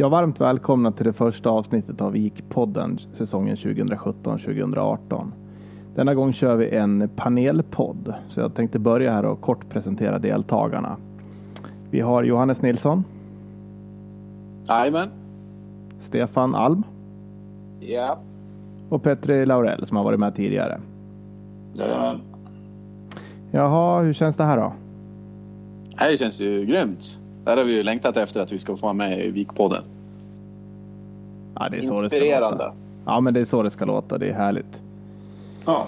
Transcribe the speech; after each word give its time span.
Ja, 0.00 0.08
varmt 0.08 0.40
välkomna 0.40 0.92
till 0.92 1.04
det 1.04 1.12
första 1.12 1.50
avsnittet 1.50 2.00
av 2.00 2.12
Vikpodden 2.12 2.98
säsongen 3.12 3.56
2017-2018. 3.56 5.26
Denna 5.94 6.14
gång 6.14 6.32
kör 6.32 6.56
vi 6.56 6.70
en 6.70 7.08
panelpodd, 7.16 8.14
så 8.28 8.40
jag 8.40 8.54
tänkte 8.54 8.78
börja 8.78 9.12
här 9.12 9.24
och 9.24 9.40
kort 9.40 9.68
presentera 9.68 10.18
deltagarna. 10.18 10.96
Vi 11.90 12.00
har 12.00 12.22
Johannes 12.22 12.62
Nilsson, 12.62 13.04
Jajamän. 14.68 15.08
Stefan 15.98 16.54
Alm 16.54 16.82
Ja. 17.80 18.18
och 18.88 19.02
Petri 19.02 19.46
Laurell 19.46 19.86
som 19.86 19.96
har 19.96 20.04
varit 20.04 20.20
med 20.20 20.34
tidigare. 20.34 20.80
Jajamän. 21.74 22.20
Jaha, 23.50 24.02
hur 24.02 24.12
känns 24.12 24.36
det 24.36 24.44
här 24.44 24.56
då? 24.56 24.72
Det 25.90 26.04
här 26.04 26.16
känns 26.16 26.40
ju 26.40 26.64
grymt. 26.64 27.19
Det 27.44 27.50
här 27.50 27.56
har 27.56 27.64
vi 27.64 27.76
ju 27.76 27.82
längtat 27.82 28.16
efter 28.16 28.40
att 28.40 28.52
vi 28.52 28.58
ska 28.58 28.76
få 28.76 28.82
vara 28.82 28.92
med 28.92 29.24
i 29.24 29.30
Vikpodden. 29.30 29.82
Ja, 31.54 31.68
det 31.68 31.76
är 31.76 31.82
så 31.82 31.86
det 32.02 32.08
ska 32.08 32.16
Inspirerande. 32.16 32.64
låta. 32.64 32.72
Ja, 33.06 33.20
men 33.20 33.34
det 33.34 33.40
är 33.40 33.44
så 33.44 33.62
det 33.62 33.70
ska 33.70 33.84
låta. 33.84 34.18
Det 34.18 34.28
är 34.28 34.34
härligt. 34.34 34.82
Ja. 35.66 35.86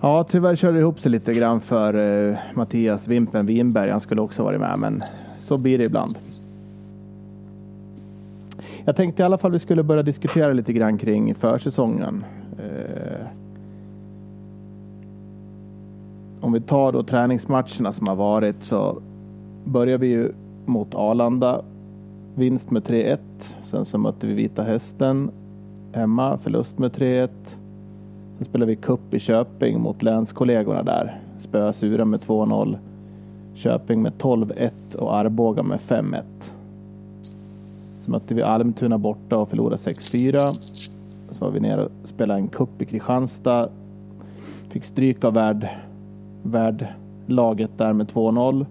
Ja, 0.00 0.24
tyvärr 0.24 0.56
körde 0.56 0.74
det 0.76 0.80
ihop 0.80 1.00
sig 1.00 1.10
lite 1.10 1.34
grann 1.34 1.60
för 1.60 1.94
eh, 2.30 2.36
Mattias 2.54 3.08
Vimpen 3.08 3.46
Winberg. 3.46 3.90
Han 3.90 4.00
skulle 4.00 4.20
också 4.20 4.42
varit 4.42 4.60
med, 4.60 4.78
men 4.78 5.00
så 5.40 5.58
blir 5.58 5.78
det 5.78 5.84
ibland. 5.84 6.18
Jag 8.84 8.96
tänkte 8.96 9.22
i 9.22 9.24
alla 9.24 9.38
fall 9.38 9.52
vi 9.52 9.58
skulle 9.58 9.82
börja 9.82 10.02
diskutera 10.02 10.52
lite 10.52 10.72
grann 10.72 10.98
kring 10.98 11.34
försäsongen. 11.34 12.24
Eh, 12.58 13.26
om 16.40 16.52
vi 16.52 16.60
tar 16.60 16.92
då 16.92 17.02
träningsmatcherna 17.02 17.92
som 17.92 18.06
har 18.08 18.14
varit 18.14 18.62
så 18.62 19.02
börjar 19.64 19.98
vi 19.98 20.06
ju 20.06 20.32
mot 20.66 20.94
Arlanda. 20.94 21.62
Vinst 22.34 22.70
med 22.70 22.82
3-1. 22.82 23.18
Sen 23.62 23.84
så 23.84 23.98
mötte 23.98 24.26
vi 24.26 24.34
Vita 24.34 24.62
Hästen 24.62 25.30
hemma. 25.92 26.38
Förlust 26.38 26.78
med 26.78 26.92
3-1. 26.92 27.28
Sen 28.38 28.44
spelade 28.44 28.70
vi 28.70 28.76
cup 28.76 29.14
i 29.14 29.18
Köping 29.18 29.80
mot 29.80 30.02
länskollegorna 30.02 30.82
där. 30.82 31.20
Spöa 31.38 31.72
Sura 31.72 32.04
med 32.04 32.20
2-0. 32.20 32.76
Köping 33.54 34.02
med 34.02 34.12
12-1 34.12 34.96
och 34.96 35.16
Arboga 35.16 35.62
med 35.62 35.80
5-1. 35.80 36.22
Så 38.04 38.10
mötte 38.10 38.34
vi 38.34 38.42
Almtuna 38.42 38.98
borta 38.98 39.36
och 39.36 39.48
förlorade 39.48 39.76
6-4. 39.76 40.38
Så 41.28 41.44
var 41.44 41.50
vi 41.52 41.60
nere 41.60 41.84
och 41.84 41.90
spelade 42.04 42.40
en 42.40 42.48
cup 42.48 42.82
i 42.82 42.84
Kristianstad. 42.84 43.68
Fick 44.68 44.84
stryk 44.84 45.24
av 45.24 45.34
värd, 45.34 45.68
värdlaget 46.42 47.70
där 47.76 47.92
med 47.92 48.06
2-0. 48.06 48.66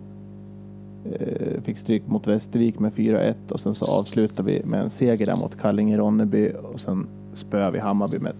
Eh, 1.11 1.61
Fick 1.63 1.77
stryk 1.77 2.07
mot 2.07 2.27
Västervik 2.27 2.79
med 2.79 2.93
4-1 2.93 3.33
och 3.49 3.59
sen 3.59 3.75
så 3.75 3.99
avslutar 3.99 4.43
vi 4.43 4.61
med 4.65 4.81
en 4.81 4.89
seger 4.89 5.25
där 5.25 5.43
mot 5.43 5.57
Kallinge-Ronneby 5.57 6.53
och 6.55 6.79
sen 6.79 7.07
spöar 7.33 7.71
vi 7.71 7.79
Hammarby 7.79 8.19
med 8.19 8.33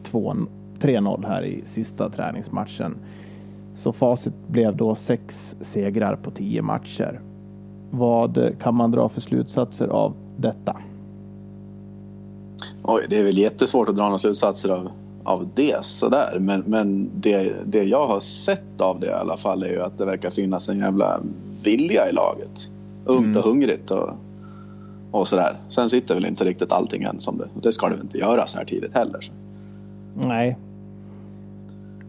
3-0 0.79 1.28
här 1.28 1.46
i 1.46 1.63
sista 1.66 2.09
träningsmatchen. 2.09 2.96
Så 3.75 3.94
facit 3.94 4.34
blev 4.47 4.78
då 4.78 4.96
sex 4.96 5.56
segrar 5.62 6.16
på 6.16 6.31
tio 6.31 6.62
matcher. 6.62 7.22
Vad 7.91 8.51
kan 8.62 8.75
man 8.75 8.91
dra 8.91 9.09
för 9.09 9.22
slutsatser 9.22 9.88
av 9.88 10.13
detta? 10.38 10.78
Oj, 12.84 13.06
det 13.09 13.18
är 13.18 13.24
väl 13.24 13.38
jättesvårt 13.38 13.90
att 13.90 13.95
dra 13.95 14.03
några 14.03 14.19
slutsatser 14.19 14.69
av, 14.69 14.91
av 15.24 15.47
det 15.56 15.84
sådär. 15.84 16.38
Men, 16.40 16.63
men 16.68 17.09
det, 17.16 17.53
det 17.66 17.84
jag 17.84 18.07
har 18.07 18.19
sett 18.19 18.81
av 18.81 19.00
det 19.00 19.07
i 19.07 19.13
alla 19.13 19.38
fall 19.38 19.63
är 19.63 19.69
ju 19.69 19.81
att 19.81 19.97
det 19.97 20.06
verkar 20.06 20.30
finnas 20.30 20.69
en 20.69 20.80
jävla 20.80 21.22
vilja 21.66 22.09
i 22.09 22.12
laget. 22.12 22.69
Ungt 23.06 23.25
Mm. 23.25 23.38
och 23.38 23.44
hungrigt 23.44 23.91
och, 23.91 24.09
och 25.12 25.28
sådär. 25.28 25.53
Sen 25.69 25.90
sitter 25.90 26.16
väl 26.16 26.25
inte 26.25 26.44
riktigt 26.44 26.72
allting 26.72 27.03
än 27.03 27.19
som 27.19 27.38
det. 27.38 27.47
Det 27.62 27.72
ska 27.72 27.90
det 27.90 27.96
väl 27.96 28.03
inte 28.03 28.18
göra 28.18 28.47
så 28.47 28.57
här 28.57 28.66
tidigt 28.66 28.94
heller. 28.94 29.18
Så. 29.22 29.31
Nej. 30.28 30.57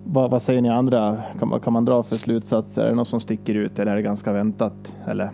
Vad, 0.04 0.31
vad 0.31 0.42
säger 0.42 0.60
ni 0.60 0.69
andra? 0.69 1.22
Kan 1.38 1.48
man, 1.48 1.60
kan 1.60 1.72
man 1.72 1.84
dra 1.84 2.03
för 2.03 2.16
slutsatser? 2.16 2.82
Är 2.82 2.88
det 2.88 2.94
något 2.94 3.09
som 3.09 3.20
sticker 3.20 3.54
ut 3.54 3.78
eller 3.78 3.92
är 3.92 3.97
det 3.97 4.03
ganska 4.03 4.32
väntat? 4.32 4.92
Eller? 5.06 5.31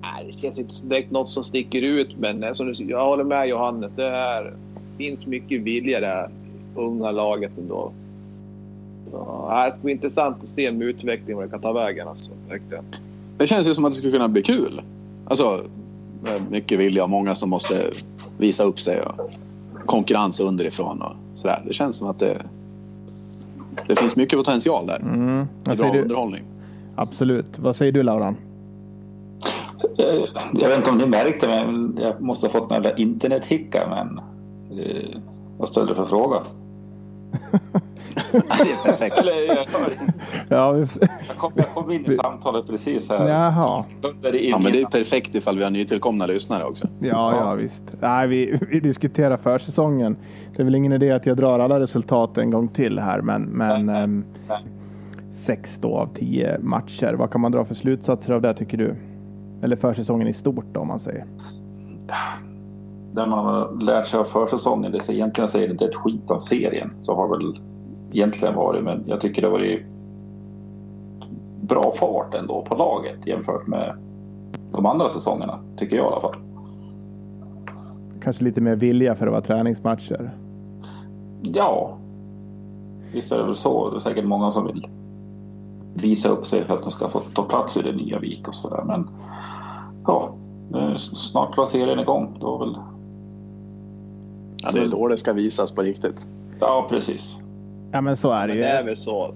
Nej, 0.00 0.32
det 0.32 0.38
känns 0.38 0.58
inte 0.58 0.86
direkt 0.86 1.10
något 1.10 1.28
som 1.28 1.44
sticker 1.44 1.82
ut, 1.82 2.16
men 2.18 2.54
som 2.54 2.66
du, 2.72 2.84
jag 2.84 3.04
håller 3.04 3.24
med 3.24 3.48
Johannes. 3.48 3.92
Det 3.96 4.06
är, 4.06 4.54
finns 4.96 5.26
mycket 5.26 5.60
vilja 5.60 6.00
här 6.00 6.30
unga 6.76 7.10
laget 7.10 7.52
ändå. 7.58 7.92
Nej, 9.48 9.70
det 9.70 9.82
blir 9.82 9.94
intressant 9.94 10.42
att 10.42 10.48
se 10.48 10.72
med 10.72 10.88
utvecklingen 10.88 11.36
vad 11.36 11.46
det 11.46 11.50
kan 11.50 11.60
ta 11.60 11.72
vägen. 11.72 12.08
Alltså. 12.08 12.30
Det 13.38 13.46
känns 13.46 13.68
ju 13.68 13.74
som 13.74 13.84
att 13.84 13.90
det 13.92 13.96
skulle 13.96 14.12
kunna 14.12 14.28
bli 14.28 14.42
kul. 14.42 14.82
Alltså, 15.26 15.60
mycket 16.50 16.78
vilja 16.78 17.04
och 17.04 17.10
många 17.10 17.34
som 17.34 17.50
måste 17.50 17.90
visa 18.38 18.64
upp 18.64 18.80
sig. 18.80 19.02
Och 19.02 19.30
konkurrens 19.86 20.40
underifrån 20.40 21.02
och 21.02 21.12
sådär. 21.34 21.62
Det 21.66 21.72
känns 21.72 21.96
som 21.96 22.08
att 22.08 22.18
det, 22.18 22.36
det 23.86 23.96
finns 23.96 24.16
mycket 24.16 24.38
potential 24.38 24.86
där. 24.86 25.00
Mm. 25.00 25.46
Vad 25.64 25.78
bra 25.78 25.92
du? 25.92 26.02
underhållning. 26.02 26.42
Absolut. 26.96 27.58
Vad 27.58 27.76
säger 27.76 27.92
du 27.92 28.02
Lauran? 28.02 28.36
Eh, 29.98 30.24
Jag 30.52 30.68
vet 30.68 30.78
inte 30.78 30.90
om 30.90 30.98
ni 30.98 31.06
märkte 31.06 31.48
men 31.48 31.98
jag 32.00 32.20
måste 32.20 32.46
ha 32.46 32.52
fått 32.52 32.70
jävla 32.70 32.96
internethicka 32.96 33.86
men 33.90 34.20
eh, 34.80 35.20
vad 35.58 35.68
ställde 35.68 35.90
du 35.92 35.96
för 35.96 36.06
fråga? 36.06 36.42
det 38.32 38.72
är 38.72 38.84
perfekt. 38.84 39.18
Eller 39.18 39.46
jag, 39.46 39.66
Ja, 40.48 40.72
vi, 40.72 40.86
jag, 41.28 41.36
kom, 41.36 41.52
jag 41.54 41.68
kom 41.74 41.90
in 41.90 42.12
i 42.12 42.16
samtalet 42.24 42.66
precis 42.66 43.08
här. 43.08 43.28
Jaha. 43.28 43.82
Ja, 44.32 44.58
men 44.58 44.72
det 44.72 44.80
är 44.80 44.86
perfekt 44.86 45.34
ifall 45.34 45.58
vi 45.58 45.64
har 45.64 45.70
nytillkomna 45.70 46.26
lyssnare 46.26 46.64
också. 46.64 46.88
ja, 47.00 47.36
ja 47.36 47.54
visst. 47.54 47.96
Nej, 48.00 48.28
vi, 48.28 48.58
vi 48.70 48.80
diskuterar 48.80 49.36
försäsongen. 49.36 50.16
Det 50.56 50.62
är 50.62 50.64
väl 50.64 50.74
ingen 50.74 50.92
idé 50.92 51.10
att 51.10 51.26
jag 51.26 51.36
drar 51.36 51.58
alla 51.58 51.80
resultat 51.80 52.38
en 52.38 52.50
gång 52.50 52.68
till 52.68 52.98
här, 52.98 53.20
men, 53.20 53.42
men 53.42 53.86
Nej, 53.86 54.02
ehm, 54.02 54.24
nej. 54.48 54.58
sex 55.32 55.78
då 55.80 55.96
av 55.96 56.14
tio 56.14 56.58
matcher. 56.58 57.14
Vad 57.18 57.30
kan 57.30 57.40
man 57.40 57.52
dra 57.52 57.64
för 57.64 57.74
slutsatser 57.74 58.32
av 58.34 58.42
det 58.42 58.54
tycker 58.54 58.78
du? 58.78 58.96
Eller 59.62 59.76
försäsongen 59.76 60.28
i 60.28 60.32
stort 60.32 60.64
då, 60.72 60.80
om 60.80 60.88
man 60.88 61.00
säger. 61.00 61.26
Det 63.12 63.26
man 63.26 63.44
har 63.44 63.82
lärt 63.82 64.06
sig 64.06 64.20
av 64.20 64.24
försäsongen, 64.24 64.92
det 64.92 65.08
är 65.08 65.12
egentligen 65.12 65.48
säger 65.48 65.68
det 65.68 65.72
inte 65.72 65.84
ett 65.84 65.94
skit 65.94 66.30
av 66.30 66.38
serien. 66.38 66.90
Så 67.00 67.14
har 67.14 67.28
väl 67.28 67.60
egentligen 68.12 68.54
varit, 68.54 68.84
men 68.84 69.04
jag 69.06 69.20
tycker 69.20 69.42
det 69.42 69.48
har 69.48 69.52
varit 69.52 69.82
bra 71.60 71.92
fart 71.96 72.34
ändå 72.34 72.62
på 72.62 72.74
laget 72.74 73.26
jämfört 73.26 73.66
med 73.66 73.96
de 74.72 74.86
andra 74.86 75.10
säsongerna. 75.10 75.58
Tycker 75.76 75.96
jag 75.96 76.04
i 76.04 76.08
alla 76.08 76.20
fall. 76.20 76.34
Kanske 78.22 78.44
lite 78.44 78.60
mer 78.60 78.76
vilja 78.76 79.14
för 79.14 79.26
att 79.26 79.32
vara 79.32 79.42
träningsmatcher. 79.42 80.30
Ja, 81.42 81.96
visst 83.12 83.32
är 83.32 83.38
det 83.38 83.44
väl 83.44 83.54
så. 83.54 83.90
Det 83.90 83.96
är 83.96 84.00
säkert 84.00 84.24
många 84.24 84.50
som 84.50 84.66
vill 84.66 84.86
visa 85.94 86.28
upp 86.28 86.46
sig 86.46 86.64
för 86.64 86.74
att 86.74 86.82
de 86.82 86.90
ska 86.90 87.08
få 87.08 87.20
ta 87.34 87.42
plats 87.42 87.76
i 87.76 87.82
det 87.82 87.92
nya 87.92 88.18
Vik 88.18 88.48
och 88.48 88.54
sådär. 88.54 88.82
Men 88.86 89.08
ja, 90.06 90.30
nu 90.70 90.98
snart 90.98 91.56
var 91.56 91.66
serien 91.66 91.98
igång. 92.00 92.36
Då 92.40 92.58
väl, 92.58 92.76
Ja, 94.62 94.72
det 94.72 94.80
är 94.80 94.88
då 94.88 95.08
det 95.08 95.16
ska 95.16 95.32
visas 95.32 95.72
på 95.72 95.82
riktigt. 95.82 96.28
ja, 96.60 96.86
precis. 96.90 97.38
Ja, 97.92 98.00
men 98.00 98.16
så 98.16 98.32
är 98.32 98.40
det 98.40 98.54
Men 98.54 98.56
ju. 98.56 98.62
det 98.62 98.68
är 98.68 98.82
väl 98.82 98.96
så. 98.96 99.34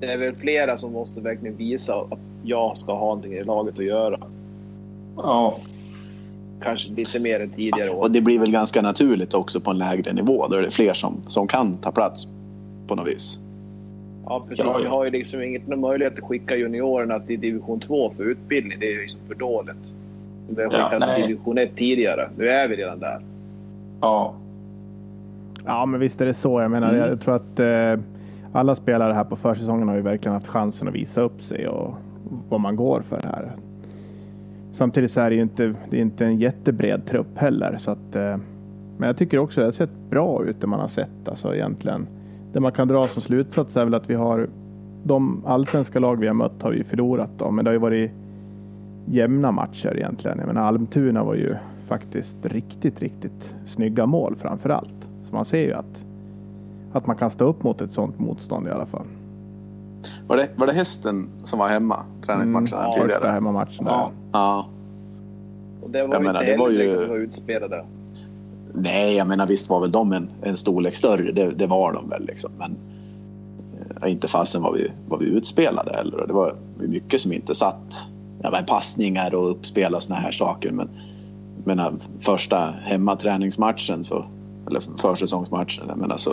Det 0.00 0.06
är 0.12 0.16
väl 0.18 0.34
flera 0.34 0.76
som 0.76 0.92
måste 0.92 1.20
verkligen 1.20 1.56
visa 1.56 1.94
att 1.94 2.18
jag 2.42 2.76
ska 2.76 2.92
ha 2.92 3.00
någonting 3.06 3.32
i 3.32 3.42
laget 3.44 3.78
att 3.78 3.84
göra. 3.84 4.18
Ja, 5.16 5.58
Kanske 6.62 6.90
lite 6.92 7.18
mer 7.18 7.40
än 7.40 7.50
tidigare 7.50 7.90
år. 7.90 8.00
Och 8.00 8.10
det 8.10 8.20
blir 8.20 8.38
väl 8.38 8.50
ganska 8.50 8.82
naturligt 8.82 9.34
också 9.34 9.60
på 9.60 9.70
en 9.70 9.78
lägre 9.78 10.12
nivå. 10.12 10.46
Då 10.48 10.56
är 10.56 10.62
det 10.62 10.70
fler 10.70 10.92
som, 10.94 11.16
som 11.26 11.46
kan 11.46 11.76
ta 11.76 11.92
plats 11.92 12.28
på 12.86 12.94
något 12.94 13.08
vis. 13.08 13.38
Ja, 14.26 14.40
precis. 14.40 14.58
Ja, 14.58 14.64
ja. 14.72 14.78
Vi 14.78 14.86
har 14.88 15.04
ju 15.04 15.10
liksom 15.10 15.42
ingen 15.42 15.80
möjlighet 15.80 16.18
att 16.18 16.24
skicka 16.24 16.56
juniorerna 16.56 17.20
till 17.20 17.40
division 17.40 17.80
2 17.80 18.12
för 18.16 18.24
utbildning. 18.24 18.78
Det 18.80 18.86
är 18.86 18.90
ju 18.92 19.00
liksom 19.02 19.20
för 19.28 19.34
dåligt. 19.34 19.76
Vi 20.48 20.62
har 20.64 20.72
Ja, 20.72 20.84
skickat 20.84 21.00
nej. 21.00 21.20
till 21.22 21.28
division 21.30 21.58
1 21.58 21.76
tidigare. 21.76 22.30
Nu 22.38 22.48
är 22.48 22.68
vi 22.68 22.76
redan 22.76 22.98
där. 22.98 23.20
ja, 24.00 24.34
Ja, 25.66 25.86
men 25.86 26.00
visst 26.00 26.20
är 26.20 26.26
det 26.26 26.34
så. 26.34 26.60
Jag 26.60 26.70
menar, 26.70 26.88
Mm. 26.94 27.00
jag 27.08 27.20
tror 27.20 27.34
att 27.36 27.60
eh, 27.60 28.04
alla 28.52 28.74
spelare 28.74 29.12
här 29.12 29.24
på 29.24 29.36
försäsongen 29.36 29.88
har 29.88 29.94
ju 29.94 30.02
verkligen 30.02 30.34
haft 30.34 30.46
chansen 30.48 30.88
att 30.88 30.94
visa 30.94 31.20
upp 31.20 31.42
sig 31.42 31.68
och 31.68 31.94
vad 32.48 32.60
man 32.60 32.76
går 32.76 33.00
för 33.00 33.20
här. 33.24 33.52
Samtidigt 34.72 35.10
så 35.12 35.20
är 35.20 35.30
det 35.30 35.36
ju 35.36 35.42
inte, 35.42 35.74
det 35.90 35.96
är 35.96 36.00
inte 36.00 36.24
en 36.24 36.38
jättebred 36.38 37.06
trupp 37.06 37.38
heller. 37.38 37.76
Så 37.78 37.90
att, 37.90 38.16
eh, 38.16 38.36
men 38.98 39.06
jag 39.06 39.16
tycker 39.16 39.38
också 39.38 39.60
att 39.60 39.62
det 39.62 39.66
har 39.66 39.72
sett 39.86 40.10
bra 40.10 40.44
ut 40.44 40.60
det 40.60 40.66
man 40.66 40.80
har 40.80 40.88
sett. 40.88 41.28
Alltså 41.28 41.54
egentligen. 41.54 42.06
Det 42.52 42.60
man 42.60 42.72
kan 42.72 42.88
dra 42.88 43.08
som 43.08 43.22
slutsats 43.22 43.76
är 43.76 43.84
väl 43.84 43.94
att 43.94 44.10
vi 44.10 44.14
har 44.14 44.48
de 45.04 45.42
allsvenska 45.46 45.98
lag 46.00 46.16
vi 46.20 46.26
har 46.26 46.34
mött 46.34 46.62
har 46.62 46.70
vi 46.70 46.84
förlorat 46.84 47.30
då. 47.38 47.50
Men 47.50 47.64
det 47.64 47.68
har 47.68 47.72
ju 47.72 47.78
varit 47.80 48.10
jämna 49.06 49.52
matcher 49.52 49.96
egentligen. 49.96 50.38
Jag 50.38 50.46
menar 50.46 50.62
Almtuna 50.62 51.24
var 51.24 51.34
ju 51.34 51.54
faktiskt 51.88 52.46
riktigt, 52.46 53.00
riktigt 53.02 53.54
snygga 53.66 54.06
mål 54.06 54.36
framför 54.38 54.70
allt. 54.70 55.03
Så 55.34 55.36
man 55.36 55.44
ser 55.44 55.58
ju 55.58 55.72
att, 55.74 56.04
att 56.92 57.06
man 57.06 57.16
kan 57.16 57.30
stå 57.30 57.44
upp 57.44 57.62
mot 57.62 57.80
ett 57.80 57.92
sådant 57.92 58.18
motstånd 58.18 58.68
i 58.68 58.70
alla 58.70 58.86
fall. 58.86 59.06
Var 60.26 60.36
det, 60.36 60.48
var 60.56 60.66
det 60.66 60.72
hästen 60.72 61.28
som 61.44 61.58
var 61.58 61.68
hemma? 61.68 61.96
Träningsmatchen 62.26 62.78
Mm, 62.78 62.90
tidigare? 62.92 63.10
Första 63.10 63.30
hemmamatchen 63.30 63.84
där. 63.84 63.92
Ja. 63.92 64.10
Ja. 64.32 64.66
Och 65.82 65.90
det 65.90 66.02
var 66.06 66.14
Jag 66.14 66.22
ju 66.22 66.26
menar, 66.26 66.40
inte 66.40 66.52
det 66.52 66.58
var 66.58 66.70
ju- 66.70 67.00
de 67.02 67.08
var 67.08 67.16
utspelade. 67.16 67.84
Nej, 68.74 69.16
jag 69.16 69.26
menar 69.28 69.46
visst 69.46 69.70
var 69.70 69.80
väl 69.80 69.90
de 69.92 70.12
en, 70.12 70.28
en 70.42 70.56
storlek 70.56 70.94
större. 70.96 71.32
Det, 71.32 71.50
det 71.50 71.66
var 71.66 71.92
de 71.92 72.08
väl 72.08 72.24
liksom. 72.26 72.50
Men 72.58 72.76
eh, 74.02 74.12
inte 74.12 74.28
fasen 74.28 74.62
var 74.62 74.72
vi, 74.72 74.90
var 75.08 75.18
vi 75.18 75.24
utspelade 75.26 75.92
heller. 75.96 76.26
Det 76.26 76.32
var 76.32 76.54
mycket 76.78 77.20
som 77.20 77.32
inte 77.32 77.54
satt. 77.54 78.06
Ja, 78.42 78.50
men 78.50 78.64
passningar 78.66 79.34
och 79.34 79.50
uppspel 79.50 79.94
och 79.94 80.02
såna 80.02 80.18
här 80.20 80.32
saker. 80.32 80.70
Men 80.70 80.88
jag 81.56 81.66
menar, 81.76 81.94
första 82.20 82.74
hemmaträningsmatchen 82.82 84.04
för, 84.04 84.28
eller 84.66 84.80
försäsongsmatchen. 84.98 85.84
Jag 85.88 85.98
menar, 85.98 86.16
så, 86.16 86.30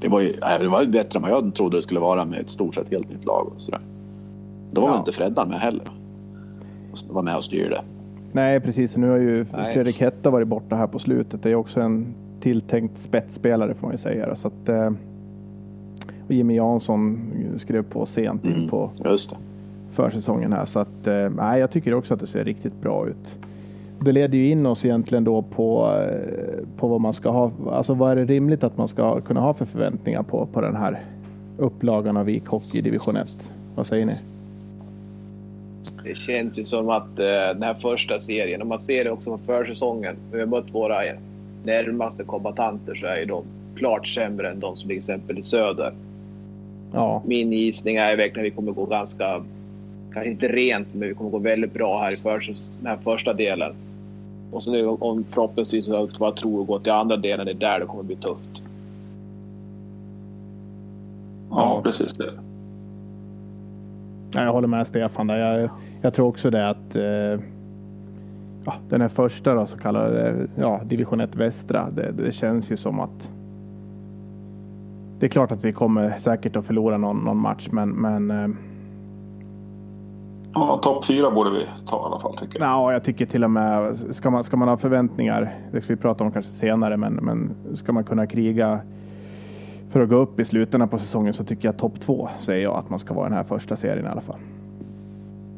det, 0.00 0.08
var 0.08 0.20
ju, 0.20 0.32
det 0.60 0.68
var 0.68 0.82
ju 0.82 0.88
bättre 0.88 1.16
än 1.18 1.22
vad 1.22 1.30
jag 1.30 1.54
trodde 1.54 1.76
det 1.76 1.82
skulle 1.82 2.00
vara 2.00 2.24
med 2.24 2.40
ett 2.40 2.48
stort 2.48 2.74
sett 2.74 2.90
helt 2.90 3.10
nytt 3.10 3.24
lag. 3.24 3.46
Och 3.54 3.60
sådär. 3.60 3.80
Då 4.72 4.80
var 4.80 4.88
Ja. 4.88 4.92
väl 4.92 4.98
inte 4.98 5.12
Freddan 5.12 5.48
med 5.48 5.58
heller. 5.60 5.84
Och 6.92 7.14
var 7.14 7.22
med 7.22 7.36
och 7.36 7.44
styrde. 7.44 7.82
Nej, 8.32 8.60
precis. 8.60 8.96
Nu 8.96 9.08
har 9.10 9.16
ju 9.16 9.46
Nej. 9.52 9.74
Fredrik 9.74 10.00
Hetta 10.00 10.30
varit 10.30 10.48
borta 10.48 10.76
här 10.76 10.86
på 10.86 10.98
slutet. 10.98 11.42
Det 11.42 11.50
är 11.50 11.54
också 11.54 11.80
en 11.80 12.14
tilltänkt 12.40 12.98
spetsspelare 12.98 13.74
får 13.74 13.82
man 13.86 13.92
ju 13.92 13.98
säga. 13.98 14.36
Så 14.36 14.48
att, 14.48 14.68
eh, 14.68 14.90
och 16.26 16.32
Jimmy 16.32 16.54
Jansson 16.54 17.20
skrev 17.58 17.82
på 17.82 18.06
sent 18.06 18.44
Mm. 18.44 18.68
på 18.68 18.90
Just 19.04 19.30
det. 19.30 19.36
försäsongen 19.92 20.52
här. 20.52 20.64
Så 20.64 20.80
att, 20.80 21.06
eh, 21.06 21.30
nej, 21.30 21.60
jag 21.60 21.70
tycker 21.70 21.94
också 21.94 22.14
att 22.14 22.20
det 22.20 22.26
ser 22.26 22.44
riktigt 22.44 22.80
bra 22.80 23.06
ut. 23.08 23.36
Det 24.00 24.12
leder 24.12 24.38
ju 24.38 24.50
in 24.50 24.66
oss 24.66 24.84
egentligen 24.84 25.24
då 25.24 25.42
på, 25.42 25.96
eh, 26.00 26.66
på 26.76 26.88
vad 26.88 27.00
man 27.00 27.14
ska 27.14 27.30
ha. 27.30 27.52
Alltså 27.70 27.94
vad 27.94 28.10
är 28.10 28.16
det 28.16 28.24
rimligt 28.24 28.64
att 28.64 28.76
man 28.76 28.88
ska 28.88 29.20
kunna 29.20 29.40
ha 29.40 29.54
för 29.54 29.64
förväntningar 29.64 30.22
på, 30.22 30.46
på 30.46 30.60
den 30.60 30.76
här 30.76 31.02
upplagan 31.58 32.16
av 32.16 32.24
Vik 32.24 32.46
Hockey 32.46 32.80
division 32.80 33.16
1? 33.16 33.52
Vad 33.74 33.86
säger 33.86 34.06
ni? 34.06 34.12
Det 36.04 36.14
känns 36.14 36.58
ju 36.58 36.64
som 36.64 36.88
att 36.88 37.18
eh, 37.18 37.26
den 37.26 37.62
här 37.62 37.74
första 37.74 38.20
serien, 38.20 38.62
om 38.62 38.68
man 38.68 38.80
ser 38.80 39.04
det 39.04 39.10
också 39.10 39.30
på 39.30 39.44
försäsongen, 39.44 40.16
vi 40.32 40.40
har 40.40 40.46
mött 40.46 40.74
våra 40.74 40.96
närmaste 41.64 42.24
kombatanter 42.24 42.94
så 42.94 43.06
är 43.06 43.16
ju 43.16 43.24
de 43.24 43.44
klart 43.76 44.08
sämre 44.08 44.50
än 44.50 44.60
de 44.60 44.76
som 44.76 44.88
till 44.88 44.96
exempel 44.98 45.38
i 45.38 45.42
söder. 45.42 45.92
Ja, 46.92 47.22
Min 47.26 47.52
gissning 47.52 47.96
är 47.96 48.16
verkligen 48.16 48.46
att 48.46 48.52
vi 48.52 48.56
kommer 48.56 48.72
gå 48.72 48.86
ganska, 48.86 49.44
kanske 50.14 50.30
inte 50.30 50.48
rent, 50.48 50.88
men 50.94 51.08
vi 51.08 51.14
kommer 51.14 51.30
gå 51.30 51.38
väldigt 51.38 51.74
bra 51.74 51.98
här 51.98 52.12
i 52.12 52.16
försäs- 52.16 52.78
den 52.78 52.86
här 52.86 52.96
första 53.04 53.32
delen. 53.32 53.74
Och 54.52 54.62
så 54.62 54.72
nu 54.72 54.86
om 54.86 55.24
förhoppningsvis 55.30 55.88
vad 55.88 56.10
jag 56.20 56.36
tror 56.36 56.64
gå 56.64 56.78
till 56.78 56.92
andra 56.92 57.16
delen, 57.16 57.46
det 57.46 57.52
är 57.52 57.54
där 57.54 57.80
det 57.80 57.86
kommer 57.86 58.02
bli 58.02 58.16
tufft. 58.16 58.62
Ja, 61.50 61.80
precis 61.84 62.12
det. 62.12 62.32
Ja, 64.32 64.42
jag 64.42 64.52
håller 64.52 64.68
med 64.68 64.86
Stefan 64.86 65.26
där. 65.26 65.36
Jag, 65.36 65.70
jag 66.02 66.14
tror 66.14 66.26
också 66.26 66.50
det 66.50 66.68
att 66.68 66.96
eh, 66.96 67.40
ja, 68.64 68.74
den 68.88 69.00
här 69.00 69.08
första 69.08 69.54
då, 69.54 69.66
så 69.66 69.78
kallade 69.78 70.46
ja, 70.56 70.80
division 70.84 71.20
1 71.20 71.36
västra. 71.36 71.90
Det, 71.90 72.12
det 72.12 72.32
känns 72.32 72.72
ju 72.72 72.76
som 72.76 73.00
att 73.00 73.30
det 75.18 75.26
är 75.26 75.30
klart 75.30 75.52
att 75.52 75.64
vi 75.64 75.72
kommer 75.72 76.18
säkert 76.18 76.56
att 76.56 76.66
förlora 76.66 76.98
någon, 76.98 77.18
någon 77.24 77.38
match, 77.38 77.68
men, 77.70 77.88
men 77.90 78.30
eh, 78.30 78.48
Ja, 80.54 80.78
topp 80.82 81.04
fyra 81.04 81.30
borde 81.30 81.50
vi 81.50 81.66
ta 81.88 81.96
i 81.96 82.04
alla 82.04 82.18
fall 82.20 82.36
tycker 82.38 82.58
jag. 82.58 82.68
ja, 82.68 82.92
jag 82.92 83.04
tycker 83.04 83.26
till 83.26 83.44
och 83.44 83.50
med 83.50 83.96
ska 83.96 84.30
man, 84.30 84.44
ska 84.44 84.56
man 84.56 84.68
ha 84.68 84.76
förväntningar. 84.76 85.54
Det 85.72 85.80
ska 85.80 85.92
vi 85.94 86.00
prata 86.00 86.24
om 86.24 86.32
kanske 86.32 86.52
senare, 86.52 86.96
men, 86.96 87.12
men 87.14 87.50
ska 87.74 87.92
man 87.92 88.04
kunna 88.04 88.26
kriga 88.26 88.80
för 89.90 90.00
att 90.00 90.08
gå 90.08 90.16
upp 90.16 90.40
i 90.40 90.44
slutändan 90.44 90.88
på 90.88 90.98
säsongen 90.98 91.34
så 91.34 91.44
tycker 91.44 91.68
jag 91.68 91.76
topp 91.76 92.00
två 92.00 92.28
säger 92.40 92.62
jag 92.62 92.74
att 92.76 92.90
man 92.90 92.98
ska 92.98 93.14
vara 93.14 93.26
i 93.26 93.28
den 93.28 93.36
här 93.36 93.44
första 93.44 93.76
serien 93.76 94.06
i 94.06 94.08
alla 94.08 94.20
fall. 94.20 94.38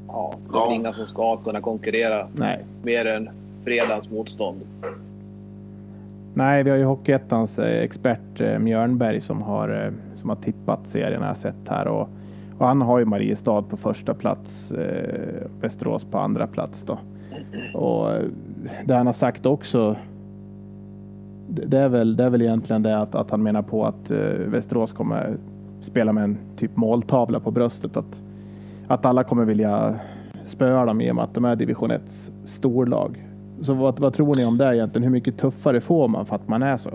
Ja, 0.08 0.32
det 0.50 0.56
är 0.56 0.60
Ja. 0.60 0.72
inga 0.72 0.92
som 0.92 1.06
ska 1.06 1.36
kunna 1.36 1.60
konkurrera 1.60 2.26
Nej, 2.36 2.64
mer 2.82 3.04
än 3.06 3.28
fredagens 3.64 4.10
motstånd. 4.10 4.60
Nej, 6.34 6.62
vi 6.62 6.70
har 6.70 6.76
ju 6.76 6.84
Hockeyettans 6.84 7.58
eh, 7.58 7.82
expert 7.82 8.40
eh, 8.40 8.58
Mjörnberg 8.58 9.20
som 9.20 9.42
har, 9.42 9.84
eh, 9.86 9.92
som 10.20 10.28
har 10.28 10.36
tippat 10.36 10.88
serien 10.88 11.20
har 11.22 11.28
jag 11.28 11.36
sett 11.36 11.68
här. 11.68 11.88
Och, 11.88 12.08
och 12.58 12.66
han 12.66 12.80
har 12.80 12.98
ju 12.98 13.04
Mariestad 13.04 13.62
på 13.62 13.76
första 13.76 14.14
plats, 14.14 14.72
eh, 14.72 15.46
Västerås 15.60 16.04
på 16.04 16.18
andra 16.18 16.46
plats 16.46 16.84
då. 16.84 16.98
Och 17.74 18.12
eh, 18.12 18.22
det 18.84 18.94
han 18.94 19.06
har 19.06 19.12
sagt 19.12 19.46
också, 19.46 19.96
det 21.48 21.78
är 21.78 21.88
väl, 21.88 22.16
det 22.16 22.24
är 22.24 22.30
väl 22.30 22.42
egentligen 22.42 22.82
det 22.82 22.98
att, 22.98 23.14
att 23.14 23.30
han 23.30 23.42
menar 23.42 23.62
på 23.62 23.86
att 23.86 24.10
eh, 24.10 24.18
Västerås 24.46 24.92
kommer 24.92 25.36
spela 25.82 26.12
med 26.12 26.24
en 26.24 26.38
typ 26.56 26.76
måltavla 26.76 27.40
på 27.40 27.50
bröstet. 27.50 27.96
Att, 27.96 28.20
att 28.88 29.04
alla 29.04 29.24
kommer 29.24 29.44
vilja 29.44 29.94
spöa 30.46 30.84
dem 30.84 31.00
i 31.00 31.10
och 31.10 31.14
med 31.14 31.24
att 31.24 31.34
de 31.34 31.44
är 31.44 31.56
division 31.56 31.90
1 31.90 32.02
storlag. 32.44 33.26
Så 33.62 33.74
vad, 33.74 34.00
vad 34.00 34.14
tror 34.14 34.34
ni 34.34 34.44
om 34.44 34.58
det 34.58 34.76
egentligen? 34.76 35.02
Hur 35.02 35.10
mycket 35.10 35.38
tuffare 35.38 35.80
får 35.80 36.08
man 36.08 36.26
för 36.26 36.36
att 36.36 36.48
man 36.48 36.62
är 36.62 36.76
så? 36.76 36.90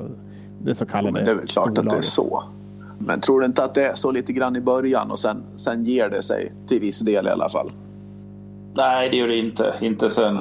Det 0.64 0.76
så 0.76 0.84
Ja, 0.84 0.92
kallade 0.92 1.12
men 1.14 1.26
det 1.26 1.32
är 1.32 1.36
väl 1.36 1.48
klart 1.48 1.68
att 1.68 1.76
det 1.76 1.82
är 1.82 1.84
storlaget? 1.84 2.06
så. 2.06 2.44
Men 3.06 3.22
tror 3.22 3.40
du 3.40 3.46
inte 3.46 3.64
att 3.64 3.76
det 3.76 3.86
är 3.88 3.94
så 3.96 4.12
lite 4.12 4.34
grann 4.34 4.56
i 4.56 4.62
början 4.62 5.12
och 5.12 5.20
sen, 5.20 5.44
sen 5.56 5.84
ger 5.84 6.10
det 6.10 6.22
sig 6.24 6.52
till 6.68 6.80
viss 6.82 7.00
del 7.00 7.28
i 7.28 7.30
alla 7.30 7.50
fall? 7.50 7.72
Nej, 8.74 9.10
det 9.10 9.18
gör 9.18 9.28
det 9.28 9.38
inte. 9.38 9.74
Inte 9.82 10.10
sen 10.10 10.38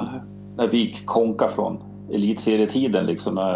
när 0.57 0.67
vi 0.67 0.95
konka 1.05 1.47
från 1.47 1.77
elitserietiden 2.13 3.05
liksom. 3.05 3.37
eh, 3.37 3.55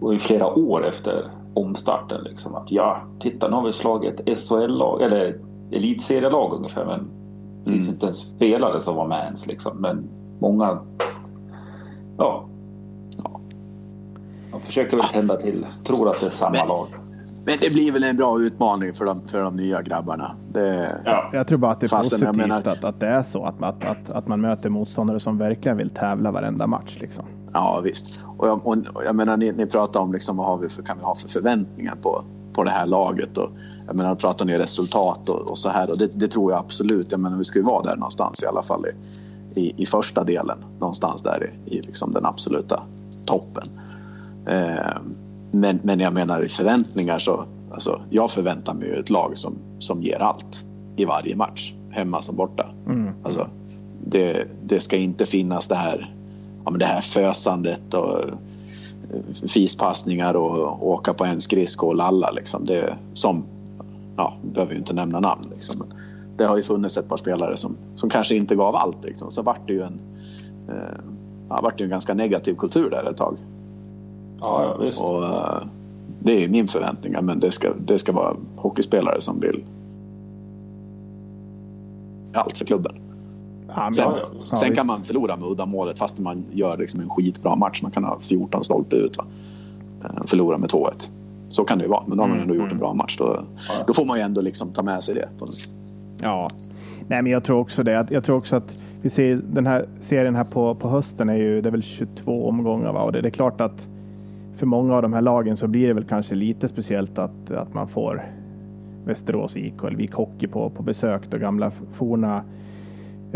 Och 0.00 0.14
i 0.14 0.18
flera 0.18 0.46
år 0.46 0.86
efter 0.86 1.30
omstarten 1.54 2.20
liksom. 2.24 2.54
Att 2.54 2.72
ja, 2.72 3.00
titta 3.20 3.48
nu 3.48 3.54
har 3.56 3.66
vi 3.66 3.72
slagit 3.72 4.20
ett 4.20 4.38
SHL-lag 4.38 5.02
eller 5.02 5.38
elitserielag 5.70 6.52
ungefär. 6.52 6.84
Men 6.84 7.08
det 7.64 7.70
finns 7.70 7.82
Mm. 7.82 7.94
inte 7.94 8.06
en 8.06 8.14
spelare 8.14 8.80
som 8.80 8.96
var 8.96 9.06
med 9.06 9.24
ens 9.24 9.46
liksom. 9.46 9.76
Men 9.76 10.08
många, 10.38 10.78
ja. 12.18 12.44
Man 14.52 14.60
försöker 14.60 14.96
väl 14.96 15.06
tända 15.06 15.36
till. 15.36 15.66
Tror 15.84 16.10
att 16.10 16.20
det 16.20 16.26
är 16.26 16.30
samma 16.30 16.52
Men- 16.58 16.68
lag. 16.68 16.86
Men 17.46 17.56
det 17.60 17.72
blir 17.72 17.92
väl 17.92 18.04
en 18.04 18.16
bra 18.16 18.40
utmaning 18.40 18.94
för 18.94 19.04
de, 19.04 19.28
för 19.28 19.42
de 19.42 19.56
nya 19.56 19.82
grabbarna. 19.82 20.34
Det, 20.52 20.88
Ja. 21.04 21.30
Jag 21.32 21.46
tror 21.48 21.58
bara 21.58 21.72
att 21.72 21.80
det 21.80 21.86
är 21.86 21.88
Fasen, 21.88 22.20
jag 22.20 22.28
positivt 22.28 22.48
menar- 22.48 22.72
att, 22.72 22.84
att 22.84 23.00
det 23.00 23.06
är 23.06 23.22
så. 23.22 23.44
Att, 23.44 23.62
att, 23.62 23.84
att, 23.84 24.10
att 24.10 24.28
man 24.28 24.40
möter 24.40 24.70
motståndare 24.70 25.20
som 25.20 25.38
verkligen 25.38 25.76
vill 25.76 25.90
tävla 25.90 26.30
varenda 26.30 26.66
match. 26.66 26.96
Liksom. 27.00 27.24
Ja 27.52 27.80
visst. 27.84 28.24
Och 28.38 28.48
jag, 28.48 28.66
och 28.66 29.04
jag 29.06 29.14
menar 29.16 29.36
ni, 29.36 29.52
ni 29.52 29.66
pratar 29.66 30.00
om 30.00 30.12
liksom, 30.12 30.36
vad 30.36 30.46
har 30.46 30.58
vi 30.58 30.68
för, 30.68 30.82
kan 30.82 30.98
vi 30.98 31.04
ha 31.04 31.14
för 31.14 31.28
förväntningar 31.28 31.94
på, 32.02 32.24
på 32.54 32.64
det 32.64 32.70
här 32.70 32.86
laget. 32.86 33.38
Och, 33.38 33.48
jag 33.86 33.96
menar 33.96 34.14
pratar 34.14 34.44
ni 34.44 34.58
resultat 34.58 35.28
och, 35.28 35.50
och 35.50 35.58
så 35.58 35.68
här. 35.68 35.90
Och 35.90 35.98
det, 35.98 36.20
det 36.20 36.28
tror 36.28 36.52
jag 36.52 36.58
absolut. 36.60 37.12
Jag 37.12 37.20
menar 37.20 37.38
vi 37.38 37.44
ska 37.44 37.58
ju 37.58 37.64
vara 37.64 37.82
där 37.82 37.96
någonstans 37.96 38.42
i 38.42 38.46
alla 38.46 38.62
fall 38.62 38.84
i, 38.86 39.60
i, 39.60 39.82
i 39.82 39.86
första 39.86 40.24
delen. 40.24 40.58
Någonstans 40.80 41.22
där 41.22 41.50
i, 41.66 41.76
i 41.76 41.80
liksom 41.82 42.12
den 42.12 42.26
absoluta 42.26 42.82
toppen. 43.26 43.64
Eh, 44.46 44.96
men, 45.54 45.80
men 45.82 46.00
jag 46.00 46.12
menar 46.12 46.42
i 46.42 46.48
förväntningar 46.48 47.18
så. 47.18 47.44
Alltså, 47.72 48.00
jag 48.10 48.30
förväntar 48.30 48.74
mig 48.74 48.88
ju 48.88 48.94
ett 48.94 49.10
lag 49.10 49.38
som, 49.38 49.54
som 49.78 50.02
ger 50.02 50.18
allt 50.18 50.64
i 50.96 51.04
varje 51.04 51.36
match. 51.36 51.72
Hemma 51.90 52.22
som 52.22 52.36
borta. 52.36 52.70
Mm. 52.86 53.12
Alltså, 53.22 53.48
det, 54.06 54.46
det 54.64 54.80
ska 54.80 54.96
inte 54.96 55.26
finnas 55.26 55.68
det 55.68 55.74
här, 55.74 56.14
ja, 56.64 56.70
men 56.70 56.78
det 56.78 56.86
här 56.86 57.00
fösandet 57.00 57.94
och 57.94 58.18
eh, 58.18 58.34
fispassningar 59.54 60.34
och 60.34 60.88
åka 60.88 61.14
på 61.14 61.24
en 61.24 61.40
skridsko 61.40 61.86
och 61.86 61.96
lalla. 61.96 62.30
Liksom. 62.30 62.66
Det, 62.66 62.96
som, 63.12 63.44
ja, 64.16 64.34
behöver 64.54 64.72
ju 64.72 64.78
inte 64.78 64.92
nämna 64.92 65.20
namn. 65.20 65.44
Liksom. 65.54 65.76
Men 65.78 65.98
det 66.36 66.44
har 66.44 66.56
ju 66.56 66.62
funnits 66.62 66.96
ett 66.96 67.08
par 67.08 67.16
spelare 67.16 67.56
som, 67.56 67.76
som 67.94 68.10
kanske 68.10 68.34
inte 68.34 68.56
gav 68.56 68.76
allt. 68.76 69.04
Liksom. 69.04 69.30
Så 69.30 69.42
vart 69.42 69.66
det 69.66 69.72
ju 69.72 69.82
en, 69.82 70.00
eh, 70.68 70.98
ja, 71.48 71.60
vart 71.62 71.78
det 71.78 71.84
en 71.84 71.90
ganska 71.90 72.14
negativ 72.14 72.54
kultur 72.54 72.90
där 72.90 73.10
ett 73.10 73.16
tag. 73.16 73.36
Ja, 74.44 74.76
ja. 74.96 75.02
Och, 75.04 75.24
eh, 75.24 75.62
det 76.22 76.44
är 76.44 76.48
min 76.48 76.66
förväntningar, 76.68 77.22
men 77.22 77.40
det 77.40 77.50
ska, 77.52 77.72
det 77.86 77.98
ska 77.98 78.12
vara 78.12 78.36
hockeyspelare 78.56 79.20
som 79.20 79.40
vill 79.40 79.64
allt 82.34 82.58
för 82.58 82.64
klubben. 82.64 82.92
Ja, 83.68 83.90
Sen, 83.92 84.04
ja, 84.50 84.56
sen 84.56 84.74
kan 84.74 84.86
man 84.86 85.02
förlora 85.02 85.36
med 85.36 85.48
uddamålet 85.48 85.98
fast 85.98 86.18
man 86.18 86.44
gör 86.52 86.76
liksom 86.76 87.00
en 87.00 87.08
skitbra 87.10 87.56
match. 87.56 87.82
Man 87.82 87.90
kan 87.90 88.04
ha 88.04 88.18
14 88.20 88.64
stolpe 88.64 88.96
ut. 88.96 89.18
Va? 89.18 89.24
Eh, 90.04 90.24
Förlora 90.26 90.58
med 90.58 90.68
2-1. 90.70 91.08
Så 91.50 91.64
kan 91.64 91.78
det 91.78 91.84
ju 91.84 91.90
vara, 91.90 92.02
men 92.06 92.16
då 92.16 92.22
har 92.22 92.28
man 92.28 92.36
Mm, 92.36 92.42
ändå 92.50 92.54
gjort 92.54 92.62
mm. 92.64 92.72
en 92.72 92.78
bra 92.78 92.94
match. 92.94 93.16
Då, 93.18 93.40
då 93.86 93.94
får 93.94 94.04
man 94.04 94.16
ju 94.18 94.22
ändå 94.22 94.40
liksom 94.40 94.72
ta 94.72 94.82
med 94.82 95.04
sig 95.04 95.14
det. 95.14 95.28
På, 95.38 95.46
Ja, 96.22 96.48
nej, 97.08 97.22
men 97.22 97.32
jag 97.32 97.44
tror 97.44 97.58
också 97.60 97.82
det. 97.82 97.92
Jag- 97.92 98.06
Jag 98.12 98.24
tror 98.24 98.36
också 98.36 98.56
att 98.56 98.82
vi 99.02 99.10
ser 99.10 99.34
den 99.52 99.66
här 99.66 99.88
serien 100.00 100.34
här 100.34 100.44
på, 100.44 100.74
på 100.74 100.88
hösten 100.88 101.28
är 101.28 101.34
ju 101.36 101.60
det 101.60 101.68
är 101.68 101.70
väl 101.70 101.82
22 101.82 102.48
omgångar 102.48 102.92
va? 102.92 103.02
och 103.02 103.12
det, 103.12 103.20
det 103.20 103.28
är 103.28 103.30
klart 103.30 103.60
att 103.60 103.86
för 104.56 104.66
många 104.66 104.94
av 104.94 105.02
de 105.02 105.12
här 105.12 105.20
lagen 105.20 105.56
så 105.56 105.68
blir 105.68 105.88
det 105.88 105.94
väl 105.94 106.04
kanske 106.04 106.34
lite 106.34 106.68
speciellt 106.68 107.18
att, 107.18 107.50
att 107.50 107.74
man 107.74 107.88
får 107.88 108.22
Västerås 109.04 109.56
IK 109.56 109.84
eller 109.84 109.96
Vik 109.96 110.12
Hockey 110.12 110.46
på, 110.46 110.70
på 110.70 110.82
besök. 110.82 111.30
Då 111.30 111.38
gamla 111.38 111.70
forna 111.70 112.44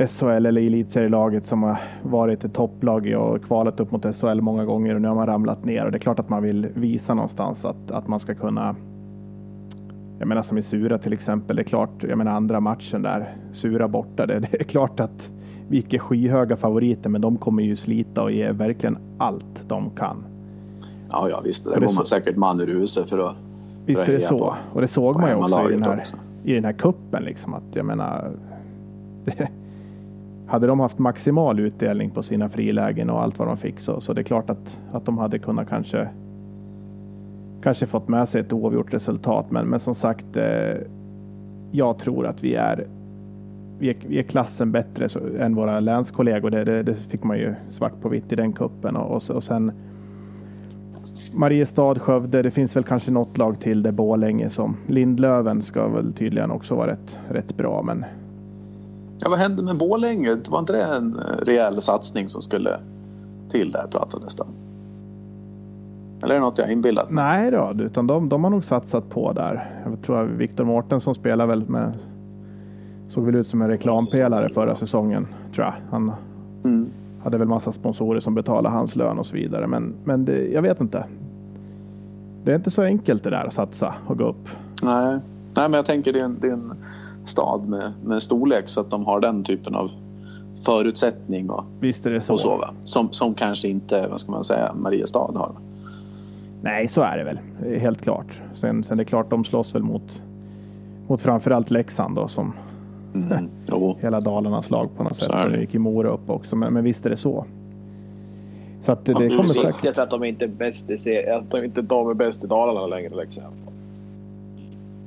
SHL 0.06 0.46
eller 0.46 0.60
elitserielaget 0.60 1.46
som 1.46 1.62
har 1.62 1.78
varit 2.02 2.44
ett 2.44 2.54
topplag 2.54 3.14
och 3.18 3.44
kvalat 3.44 3.80
upp 3.80 3.90
mot 3.90 4.16
SHL 4.16 4.40
många 4.40 4.64
gånger 4.64 4.94
och 4.94 5.00
nu 5.00 5.08
har 5.08 5.14
man 5.14 5.26
ramlat 5.26 5.64
ner 5.64 5.84
och 5.84 5.92
det 5.92 5.96
är 5.96 6.00
klart 6.00 6.18
att 6.18 6.28
man 6.28 6.42
vill 6.42 6.68
visa 6.74 7.14
någonstans 7.14 7.64
att, 7.64 7.90
att 7.90 8.08
man 8.08 8.20
ska 8.20 8.34
kunna 8.34 8.76
jag 10.18 10.28
menar 10.28 10.42
som 10.42 10.58
i 10.58 10.62
Sura 10.62 10.98
till 10.98 11.12
exempel, 11.12 11.56
det 11.56 11.62
är 11.62 11.64
klart, 11.64 12.04
jag 12.08 12.18
menar 12.18 12.32
andra 12.32 12.60
matchen 12.60 13.02
där, 13.02 13.36
Sura 13.52 13.88
borta, 13.88 14.26
det, 14.26 14.38
det 14.38 14.60
är 14.60 14.64
klart 14.64 15.00
att 15.00 15.30
vi 15.68 15.86
är 15.90 15.98
skyhöga 15.98 16.56
favoriter 16.56 17.10
men 17.10 17.20
de 17.20 17.36
kommer 17.36 17.62
ju 17.62 17.76
slita 17.76 18.22
och 18.22 18.32
ge 18.32 18.52
verkligen 18.52 18.98
allt 19.18 19.68
de 19.68 19.90
kan. 19.90 20.24
Ja, 21.10 21.28
ja 21.30 21.40
visst. 21.44 21.64
Det 21.64 21.74
det 21.74 21.80
går 21.80 21.86
så- 21.88 21.94
man 21.94 22.06
säkert 22.06 22.36
man 22.36 22.60
ur 22.60 22.66
huset 22.66 23.08
för 23.10 23.18
att... 23.30 23.36
Visst 23.86 24.00
för 24.04 24.12
är 24.12 24.16
att 24.16 24.20
det 24.20 24.26
heja 24.26 24.28
så. 24.28 24.38
på- 24.38 24.54
Och 24.74 24.80
det 24.80 24.88
såg 24.88 25.20
man 25.20 25.30
ju 25.30 25.36
också 25.36 25.68
i 25.70 25.72
den 25.72 25.82
här, 25.82 25.98
också. 25.98 26.16
i 26.44 26.52
den 26.54 26.64
här 26.64 26.72
kuppen 26.72 27.22
liksom 27.22 27.54
att 27.54 27.62
jag 27.74 27.84
menar. 27.86 28.30
Det, 29.24 29.48
hade 30.46 30.66
de 30.66 30.80
haft 30.80 30.98
maximal 30.98 31.60
utdelning 31.60 32.10
på 32.10 32.22
sina 32.22 32.48
frilägen 32.48 33.10
och 33.10 33.22
allt 33.22 33.38
vad 33.38 33.48
de 33.48 33.56
fick 33.56 33.80
så, 33.80 34.00
så 34.00 34.12
det 34.12 34.20
är 34.20 34.22
klart 34.22 34.50
att, 34.50 34.80
att 34.92 35.04
de 35.04 35.18
hade 35.18 35.38
kunnat 35.38 35.68
kanske 35.68 36.08
kanske 37.62 37.86
fått 37.86 38.08
med 38.08 38.28
sig 38.28 38.40
ett 38.40 38.52
oavgjort 38.52 38.94
resultat. 38.94 39.46
Men, 39.50 39.66
men 39.66 39.80
som 39.80 39.94
sagt, 39.94 40.36
eh, 40.36 40.76
jag 41.70 41.98
tror 41.98 42.26
att 42.26 42.44
vi 42.44 42.54
är 42.54 42.86
vi 43.78 43.90
är, 43.90 43.96
vi 44.08 44.18
är 44.18 44.22
klassen 44.22 44.72
bättre 44.72 45.08
så, 45.08 45.20
än 45.38 45.54
våra 45.54 45.80
länskollegor. 45.80 46.50
Det, 46.50 46.64
det, 46.64 46.82
det 46.82 46.94
fick 46.94 47.24
man 47.24 47.38
ju 47.38 47.54
svart 47.70 48.00
på 48.02 48.08
vitt 48.08 48.32
i 48.32 48.36
den 48.36 48.52
kuppen 48.52 48.96
och, 48.96 49.16
och, 49.16 49.36
och 49.36 49.42
sen 49.42 49.72
Mariestad, 51.34 51.98
Skövde, 51.98 52.42
det 52.42 52.50
finns 52.50 52.76
väl 52.76 52.84
kanske 52.84 53.10
något 53.10 53.38
lag 53.38 53.60
till 53.60 53.82
där 53.82 53.92
Borlänge 53.92 54.50
som 54.50 54.76
Lindlöven 54.86 55.62
ska 55.62 55.88
väl 55.88 56.12
tydligen 56.12 56.50
också 56.50 56.74
vara 56.74 56.90
rätt, 56.90 57.18
rätt 57.28 57.56
bra. 57.56 57.82
Men 57.82 58.04
Ja, 59.20 59.28
vad 59.28 59.38
hände 59.38 59.62
med 59.62 59.76
Borlänge? 59.76 60.36
Var 60.48 60.58
inte 60.58 60.72
det 60.72 60.82
en 60.84 61.16
eh, 61.18 61.44
rejäl 61.44 61.82
satsning 61.82 62.28
som 62.28 62.42
skulle 62.42 62.70
till 63.50 63.72
där 63.72 63.86
pratades 63.90 64.36
det? 64.36 64.44
Eller 66.22 66.34
är 66.34 66.38
det 66.38 66.44
något 66.44 66.58
jag 66.58 66.72
inbillat 66.72 67.10
mig? 67.10 67.24
nej 67.24 67.50
då, 67.50 67.72
utan 67.84 68.06
de, 68.06 68.28
de 68.28 68.44
har 68.44 68.50
nog 68.50 68.64
satsat 68.64 69.10
på 69.10 69.32
där. 69.32 69.82
Jag 69.84 70.02
tror 70.02 70.22
att 70.22 70.28
Viktor 70.30 70.64
Mårtensson 70.64 71.14
spelar 71.14 71.46
väl 71.46 71.68
med 71.68 71.92
såg 73.08 73.24
väl 73.24 73.34
ut 73.34 73.46
som 73.46 73.62
en 73.62 73.68
reklampelare 73.68 74.48
förra 74.48 74.74
säsongen 74.74 75.26
tror 75.54 75.66
jag. 75.66 75.74
Han 75.90 76.12
Mm. 76.64 76.88
Hade 77.28 77.38
väl 77.38 77.48
massa 77.48 77.72
sponsorer 77.72 78.20
som 78.20 78.34
betalade 78.34 78.68
hans 78.68 78.96
lön 78.96 79.18
och 79.18 79.26
så 79.26 79.34
vidare. 79.34 79.66
Men, 79.66 79.94
men 80.04 80.24
det, 80.24 80.48
jag 80.48 80.62
vet 80.62 80.80
inte. 80.80 81.04
Det 82.44 82.50
är 82.50 82.56
inte 82.56 82.70
så 82.70 82.82
enkelt 82.82 83.22
det 83.22 83.30
där 83.30 83.46
att 83.46 83.52
satsa 83.52 83.94
och 84.06 84.18
gå 84.18 84.24
upp. 84.24 84.48
Nej. 84.82 85.18
Nej, 85.54 85.68
men 85.68 85.72
jag 85.72 85.86
tänker 85.86 86.12
det 86.12 86.20
är 86.20 86.24
en, 86.24 86.36
det 86.40 86.48
är 86.48 86.52
en 86.52 86.74
stad 87.24 87.68
med, 87.68 87.92
med 88.04 88.22
storlek 88.22 88.68
så 88.68 88.80
att 88.80 88.90
de 88.90 89.06
har 89.06 89.20
den 89.20 89.44
typen 89.44 89.74
av 89.74 89.90
förutsättning 90.60 91.50
och, 91.50 91.64
Visst 91.80 92.06
är 92.06 92.10
det 92.10 92.20
så. 92.20 92.32
och 92.32 92.40
så. 92.40 92.56
Va? 92.56 92.70
Som, 92.80 93.12
som 93.12 93.34
kanske 93.34 93.68
inte, 93.68 94.08
vad 94.08 94.20
ska 94.20 94.32
man 94.32 94.44
säga, 94.44 94.72
Mariestad 94.74 95.32
har. 95.34 95.52
Nej, 96.62 96.88
så 96.88 97.00
är 97.00 97.18
det 97.18 97.24
väl. 97.24 97.38
Helt 97.80 98.00
klart. 98.02 98.40
Sen, 98.54 98.84
sen 98.84 98.94
är 98.94 98.98
det 98.98 99.04
klart, 99.04 99.30
de 99.30 99.44
slåss 99.44 99.74
väl 99.74 99.82
mot, 99.82 100.22
mot 101.08 101.20
framförallt 101.20 101.70
Leksand 101.70 102.16
då, 102.16 102.28
som 102.28 102.52
Mm. 103.14 103.48
Hela 104.00 104.20
Dalarnas 104.20 104.70
lag 104.70 104.88
på 104.96 105.02
något 105.02 105.18
sätt. 105.18 105.28
Och 105.28 105.36
det. 105.36 105.50
det 105.50 105.60
gick 105.60 105.74
ju 105.74 105.80
Mora 105.80 106.08
upp 106.08 106.30
också, 106.30 106.56
men, 106.56 106.72
men 106.72 106.84
visst 106.84 107.06
är 107.06 107.10
det 107.10 107.16
så. 107.16 107.44
Så 108.80 108.92
att 108.92 109.04
det, 109.04 109.12
Ja, 109.12 109.18
det 109.18 109.24
det 109.24 109.36
kommer 109.36 109.48
säkert. 109.48 109.74
Viktigt 109.74 109.98
att 109.98 110.10
de 110.10 110.24
inte 110.24 110.44
är 110.44 110.48
bäst 110.48 110.90
i 110.90 110.98
serien. 110.98 111.38
Att 111.40 111.50
de 111.50 111.64
inte 111.64 111.82
de 111.82 112.10
är 112.10 112.14
bäst 112.14 112.44
i 112.44 112.46
Dalarna 112.46 112.86
längre 112.86 113.14
liksom. 113.14 113.42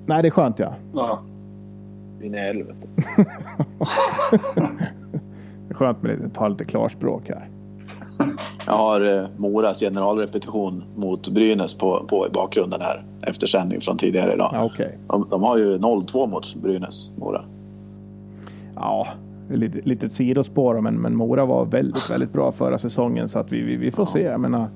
Nej, 0.05 0.21
det 0.21 0.27
är 0.27 0.31
skönt 0.31 0.59
ja. 0.59 0.73
Ja. 0.93 1.19
In 2.21 2.35
i 2.35 2.37
helvete. 2.37 2.87
Det 5.67 5.69
är 5.69 5.73
skönt 5.73 6.03
med 6.03 6.25
att 6.25 6.33
ta 6.33 6.47
lite 6.47 6.65
klarspråk 6.65 7.29
här. 7.29 7.47
Jag 8.65 8.73
har 8.73 9.17
eh, 9.17 9.23
Moras 9.37 9.79
generalrepetition 9.79 10.83
mot 10.95 11.29
Brynäs 11.29 11.73
på, 11.73 12.05
på 12.09 12.27
i 12.27 12.29
bakgrunden 12.29 12.81
här 12.81 13.03
efter 13.21 13.47
sändning 13.47 13.81
från 13.81 13.97
tidigare 13.97 14.33
idag. 14.33 14.49
Ja, 14.53 14.63
Okej. 14.63 14.97
De, 15.07 15.27
de 15.29 15.43
har 15.43 15.57
ju 15.57 15.77
0-2 15.77 16.27
mot 16.27 16.55
Brynäs, 16.55 17.09
Mora. 17.15 17.43
Ja, 18.81 19.07
lite, 19.49 19.79
lite 19.83 20.05
ett 20.05 20.11
sidospår 20.11 20.81
men, 20.81 20.95
men 20.95 21.15
Mora 21.15 21.45
var 21.45 21.65
väldigt, 21.65 22.09
väldigt 22.09 22.33
bra 22.33 22.51
förra 22.51 22.77
säsongen 22.77 23.29
så 23.29 23.39
att 23.39 23.51
vi, 23.51 23.61
vi, 23.61 23.75
vi 23.75 23.91
får 23.91 24.05
se. 24.05 24.21
Jag 24.21 24.39
menar, 24.39 24.69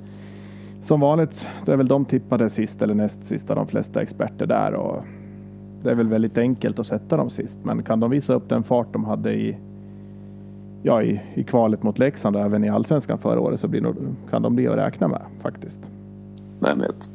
som 0.84 1.00
vanligt, 1.00 1.48
det 1.66 1.72
är 1.72 1.78
väl 1.78 1.88
de 1.88 2.06
tippade 2.06 2.50
sist 2.50 2.82
eller 2.82 2.94
näst 2.94 3.26
sist 3.26 3.50
av 3.50 3.56
de 3.56 3.68
flesta 3.68 4.02
experter 4.02 4.46
där 4.46 4.74
och 4.74 5.04
det 5.84 5.92
är 5.92 5.96
väl 5.96 6.08
väldigt 6.08 6.38
enkelt 6.38 6.80
att 6.80 6.86
sätta 6.86 7.18
dem 7.18 7.30
sist. 7.30 7.60
Men 7.64 7.84
kan 7.84 8.00
de 8.00 8.10
visa 8.12 8.34
upp 8.34 8.50
den 8.50 8.64
fart 8.64 8.94
de 8.94 9.06
hade 9.06 9.34
i, 9.34 9.58
ja, 10.84 11.04
i, 11.04 11.22
i 11.34 11.44
kvalet 11.44 11.84
mot 11.84 12.00
Leksand 12.00 12.36
och 12.36 12.42
även 12.42 12.64
i 12.64 12.70
allsvenskan 12.70 13.18
förra 13.18 13.40
året 13.40 13.60
så 13.60 13.68
blir 13.68 13.82
nog, 13.82 13.96
kan 14.30 14.42
de 14.42 14.56
bli 14.56 14.68
att 14.68 14.78
räkna 14.78 15.08
med 15.08 15.22
faktiskt. 15.42 15.80
Vem 16.60 16.80
vet? 16.80 17.10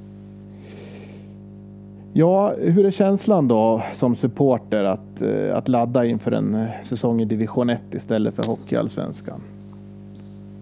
Ja, 2.12 2.54
hur 2.58 2.86
är 2.86 2.90
känslan 2.90 3.48
då 3.48 3.82
som 3.94 4.16
supporter 4.16 4.84
att, 4.84 5.22
eh, 5.22 5.56
att 5.56 5.68
ladda 5.68 6.04
inför 6.04 6.32
en 6.32 6.54
eh, 6.54 6.68
säsong 6.84 7.20
i 7.20 7.24
division 7.24 7.70
1 7.70 7.80
istället 7.90 8.34
för 8.34 8.46
hockeyallsvenskan? 8.50 9.40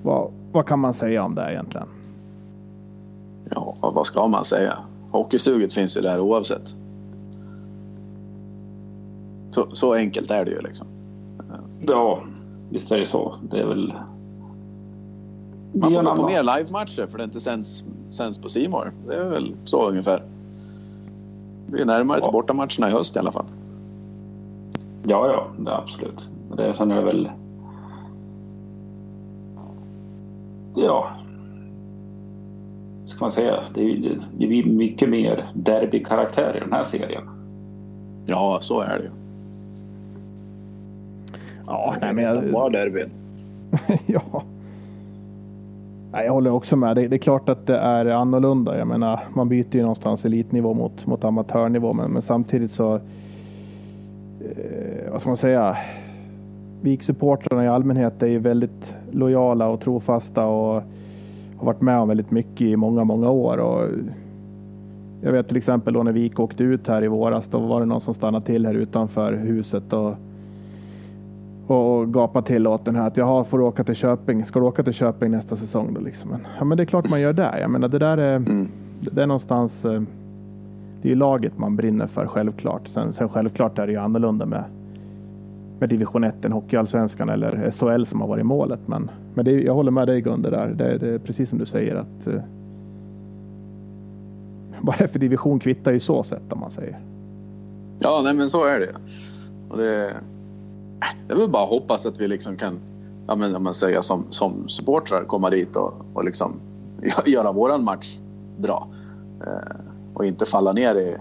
Vad, 0.03 0.31
vad 0.53 0.67
kan 0.67 0.79
man 0.79 0.95
säga 0.95 1.25
om 1.25 1.35
det 1.35 1.53
egentligen? 1.53 1.89
Ja, 3.51 3.75
vad 3.83 4.07
ska 4.07 4.27
man 4.27 4.45
säga? 4.45 4.79
Hockeysuget 5.11 5.73
finns 5.73 5.97
ju 5.97 6.01
där 6.01 6.21
oavsett. 6.21 6.75
Så, 9.51 9.67
så 9.73 9.95
enkelt 9.95 10.31
är 10.31 10.45
det 10.45 10.51
ju 10.51 10.61
liksom. 10.61 10.87
ja, 11.87 12.23
visst 12.71 12.93
är 12.93 12.99
det 12.99 13.07
så. 13.07 13.35
Det 13.51 13.61
är 13.61 13.67
väl... 13.67 13.95
Man 15.73 15.93
får 15.93 16.03
gå 16.03 16.17
på 16.17 16.27
mer 16.27 16.57
livematcher 16.57 17.07
för 17.07 17.19
det 17.19 17.25
inte 17.25 17.41
sänds, 17.41 17.85
sänds 18.11 18.39
på 18.39 18.49
Simor. 18.49 18.93
Det 19.07 19.15
är 19.15 19.25
väl 19.25 19.55
så 19.65 19.89
ungefär. 19.89 20.23
Vi 21.73 21.81
är 21.81 21.87
närmare 21.87 22.21
till 22.21 22.33
bortamatcherna 22.33 22.89
i 22.89 22.93
höst 22.93 23.17
i 23.17 23.19
alla 23.19 23.33
fall. 23.33 23.45
Ja, 25.07 25.27
ja, 25.33 25.47
det 25.65 25.71
är 25.71 25.75
absolut. 25.75 26.29
Det, 26.57 26.75
sen 26.77 26.91
är 26.91 26.97
det 26.97 27.03
väl... 27.05 27.31
Ja. 30.75 31.11
Ska 33.05 33.25
man 33.25 33.31
säga. 33.31 33.61
Det, 33.75 33.81
är- 33.83 34.21
det 34.39 34.47
blir 34.47 34.65
mycket 34.65 35.09
mer 35.09 35.49
derbykaraktär 35.55 36.57
i 36.57 36.61
den 36.61 36.73
här 36.73 36.85
serien. 36.85 37.25
Ja, 38.27 38.59
så 38.61 38.81
är 38.81 38.99
det 38.99 39.05
ju. 39.05 39.11
Ja, 41.67 41.95
nej, 42.01 42.13
men 42.15 42.25
jag, 42.25 42.73
derbyn. 42.73 43.11
ja. 44.07 44.43
Nej, 46.13 46.27
jag 46.27 46.33
håller 46.33 46.51
också 46.51 46.77
med. 46.77 46.97
Det, 46.97 47.09
det 47.09 47.17
är 47.17 47.19
klart 47.19 47.49
att 47.49 47.67
det 47.67 47.77
är 47.77 48.07
annorlunda. 48.07 48.79
Jag 48.79 48.87
menar, 48.87 49.21
man 49.35 49.49
byter 49.49 49.77
ju 49.77 49.81
någonstans 49.81 50.25
elitnivå 50.25 50.75
mot, 50.75 51.07
mot 51.07 51.25
amatörnivå, 51.25 51.93
men, 51.93 52.11
men 52.11 52.23
samtidigt 52.23 52.71
så. 52.71 52.95
Eh, 52.95 53.01
vad 55.13 55.21
ska 55.21 55.31
man 55.31 55.37
säga? 55.37 55.77
VIK-supportrarna 56.81 57.65
i 57.65 57.69
allmänhet 57.69 58.23
är 58.23 58.27
ju 58.27 58.39
väldigt 58.39 58.97
lojala 59.11 59.69
och 59.69 59.81
trofasta 59.81 60.47
och 60.47 60.83
har 61.57 61.67
varit 61.67 61.81
med 61.81 61.99
om 61.99 62.09
väldigt 62.09 62.31
mycket 62.31 62.61
i 62.61 62.77
många, 62.77 63.05
många 63.05 63.31
år. 63.31 63.59
Och 63.59 63.89
jag 65.23 65.33
vet 65.33 65.49
till 65.49 65.57
exempel 65.57 65.95
då 65.95 66.03
när 66.03 66.13
Vik 66.13 66.41
åkte 66.41 66.65
ut 66.65 66.89
här 66.89 67.05
i 67.05 67.09
våras, 67.09 67.47
då 67.47 67.59
var 67.59 67.81
det 67.81 67.87
någon 67.87 68.01
som 68.01 68.15
stannade 68.15 68.47
till 68.47 68.67
här 68.67 68.75
utanför 68.75 69.33
huset 69.33 69.93
och 69.93 70.15
och 71.71 72.13
gapa 72.13 72.43
till 72.43 72.67
åt 72.67 72.85
den 72.85 72.97
här 72.97 73.07
att 73.07 73.17
jaha, 73.17 73.45
får 73.45 73.61
åka 73.61 73.85
till 73.85 73.95
Köping? 73.95 74.45
Ska 74.45 74.59
du 74.61 74.67
åka 74.67 74.83
till 74.83 74.93
Köping 74.93 75.31
nästa 75.31 75.57
säsong 75.57 75.95
då 75.95 76.01
liksom? 76.01 76.31
Men, 76.31 76.41
ja, 76.59 76.65
men 76.65 76.77
det 76.77 76.83
är 76.83 76.87
klart 76.87 77.11
man 77.11 77.21
gör 77.21 77.33
det. 77.33 77.61
Jag 77.61 77.71
menar 77.71 77.89
det 77.89 77.99
där 77.99 78.17
är, 78.19 78.37
Mm. 78.37 78.69
det 79.01 79.23
är 79.23 79.27
någonstans. 79.27 79.85
eh, 79.85 80.03
Det 81.03 81.13
är 81.13 81.17
laget 81.17 81.59
man 81.59 81.77
brinner 81.77 82.07
för 82.07 82.27
självklart. 82.27 82.89
Sen, 82.89 83.13
sen 83.13 83.29
självklart 83.29 83.79
är 83.79 83.87
det 83.87 83.93
ju 83.93 83.99
annorlunda 83.99 84.47
med 84.47 84.65
med 85.81 85.89
division 85.89 86.25
1 86.25 86.45
än 86.45 86.53
hockeyallsvenskan 86.53 87.29
eller 87.29 87.71
SHL 87.71 88.05
som 88.05 88.21
har 88.21 88.29
varit 88.29 88.47
målet. 88.47 88.81
Men, 88.87 89.11
men 89.35 89.45
det, 89.45 89.51
jag 89.53 89.75
håller 89.75 89.91
med 89.91 90.09
dig 90.09 90.21
Gunde 90.21 90.51
där. 90.51 90.67
Det, 90.77 90.99
det 90.99 91.09
är 91.15 91.19
precis 91.19 91.49
som 91.51 91.59
du 91.59 91.67
säger 91.67 91.95
att 91.97 92.27
eh, 92.27 92.41
bara 94.81 95.09
för 95.09 95.19
division 95.19 95.59
kvittar 95.59 95.93
ju 95.93 96.01
så 96.01 96.23
sett 96.23 96.53
om 96.53 96.61
man 96.61 96.71
säger. 96.71 96.99
Ja, 97.99 98.21
nej 98.25 98.35
men 98.35 98.49
så 98.51 98.65
är 98.65 98.81
det. 98.81 98.91
Och 99.69 99.77
det, 99.79 100.11
det 101.27 101.35
är 101.35 101.39
väl 101.39 101.51
bara 101.51 101.63
att 101.63 101.69
hoppas 101.69 102.07
att 102.07 102.21
vi 102.21 102.29
liksom 102.29 102.57
kan, 102.57 102.81
ja 103.27 103.35
men 103.35 103.57
om 103.57 103.65
man 103.65 103.75
säger 103.75 104.01
som, 104.01 104.27
som 104.31 104.69
supportrar, 104.69 105.25
komma 105.25 105.51
dit 105.51 105.77
och, 105.77 105.93
och 106.15 106.25
liksom 106.25 106.61
göra 107.27 107.53
våran 107.53 107.85
match 107.85 108.19
bra. 108.59 108.89
Eh, 109.47 109.77
och 110.15 110.27
inte 110.27 110.47
falla 110.47 110.73
ner 110.73 110.95
i, 110.95 111.17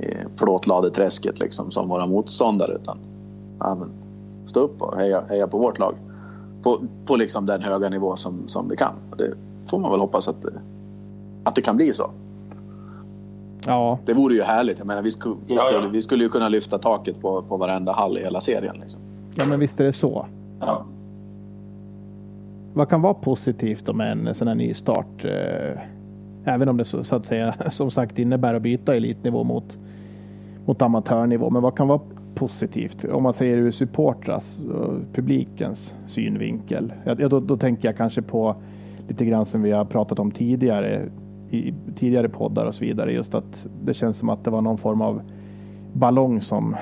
i 0.00 0.16
plåtladeträsket 0.36 1.40
liksom 1.40 1.70
som 1.70 1.88
våra 1.88 2.06
motståndare 2.06 2.74
utan 2.74 2.98
ja, 3.58 3.74
men, 3.74 3.90
stå 4.46 4.60
upp 4.60 4.82
och 4.82 4.96
heja, 4.96 5.24
heja 5.28 5.46
på 5.46 5.58
vårt 5.58 5.78
lag. 5.78 5.94
På, 6.62 6.80
på 7.06 7.16
liksom 7.16 7.46
den 7.46 7.62
höga 7.62 7.88
nivå 7.88 8.16
som, 8.16 8.48
som 8.48 8.68
vi 8.68 8.76
kan. 8.76 8.94
Det 9.18 9.34
får 9.70 9.78
man 9.78 9.90
väl 9.90 10.00
hoppas 10.00 10.28
att, 10.28 10.44
att 11.44 11.54
det 11.54 11.62
kan 11.62 11.76
bli 11.76 11.92
så. 11.92 12.10
Ja, 13.66 13.98
Det 14.06 14.14
vore 14.14 14.34
ju 14.34 14.42
härligt. 14.42 14.78
Jag 14.78 14.86
menar, 14.86 15.02
vi, 15.02 15.10
skulle, 15.10 15.34
vi, 15.46 15.56
skulle, 15.56 15.88
vi 15.88 16.02
skulle 16.02 16.24
ju 16.24 16.30
kunna 16.30 16.48
lyfta 16.48 16.78
taket 16.78 17.20
på, 17.20 17.42
på 17.42 17.56
varenda 17.56 17.92
hall 17.92 18.18
i 18.18 18.20
hela 18.20 18.40
serien. 18.40 18.76
Liksom. 18.80 19.00
ja 19.34 19.44
men 19.46 19.60
visst 19.60 19.80
är 19.80 19.84
det 19.84 19.92
så. 19.92 20.26
Ja. 20.60 20.84
Vad 22.74 22.88
kan 22.88 23.02
vara 23.02 23.14
positivt 23.14 23.94
med 23.94 24.12
en 24.28 24.34
sån 24.34 24.48
här 24.48 24.54
ny 24.54 24.74
start? 24.74 25.24
Eh, 25.24 25.80
även 26.44 26.68
om 26.68 26.76
det 26.76 26.84
så, 26.84 27.04
så 27.04 27.16
att 27.16 27.26
säga 27.26 27.54
som 27.70 27.90
sagt 27.90 28.18
innebär 28.18 28.54
att 28.54 28.62
byta 28.62 28.96
elitnivå 28.96 29.44
mot, 29.44 29.78
mot 30.66 30.82
amatörnivå. 30.82 31.50
Men 31.50 31.62
vad 31.62 31.76
kan 31.76 31.88
vara 31.88 32.00
positivt 32.34 33.04
om 33.04 33.22
man 33.22 33.34
säger 33.34 33.56
ur 33.56 33.70
supportras 33.70 34.60
och 34.60 34.94
publikens 35.12 35.94
synvinkel? 36.06 36.92
Ja, 37.04 37.14
då, 37.14 37.40
då 37.40 37.56
tänker 37.56 37.88
jag 37.88 37.96
kanske 37.96 38.22
på 38.22 38.56
lite 39.08 39.24
grann 39.24 39.46
som 39.46 39.62
vi 39.62 39.70
har 39.70 39.84
pratat 39.84 40.18
om 40.18 40.30
tidigare 40.30 41.08
i 41.50 41.74
tidigare 41.96 42.28
poddar 42.28 42.66
och 42.66 42.74
så 42.74 42.84
vidare. 42.84 43.12
Just 43.12 43.34
att 43.34 43.66
det 43.84 43.94
känns 43.94 44.18
som 44.18 44.28
att 44.28 44.44
det 44.44 44.50
var 44.50 44.62
någon 44.62 44.78
form 44.78 45.00
av 45.00 45.22
ballong 45.92 46.42
som, 46.42 46.76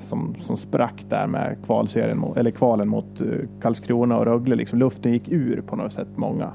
som, 0.00 0.34
som 0.40 0.56
sprack 0.56 1.04
där 1.08 1.26
med 1.26 1.56
kvalserien, 1.66 2.18
mot- 2.18 2.36
eller 2.36 2.50
kvalen 2.50 2.88
mot 2.88 3.20
eh, 3.20 3.26
Karlskrona 3.60 4.18
och 4.18 4.24
Rögle. 4.24 4.56
Liksom 4.56 4.78
luften 4.78 5.12
gick 5.12 5.28
ur 5.28 5.60
på 5.66 5.76
något 5.76 5.92
sätt 5.92 6.08
många. 6.16 6.50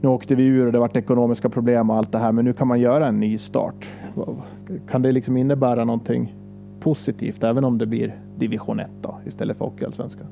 Nu 0.00 0.08
åkte 0.08 0.34
vi 0.34 0.44
ur 0.44 0.66
och 0.66 0.72
det 0.72 0.78
vart 0.78 0.96
ekonomiska 0.96 1.48
problem 1.48 1.90
och 1.90 1.96
allt 1.96 2.12
det 2.12 2.18
här, 2.18 2.32
men 2.32 2.44
nu 2.44 2.52
kan 2.52 2.66
man 2.66 2.80
göra 2.80 3.06
en 3.06 3.20
ny 3.20 3.38
start. 3.38 3.88
Kan 4.90 5.02
det 5.02 5.12
liksom 5.12 5.36
innebära 5.36 5.84
någonting 5.84 6.34
positivt, 6.80 7.44
även 7.44 7.64
om 7.64 7.78
det 7.78 7.86
blir 7.86 8.16
division 8.36 8.80
1 8.80 8.90
då, 9.02 9.18
istället 9.26 9.56
för 9.56 9.64
Hockeyallsvenskan? 9.64 10.26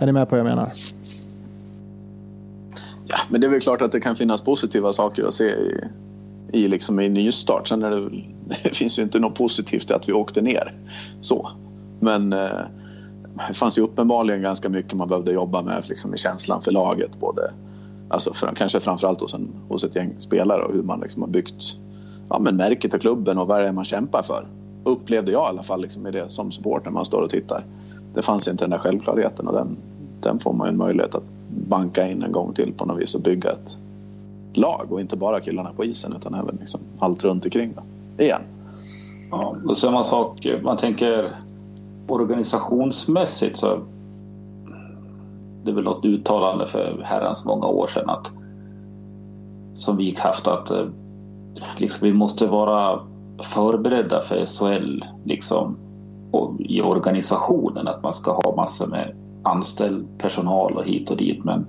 Är 0.00 0.06
ni 0.06 0.12
med 0.12 0.28
på 0.28 0.36
vad 0.36 0.40
jag 0.40 0.44
menar? 0.44 0.66
Ja, 3.08 3.16
men 3.28 3.40
det 3.40 3.46
är 3.46 3.50
väl 3.50 3.60
klart 3.60 3.82
att 3.82 3.92
det 3.92 4.00
kan 4.00 4.16
finnas 4.16 4.40
positiva 4.42 4.92
saker 4.92 5.24
att 5.24 5.34
se 5.34 5.44
i, 5.44 5.80
i, 6.52 6.68
liksom 6.68 7.00
i 7.00 7.08
nystart. 7.08 7.68
Sen 7.68 7.82
är 7.82 7.90
det, 7.90 8.10
det 8.62 8.76
finns 8.76 8.98
ju 8.98 9.02
inte 9.02 9.18
något 9.18 9.34
positivt 9.34 9.90
i 9.90 9.94
att 9.94 10.08
vi 10.08 10.12
åkte 10.12 10.42
ner. 10.42 10.74
Så. 11.20 11.50
Men 12.00 12.32
eh, 12.32 12.60
det 13.48 13.54
fanns 13.54 13.78
ju 13.78 13.82
uppenbarligen 13.82 14.42
ganska 14.42 14.68
mycket 14.68 14.92
man 14.92 15.08
behövde 15.08 15.32
jobba 15.32 15.62
med 15.62 15.84
liksom, 15.88 16.14
i 16.14 16.18
känslan 16.18 16.60
för 16.60 16.72
laget. 16.72 17.20
Både, 17.20 17.52
alltså 18.08 18.34
för, 18.34 18.54
kanske 18.56 18.80
framförallt 18.80 19.20
hos, 19.20 19.34
en, 19.34 19.48
hos 19.68 19.84
ett 19.84 19.96
gäng 19.96 20.14
spelare 20.18 20.62
och 20.62 20.74
hur 20.74 20.82
man 20.82 21.00
liksom 21.00 21.22
har 21.22 21.28
byggt 21.28 21.78
ja, 22.28 22.38
men 22.38 22.56
märket 22.56 22.94
av 22.94 22.98
klubben 22.98 23.38
och 23.38 23.46
vad 23.46 23.60
det 23.60 23.68
är 23.68 23.72
man 23.72 23.84
kämpar 23.84 24.22
för. 24.22 24.48
Upplevde 24.84 25.32
jag 25.32 25.46
i 25.46 25.48
alla 25.48 25.62
fall 25.62 25.82
liksom, 25.82 26.06
i 26.06 26.10
det 26.10 26.28
som 26.28 26.52
support 26.52 26.84
när 26.84 26.92
man 26.92 27.04
står 27.04 27.22
och 27.22 27.30
tittar. 27.30 27.64
Det 28.14 28.22
fanns 28.22 28.48
inte 28.48 28.64
den 28.64 28.70
där 28.70 28.78
självklarheten 28.78 29.48
och 29.48 29.54
den, 29.54 29.76
den 30.20 30.38
får 30.38 30.52
man 30.52 30.66
ju 30.66 30.70
en 30.70 30.76
möjlighet 30.76 31.14
att 31.14 31.24
banka 31.68 32.08
in 32.08 32.22
en 32.22 32.32
gång 32.32 32.52
till 32.52 32.72
på 32.72 32.84
något 32.84 33.02
vis 33.02 33.14
och 33.14 33.20
bygga 33.20 33.50
ett 33.50 33.78
lag 34.54 34.86
och 34.92 35.00
inte 35.00 35.16
bara 35.16 35.40
killarna 35.40 35.72
på 35.76 35.84
isen 35.84 36.16
utan 36.16 36.34
även 36.34 36.56
liksom 36.60 36.80
allt 36.98 37.24
runt 37.24 37.44
omkring 37.44 37.72
då. 37.76 37.82
Igen. 38.24 38.40
Ja, 39.30 39.56
och 39.68 39.76
samma 39.76 40.04
sak, 40.04 40.46
man 40.62 40.76
tänker 40.76 41.36
organisationsmässigt 42.08 43.58
så 43.58 43.80
det 45.64 45.70
är 45.70 45.74
väl 45.74 45.84
något 45.84 46.04
uttalande 46.04 46.66
för 46.66 47.02
herrans 47.04 47.44
många 47.44 47.66
år 47.66 47.86
sedan 47.86 48.10
att 48.10 48.30
som 49.74 49.96
vi 49.96 50.16
haft 50.18 50.46
att 50.46 50.70
eh, 50.70 50.86
liksom, 51.78 52.08
vi 52.08 52.12
måste 52.12 52.46
vara 52.46 53.00
förberedda 53.42 54.22
för 54.22 54.46
SHL 54.46 55.04
liksom 55.24 55.76
och 56.30 56.60
i 56.60 56.82
organisationen 56.82 57.88
att 57.88 58.02
man 58.02 58.12
ska 58.12 58.32
ha 58.32 58.56
massor 58.56 58.86
med 58.86 59.14
anställd 59.46 60.06
personal 60.18 60.76
och 60.76 60.84
hit 60.84 61.10
och 61.10 61.16
dit 61.16 61.44
men 61.44 61.66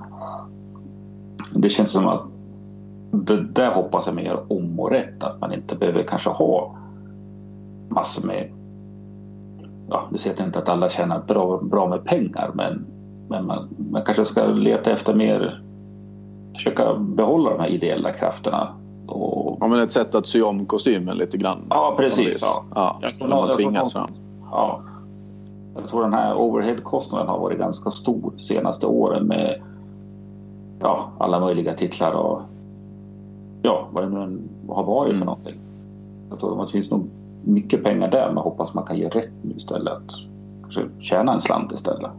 det 1.51 1.69
känns 1.69 1.91
som 1.91 2.07
att 2.07 2.21
det 3.11 3.43
där 3.43 3.71
hoppas 3.71 4.05
jag 4.05 4.15
mer 4.15 4.39
om 4.47 4.79
och 4.79 4.91
rätt 4.91 5.23
att 5.23 5.41
man 5.41 5.53
inte 5.53 5.75
behöver 5.75 6.03
kanske 6.03 6.29
ha 6.29 6.75
massor 7.89 8.27
med 8.27 8.51
ja, 9.89 10.03
det 10.11 10.17
säger 10.17 10.45
inte 10.45 10.59
att 10.59 10.69
alla 10.69 10.89
tjänar 10.89 11.23
bra, 11.27 11.57
bra 11.57 11.89
med 11.89 12.05
pengar 12.05 12.51
men, 12.53 12.85
men 13.29 13.45
man, 13.45 13.69
man 13.91 14.01
kanske 14.05 14.25
ska 14.25 14.45
leta 14.45 14.91
efter 14.91 15.13
mer 15.13 15.61
försöka 16.55 16.93
behålla 16.93 17.49
de 17.49 17.59
här 17.59 17.69
ideella 17.69 18.13
krafterna 18.13 18.73
och 19.07 19.37
Ja, 19.59 19.67
men 19.67 19.79
ett 19.79 19.91
sätt 19.91 20.15
att 20.15 20.25
sy 20.25 20.41
om 20.41 20.65
kostymen 20.65 21.17
lite 21.17 21.37
grann. 21.37 21.67
Ja, 21.69 21.95
precis, 21.97 22.41
ja. 22.41 22.63
Ja, 22.75 23.11
Jag 23.19 23.29
man 23.29 23.39
jag 23.39 23.53
tvingas 23.53 23.93
fram. 23.93 24.09
Ja. 24.51 24.81
Jag 25.79 25.89
tror 25.89 26.01
den 26.01 26.13
här 26.13 26.35
overheadkostnaden 26.35 27.27
har 27.27 27.39
varit 27.39 27.59
ganska 27.59 27.91
stor 27.91 28.33
senaste 28.37 28.85
åren 28.85 29.27
med 29.27 29.61
ja, 30.79 31.09
alla 31.17 31.39
möjliga 31.39 31.73
titlar 31.73 32.11
och 32.11 32.41
ja, 33.61 33.87
vad 33.91 34.03
det 34.03 34.09
nu 34.09 34.21
än 34.21 34.49
har 34.69 34.83
varit 34.83 35.09
för 35.11 35.15
Mm. 35.15 35.25
någonting. 35.25 35.55
Jag 36.29 36.39
tror 36.39 36.61
att 36.61 36.67
det 36.67 36.71
finns 36.71 36.91
nog 36.91 37.09
mycket 37.43 37.83
pengar 37.83 38.11
där 38.11 38.27
men 38.27 38.37
hoppas 38.43 38.73
man 38.73 38.85
kan 38.85 38.97
ge 38.97 39.09
rätt 39.09 39.31
nu 39.41 39.53
istället. 39.55 39.93
Att 39.93 40.11
Kanske 40.61 40.81
tjäna 40.99 41.33
en 41.33 41.41
slant 41.41 41.71
istället. 41.71 42.11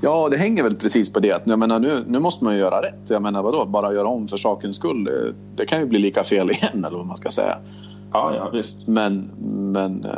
Ja, 0.00 0.28
det 0.28 0.36
hänger 0.36 0.62
väl 0.62 0.74
precis 0.76 1.12
på 1.12 1.20
det. 1.20 1.32
att 1.32 1.42
Jag 1.44 1.58
menar, 1.58 1.78
nu, 1.78 2.04
nu 2.06 2.18
måste 2.18 2.44
man 2.44 2.54
ju 2.54 2.60
göra 2.60 2.82
rätt. 2.82 3.10
Jag 3.10 3.22
menar 3.22 3.42
vadå, 3.42 3.64
bara 3.66 3.92
göra 3.92 4.08
om 4.08 4.28
för 4.28 4.36
sakens 4.36 4.76
skull. 4.76 5.04
Det, 5.04 5.34
det 5.56 5.66
kan 5.66 5.80
ju 5.80 5.86
bli 5.86 5.98
lika 5.98 6.24
fel 6.24 6.50
igen 6.50 6.84
eller 6.84 6.96
vad 6.98 7.06
man 7.06 7.16
ska 7.16 7.30
säga. 7.30 7.58
Ja, 8.12 8.34
ja 8.36 8.50
visst. 8.52 8.76
Men, 8.86 9.30
men 9.72 10.04
eh, 10.04 10.10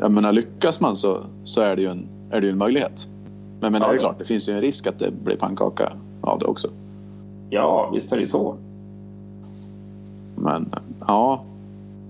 jag 0.00 0.12
menar, 0.12 0.32
lyckas 0.32 0.80
man 0.80 0.96
så, 0.96 1.16
så 1.44 1.60
är, 1.60 1.76
det 1.76 1.82
ju 1.82 1.88
en, 1.88 2.08
är 2.30 2.40
det 2.40 2.46
ju 2.46 2.52
en 2.52 2.58
möjlighet. 2.58 3.08
Men, 3.60 3.72
men 3.72 3.82
Ja, 3.82 3.88
det 3.88 3.92
är 3.92 3.94
ja. 3.94 4.00
klart, 4.00 4.18
det 4.18 4.24
finns 4.24 4.48
ju 4.48 4.52
en 4.52 4.60
risk 4.60 4.86
att 4.86 4.98
det 4.98 5.10
blir 5.24 5.36
pannkaka 5.36 5.92
av 6.20 6.38
det 6.38 6.46
också. 6.46 6.68
Ja, 7.50 7.90
visst 7.94 8.12
är 8.12 8.16
det 8.18 8.26
så. 8.26 8.56
Men 10.36 10.70
ja, 11.06 11.44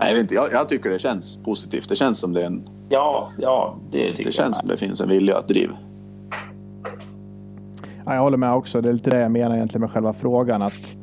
Nej, 0.00 0.08
jag, 0.08 0.14
vet 0.14 0.22
inte, 0.22 0.34
jag, 0.34 0.46
jag 0.52 0.68
tycker 0.68 0.90
det 0.90 0.98
känns 0.98 1.36
positivt. 1.36 1.88
Det 1.88 1.96
känns 1.96 2.18
som 2.18 2.32
det, 2.32 2.42
är 2.42 2.46
en, 2.46 2.68
Ja, 2.88 3.28
ja, 3.38 3.74
det 3.90 3.98
tycker 4.06 4.16
det 4.16 4.22
jag. 4.24 4.34
känns 4.34 4.58
som 4.58 4.68
det 4.68 4.76
finns 4.76 5.00
en 5.00 5.08
vilja 5.08 5.38
att 5.38 5.48
driva. 5.48 5.72
Ja, 8.06 8.14
jag 8.14 8.22
håller 8.22 8.36
med 8.36 8.54
också. 8.54 8.80
Det 8.80 8.88
är 8.88 8.92
lite 8.92 9.10
det 9.10 9.20
jag 9.20 9.30
menar 9.30 9.54
egentligen 9.56 9.80
med 9.80 9.90
själva 9.90 10.12
frågan. 10.12 10.62
Att 10.62 10.96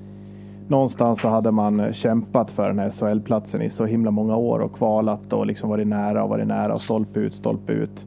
någonstans 0.67 1.21
så 1.21 1.27
hade 1.29 1.51
man 1.51 1.93
kämpat 1.93 2.51
för 2.51 2.67
den 2.67 2.79
här 2.79 2.89
SHL-platsen 2.89 3.61
i 3.61 3.69
så 3.69 3.85
himla 3.85 4.11
många 4.11 4.35
år 4.35 4.59
och 4.59 4.73
kvalat 4.73 5.33
och 5.33 5.45
liksom 5.45 5.69
varit 5.69 5.87
nära 5.87 6.23
och 6.23 6.29
varit 6.29 6.47
nära 6.47 6.71
och 6.71 6.79
stolpe 6.79 7.19
ut, 7.19 7.33
stolpe 7.33 7.73
ut. 7.73 8.05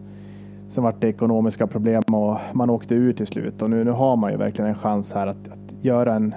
Sen 0.68 0.84
vart 0.84 1.00
det 1.00 1.08
ekonomiska 1.08 1.66
problem 1.66 2.02
och 2.12 2.38
man 2.52 2.70
åkte 2.70 2.94
ur 2.94 3.12
till 3.12 3.26
slut 3.26 3.62
och 3.62 3.70
nu, 3.70 3.84
nu 3.84 3.90
har 3.90 4.16
man 4.16 4.30
ju 4.30 4.36
verkligen 4.36 4.68
en 4.68 4.78
chans 4.78 5.12
här 5.12 5.26
att, 5.26 5.48
att 5.48 5.84
göra 5.84 6.14
en, 6.14 6.34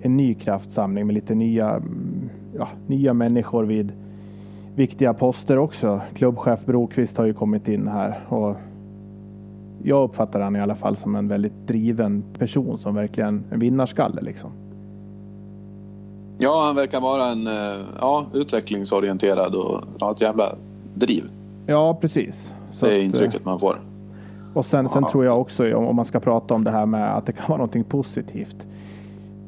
en 0.00 0.16
ny 0.16 0.34
kraftsamling 0.34 1.06
med 1.06 1.14
lite 1.14 1.34
nya, 1.34 1.70
mm, 1.70 2.30
ja, 2.56 2.68
nya 2.86 3.14
människor 3.14 3.64
vid 3.64 3.92
viktiga 4.74 5.14
poster 5.14 5.58
också. 5.58 6.00
Klubbchef 6.14 6.66
Brokvist 6.66 7.18
har 7.18 7.24
ju 7.24 7.34
kommit 7.34 7.68
in 7.68 7.88
här 7.88 8.20
och 8.28 8.56
jag 9.82 10.04
uppfattar 10.04 10.40
han 10.40 10.56
i 10.56 10.60
alla 10.60 10.74
fall 10.74 10.96
som 10.96 11.16
en 11.16 11.28
väldigt 11.28 11.66
driven 11.66 12.24
person 12.38 12.78
som 12.78 12.94
verkligen 12.94 13.44
en 13.50 13.58
vinnarskalle 13.58 14.20
liksom. 14.20 14.50
Ja, 16.38 16.64
han 16.66 16.76
verkar 16.76 17.00
vara 17.00 17.26
en 17.26 17.46
eh, 17.46 17.84
ja, 18.00 18.26
utvecklingsorienterad 18.34 19.54
och 19.54 19.80
ha 20.00 20.12
ett 20.12 20.20
jävla 20.20 20.54
driv. 20.94 21.24
Ja, 21.66 21.98
precis. 22.00 22.54
Så 22.70 22.86
det 22.86 22.92
är 22.92 22.96
att, 22.96 23.00
eh, 23.00 23.06
intrycket 23.06 23.44
man 23.44 23.60
får. 23.60 23.80
Och 24.54 24.66
sen, 24.66 24.88
sen 24.88 25.02
Ja. 25.02 25.10
tror 25.10 25.24
jag 25.24 25.40
också 25.40 25.76
om, 25.76 25.86
om 25.86 25.96
man 25.96 26.04
ska 26.04 26.20
prata 26.20 26.54
om 26.54 26.64
det 26.64 26.70
här 26.70 26.86
med 26.86 27.16
att 27.16 27.26
det 27.26 27.32
kan 27.32 27.44
vara 27.48 27.56
någonting 27.58 27.84
positivt. 27.84 28.66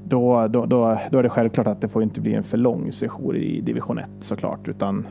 Då, 0.05 0.49
då, 0.49 0.67
då, 0.67 0.99
då 1.11 1.19
är 1.19 1.23
det 1.23 1.29
självklart 1.29 1.67
att 1.67 1.81
det 1.81 1.89
får 1.89 2.03
inte 2.03 2.21
bli 2.21 2.35
en 2.35 2.45
för 2.45 2.57
lång 2.57 2.93
session 2.93 3.37
i 3.37 3.61
division 3.61 3.99
1 3.99 4.07
såklart, 4.21 4.69
utan 4.69 5.07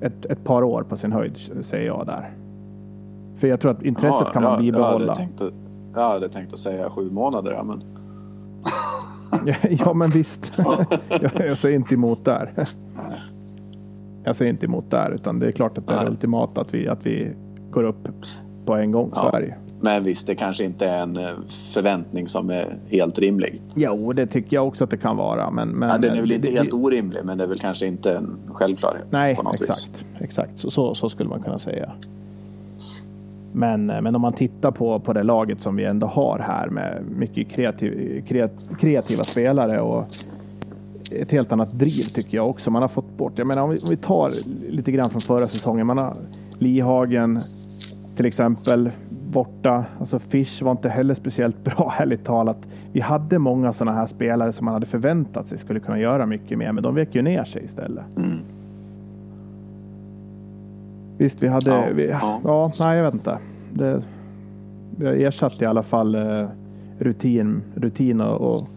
ett, 0.00 0.26
ett 0.26 0.44
par 0.44 0.62
år 0.62 0.82
på 0.82 0.96
sin 0.96 1.12
höjd 1.12 1.36
säger 1.62 1.86
jag 1.86 2.06
där. 2.06 2.30
För 3.36 3.48
jag 3.48 3.60
tror 3.60 3.70
att 3.70 3.82
intresset 3.82 4.32
kan 4.32 4.42
man 4.42 4.52
ja, 4.52 4.58
bibehålla. 4.58 4.92
Jag 5.00 5.00
hade, 5.00 5.14
tänkt 5.14 5.40
att, 5.40 5.52
jag 5.94 6.08
hade 6.08 6.28
tänkt 6.28 6.52
att 6.52 6.58
säga 6.58 6.90
sju 6.90 7.10
månader, 7.10 7.52
ja, 7.52 7.62
men 7.64 7.82
ja, 9.70 9.92
men 9.92 10.10
visst. 10.10 10.52
jag, 11.08 11.30
jag 11.38 11.58
säger 11.58 11.76
inte 11.76 11.94
emot 11.94 12.24
där. 12.24 12.50
Jag 14.24 14.36
säger 14.36 14.50
inte 14.50 14.66
emot 14.66 14.90
där, 14.90 15.10
utan 15.10 15.38
det 15.38 15.46
är 15.46 15.52
klart 15.52 15.78
att 15.78 15.86
det 15.86 15.94
är 15.94 15.96
Nej. 16.02 16.08
ultimat 16.08 16.58
att 16.58 16.74
vi, 16.74 16.88
att 16.88 17.06
vi 17.06 17.30
går 17.70 17.84
upp 17.84 18.08
på 18.64 18.74
en 18.74 18.92
gång. 18.92 19.12
Ja. 19.14 19.30
det 19.38 19.44
ju. 19.46 19.52
Men 19.80 20.04
visst, 20.04 20.26
det 20.26 20.34
kanske 20.34 20.64
inte 20.64 20.86
är 20.88 21.02
en 21.02 21.16
eh, 21.16 21.30
förväntning 21.74 22.26
som 22.26 22.50
är 22.50 22.78
helt 22.88 23.18
rimlig. 23.18 23.62
Jo, 23.74 24.12
det 24.12 24.26
tycker 24.26 24.56
jag 24.56 24.66
också 24.68 24.84
att 24.84 24.90
det 24.90 24.96
kan 24.96 25.16
vara. 25.16 25.50
Men, 25.50 25.68
men 25.68 25.88
Ja, 25.88 25.98
den 25.98 26.16
är 26.16 26.20
väl 26.20 26.32
inte 26.32 26.50
det- 26.50 26.58
helt 26.58 26.72
orimlig, 26.72 27.20
men 27.24 27.38
det 27.38 27.44
är 27.44 27.48
väl 27.48 27.58
kanske 27.58 27.86
inte 27.86 28.12
en 28.16 28.36
självklarhet 28.52 29.04
Nej, 29.10 29.38
något 29.44 29.54
vis. 29.54 29.60
exakt. 29.60 30.04
Exakt, 30.20 30.58
så, 30.58 30.70
så, 30.70 30.94
så 30.94 31.08
skulle 31.08 31.28
man 31.28 31.42
kunna 31.42 31.58
säga. 31.58 31.92
Men, 33.52 33.90
eh, 33.90 34.00
men 34.00 34.14
om 34.14 34.22
man 34.22 34.32
tittar 34.32 34.70
på, 34.70 35.00
på 35.00 35.12
det 35.12 35.22
laget 35.22 35.60
som 35.62 35.76
vi 35.76 35.84
ändå 35.84 36.06
har 36.06 36.38
här 36.38 36.68
med 36.68 37.02
mycket 37.16 37.48
kreativ, 37.50 38.24
kreat, 38.28 38.68
kreativa 38.80 39.24
spelare 39.24 39.80
och 39.80 40.04
ett 41.12 41.32
helt 41.32 41.52
annat 41.52 41.70
driv 41.70 42.02
tycker 42.02 42.36
jag 42.36 42.50
också. 42.50 42.70
Man 42.70 42.82
har 42.82 42.88
fått 42.88 43.16
bort. 43.16 43.32
Jag 43.36 43.46
menar 43.46 43.62
om 43.62 43.70
vi, 43.70 43.76
om 43.76 43.86
vi 43.90 43.96
tar 43.96 44.30
lite 44.70 44.92
grann 44.92 45.10
från 45.10 45.20
förra 45.20 45.46
säsongen. 45.46 45.86
Man 45.86 45.98
har 45.98 46.16
Lihagen 46.58 47.40
till 48.16 48.26
exempel 48.26 48.90
borta. 49.30 49.84
Alltså 50.00 50.18
Fish 50.18 50.62
var 50.62 50.70
inte 50.70 50.88
heller 50.88 51.14
speciellt 51.14 51.64
bra 51.64 51.94
ärligt 51.98 52.24
talat. 52.24 52.68
Vi 52.92 53.00
hade 53.00 53.38
många 53.38 53.72
sådana 53.72 53.96
här 53.96 54.06
spelare 54.06 54.52
som 54.52 54.64
man 54.64 54.74
hade 54.74 54.86
förväntat 54.86 55.46
sig 55.46 55.58
skulle 55.58 55.80
kunna 55.80 55.98
göra 55.98 56.26
mycket 56.26 56.58
mer, 56.58 56.72
men 56.72 56.82
de 56.82 56.94
vek 56.94 57.14
ju 57.14 57.22
ner 57.22 57.44
sig 57.44 57.64
istället. 57.64 58.04
Mm. 58.16 58.38
Visst, 61.18 61.42
vi 61.42 61.48
hade... 61.48 61.70
Ja, 61.70 61.84
vi, 61.94 62.08
ja. 62.08 62.40
ja. 62.44 62.70
nej, 62.80 62.98
jag 62.98 63.04
vet 63.04 63.14
inte. 63.14 63.38
Det, 63.72 64.02
vi 64.96 65.06
har 65.06 65.12
ersatt 65.12 65.62
i 65.62 65.64
alla 65.64 65.82
fall 65.82 66.14
eh, 66.14 66.48
rutin, 66.98 67.62
rutin 67.74 68.20
och, 68.20 68.40
och, 68.40 68.68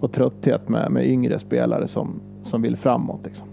och 0.00 0.12
trötthet 0.12 0.68
med, 0.68 0.90
med 0.92 1.06
yngre 1.06 1.38
spelare 1.38 1.88
som, 1.88 2.20
som 2.44 2.62
vill 2.62 2.76
framåt. 2.76 3.20
Liksom. 3.24 3.46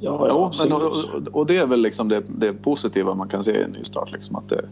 Ja, 0.00 0.28
absolut. 0.44 0.72
men, 0.72 0.82
och, 0.82 0.92
och- 0.92 1.40
och 1.40 1.46
det 1.46 1.56
är 1.58 1.66
väl 1.66 1.80
liksom 1.82 2.08
det, 2.08 2.22
det 2.40 2.52
positiva 2.62 3.14
man 3.14 3.28
kan 3.28 3.44
se 3.44 3.52
i 3.60 3.62
en 3.62 3.70
nystart. 3.70 4.12
Liksom, 4.12 4.36
att 4.36 4.48
det 4.48 4.64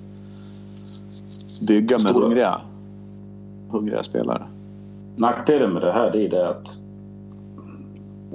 bygga 1.68 1.96
med 1.96 2.06
Stora. 2.06 2.24
hungriga, 2.24 2.60
hungriga 3.70 4.02
spelare. 4.02 4.42
Nackdelen 5.16 5.72
med 5.72 5.82
det 5.82 5.92
här 5.92 6.10
det 6.12 6.24
är 6.24 6.28
det 6.28 6.48
att 6.48 6.78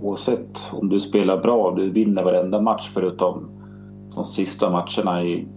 oavsett 0.01 0.61
om 0.71 0.89
du 0.89 0.99
spelar 0.99 1.37
bra, 1.41 1.75
du 1.75 1.89
vinner 1.89 2.23
varenda 2.23 2.61
match 2.61 2.91
förutom 2.93 3.47
de 4.15 4.25
sista 4.25 4.69
matcherna 4.69 5.23
i 5.23 5.47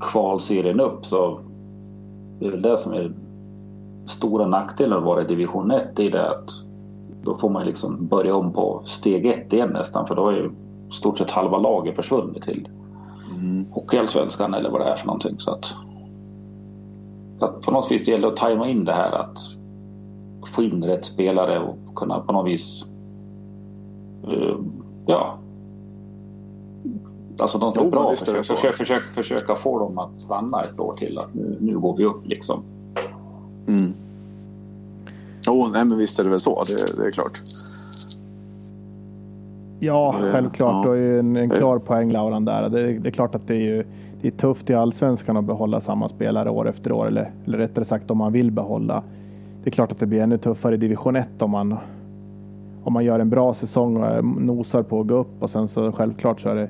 kvalserien 0.00 0.80
upp 0.80 1.06
så 1.06 1.40
det 2.40 2.46
är 2.46 2.50
väl 2.50 2.62
det 2.62 2.78
som 2.78 2.92
är 2.92 3.12
stora 4.06 4.46
nackdelen 4.46 4.98
att 4.98 5.04
vara 5.04 5.22
i 5.22 5.24
division 5.24 5.70
1. 5.70 5.96
Det 5.96 6.06
är 6.06 6.10
det 6.10 6.30
att 6.30 6.50
då 7.22 7.38
får 7.38 7.50
man 7.50 7.66
liksom 7.66 8.06
börja 8.06 8.34
om 8.34 8.52
på 8.52 8.82
steg 8.84 9.26
ett 9.26 9.52
igen 9.52 9.68
nästan 9.68 10.06
för 10.06 10.14
då 10.14 10.28
är 10.28 10.32
ju 10.32 10.50
stort 10.92 11.18
sett 11.18 11.30
halva 11.30 11.58
laget 11.58 11.96
försvunnit 11.96 12.42
till 12.42 12.68
Mm. 13.42 13.66
Hockeyallsvenskan 13.70 14.54
eller 14.54 14.70
vad 14.70 14.80
det 14.80 14.84
är 14.84 14.96
för 14.96 15.06
någonting. 15.06 15.40
Så 15.40 15.50
att, 15.50 15.64
så 17.38 17.44
att 17.44 17.62
på 17.62 17.70
något 17.70 17.90
vis 17.90 18.04
det 18.04 18.10
gäller 18.10 18.28
att 18.28 18.36
tajma 18.36 18.68
in 18.68 18.84
det 18.84 18.92
här 18.92 19.12
att 19.12 19.38
få 20.46 20.62
in 20.62 20.84
rätt 20.84 21.04
spelare 21.04 21.58
och 21.58 21.94
kunna 21.94 22.20
på 22.20 22.32
något 22.32 22.46
vis 22.46 22.84
eh, 24.28 24.56
ja 25.06 25.38
Alltså 27.38 27.58
de 27.58 27.74
som 27.74 27.82
Jo, 27.82 27.88
är 27.88 27.90
bra, 27.90 28.10
det 28.10 28.16
försöka, 28.16 28.72
försöka, 28.76 29.00
försöka 29.00 29.54
få 29.54 29.78
dem 29.78 29.98
att 29.98 30.16
stanna 30.16 30.62
ett 30.62 30.80
år 30.80 30.96
till. 30.96 31.18
Att 31.18 31.34
nu, 31.34 31.56
nu 31.60 31.78
går 31.78 31.96
vi 31.96 32.04
upp 32.04 32.26
liksom. 32.26 32.62
Mm. 33.68 33.92
Jo, 35.46 35.68
nej, 35.72 35.84
men 35.84 35.98
visst 35.98 36.18
är 36.18 36.24
det 36.24 36.30
väl 36.30 36.40
så. 36.40 36.62
Det, 36.64 37.02
det 37.02 37.06
är 37.06 37.10
klart. 37.10 37.40
Ja, 39.80 40.14
Eh, 40.26 40.32
självklart. 40.32 40.74
ja. 40.74 40.82
Du 40.82 40.88
har 40.88 40.96
ju 40.96 41.18
en, 41.18 41.36
en 41.36 41.50
klar 41.50 41.78
poäng 41.78 42.10
Lauran 42.12 42.44
där. 42.44 42.68
Det, 42.68 42.98
det 42.98 43.08
är 43.08 43.12
klart 43.12 43.34
att 43.34 43.46
det 43.46 43.54
är, 43.54 43.60
ju, 43.60 43.84
det 44.20 44.28
är 44.28 44.32
tufft 44.32 44.70
i 44.70 44.74
allsvenskan 44.74 45.36
att 45.36 45.44
behålla 45.44 45.80
samma 45.80 46.08
spelare 46.08 46.50
år 46.50 46.68
efter 46.68 46.92
år. 46.92 47.06
Eller, 47.06 47.30
eller 47.44 47.58
rättare 47.58 47.84
sagt 47.84 48.10
om 48.10 48.18
man 48.18 48.32
vill 48.32 48.50
behålla. 48.50 49.02
Det 49.64 49.68
är 49.70 49.72
klart 49.72 49.92
att 49.92 49.98
det 49.98 50.06
blir 50.06 50.20
ännu 50.20 50.38
tuffare 50.38 50.74
i 50.74 50.78
division 50.78 51.16
1 51.16 51.42
om 51.42 51.50
man, 51.50 51.76
om 52.84 52.92
man 52.92 53.04
gör 53.04 53.18
en 53.20 53.30
bra 53.30 53.54
säsong 53.54 53.96
och 53.96 54.24
nosar 54.24 54.82
på 54.82 55.00
att 55.00 55.06
gå 55.06 55.14
upp. 55.14 55.42
Och 55.42 55.50
sen 55.50 55.68
så 55.68 55.92
självklart 55.92 56.40
så 56.40 56.48
är 56.48 56.54
det 56.54 56.68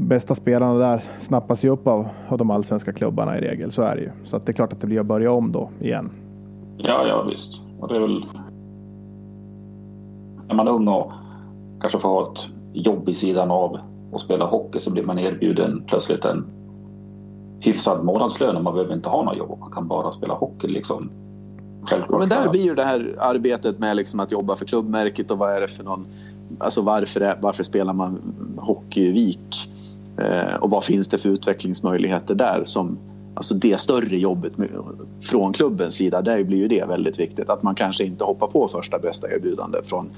bästa 0.00 0.34
spelarna 0.34 0.74
där 0.74 1.02
snappas 1.20 1.64
ju 1.64 1.68
upp 1.68 1.86
av, 1.86 2.08
av 2.28 2.38
de 2.38 2.50
allsvenska 2.50 2.92
klubbarna 2.92 3.38
i 3.38 3.40
regel. 3.40 3.72
Så 3.72 3.82
är 3.82 3.96
det 3.96 4.02
ju. 4.02 4.10
Så 4.24 4.36
att 4.36 4.46
det 4.46 4.52
är 4.52 4.54
klart 4.54 4.72
att 4.72 4.80
det 4.80 4.86
blir 4.86 5.00
att 5.00 5.06
börja 5.06 5.32
om 5.32 5.52
då 5.52 5.70
igen. 5.80 6.10
Ja, 6.76 7.06
ja 7.06 7.22
visst. 7.22 7.60
Och 7.80 7.88
det 7.88 7.96
är 7.96 8.00
väl... 8.00 8.24
Är 10.48 10.54
man 10.54 10.68
ung 10.68 10.88
och 10.88 11.12
kanske 11.80 11.98
får 11.98 12.08
ha 12.08 12.32
ett 12.32 12.46
jobb 12.72 13.08
i 13.08 13.14
sidan 13.14 13.50
av 13.50 13.78
och 14.12 14.20
spela 14.20 14.44
hockey 14.44 14.80
så 14.80 14.90
blir 14.90 15.02
man 15.02 15.18
erbjuden 15.18 15.82
plötsligt 15.86 16.24
en 16.24 16.46
hyfsad 17.60 18.04
månadslön 18.04 18.56
och 18.56 18.64
man 18.64 18.74
behöver 18.74 18.94
inte 18.94 19.08
ha 19.08 19.22
något 19.22 19.36
jobb. 19.36 19.58
Man 19.60 19.70
kan 19.70 19.88
bara 19.88 20.12
spela 20.12 20.34
hockey 20.34 20.68
liksom. 20.68 21.10
Självklart. 21.82 22.20
Men 22.20 22.28
där 22.28 22.48
blir 22.48 22.64
ju 22.64 22.74
det 22.74 22.84
här 22.84 23.16
arbetet 23.18 23.78
med 23.78 23.96
liksom 23.96 24.20
att 24.20 24.32
jobba 24.32 24.56
för 24.56 24.64
klubbmärket 24.64 25.30
och 25.30 25.38
vad 25.38 25.50
är 25.56 25.60
det 25.60 25.68
för 25.68 25.84
någon... 25.84 26.06
Alltså 26.58 26.82
varför, 26.82 27.20
är, 27.20 27.36
varför 27.40 27.64
spelar 27.64 27.92
man 27.92 28.18
hockeyvik? 28.56 29.38
Eh, 29.38 29.79
och 30.60 30.70
vad 30.70 30.84
finns 30.84 31.08
det 31.08 31.18
för 31.18 31.28
utvecklingsmöjligheter 31.28 32.34
där? 32.34 32.64
Som, 32.64 32.98
alltså 33.34 33.54
det 33.54 33.80
större 33.80 34.16
jobbet 34.16 34.52
från 35.22 35.52
klubbens 35.52 35.94
sida, 35.94 36.22
där 36.22 36.44
blir 36.44 36.58
ju 36.58 36.68
det 36.68 36.88
väldigt 36.88 37.18
viktigt. 37.18 37.50
Att 37.50 37.62
man 37.62 37.74
kanske 37.74 38.04
inte 38.04 38.24
hoppar 38.24 38.46
på 38.46 38.68
första 38.68 38.98
bästa 38.98 39.30
erbjudande 39.30 39.78
från 39.84 40.10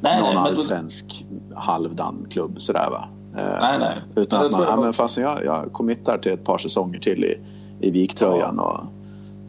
nej, 0.00 0.20
någon 0.20 0.34
nej, 0.34 0.52
allsvensk 0.52 1.26
halvdan 1.54 2.26
klubb 2.30 2.60
sådär 2.60 2.90
va. 2.90 3.08
Eh, 3.36 3.58
nej, 3.60 3.78
nej. 3.78 4.02
Utan 4.14 4.38
Men 4.38 4.46
att 4.46 4.52
man, 4.52 4.60
jag 4.62 4.70
ja, 4.70 4.80
men 4.80 4.92
fast 4.92 5.16
jag, 5.16 5.44
jag 5.44 5.72
committar 5.72 6.18
till 6.18 6.32
ett 6.32 6.44
par 6.44 6.58
säsonger 6.58 6.98
till 6.98 7.24
i, 7.24 7.38
i 7.80 7.90
viktröjan 7.90 8.58
och 8.58 8.80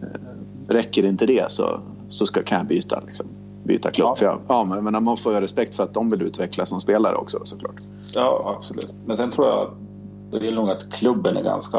eh, 0.02 0.20
räcker 0.68 1.06
inte 1.06 1.26
det 1.26 1.52
så, 1.52 1.80
så 2.10 2.26
ska, 2.26 2.44
kan 2.44 2.58
jag 2.58 2.68
byta, 2.68 3.02
liksom, 3.08 3.26
byta 3.68 3.92
klubb. 3.92 4.08
Ja. 4.08 4.16
För 4.16 4.26
jag, 4.26 4.40
ja, 4.48 4.64
men, 4.64 4.84
men 4.84 5.04
man 5.04 5.18
får 5.18 5.34
ju 5.34 5.40
respekt 5.40 5.76
för 5.76 5.84
att 5.84 5.94
de 5.94 6.10
vill 6.10 6.22
utvecklas 6.22 6.70
som 6.70 6.82
spelare 6.82 7.16
också 7.16 7.40
såklart. 7.44 7.76
Ja, 8.16 8.56
absolut. 8.58 8.96
Men 9.06 9.18
sen 9.18 9.32
tror 9.32 9.48
jag 9.48 9.70
det 10.32 10.48
är 10.48 10.52
nog 10.52 10.70
att 10.70 10.92
klubben 10.92 11.38
är 11.38 11.44
ganska, 11.44 11.78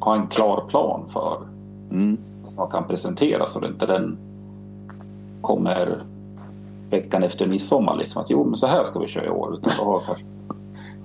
har 0.00 0.16
en 0.16 0.26
klar 0.26 0.64
plan 0.68 1.04
för 1.12 1.38
Mm. 1.90 2.18
som 2.24 2.56
man 2.56 2.70
kan 2.70 2.84
presentera 2.88 3.46
så 3.46 3.58
att 3.58 3.64
inte 3.64 3.86
den 3.86 4.18
kommer 5.40 6.04
veckan 6.90 7.22
efter 7.22 7.46
midsommar. 7.46 7.96
Liksom, 7.96 8.22
att 8.22 8.30
jo, 8.30 8.44
men 8.44 8.56
så 8.56 8.66
här 8.66 8.84
ska 8.84 8.98
vi 8.98 9.06
köra 9.06 9.24
i 9.24 9.30
år. 9.30 9.54
Utan 9.54 9.72
då 9.78 9.84
har 9.84 10.02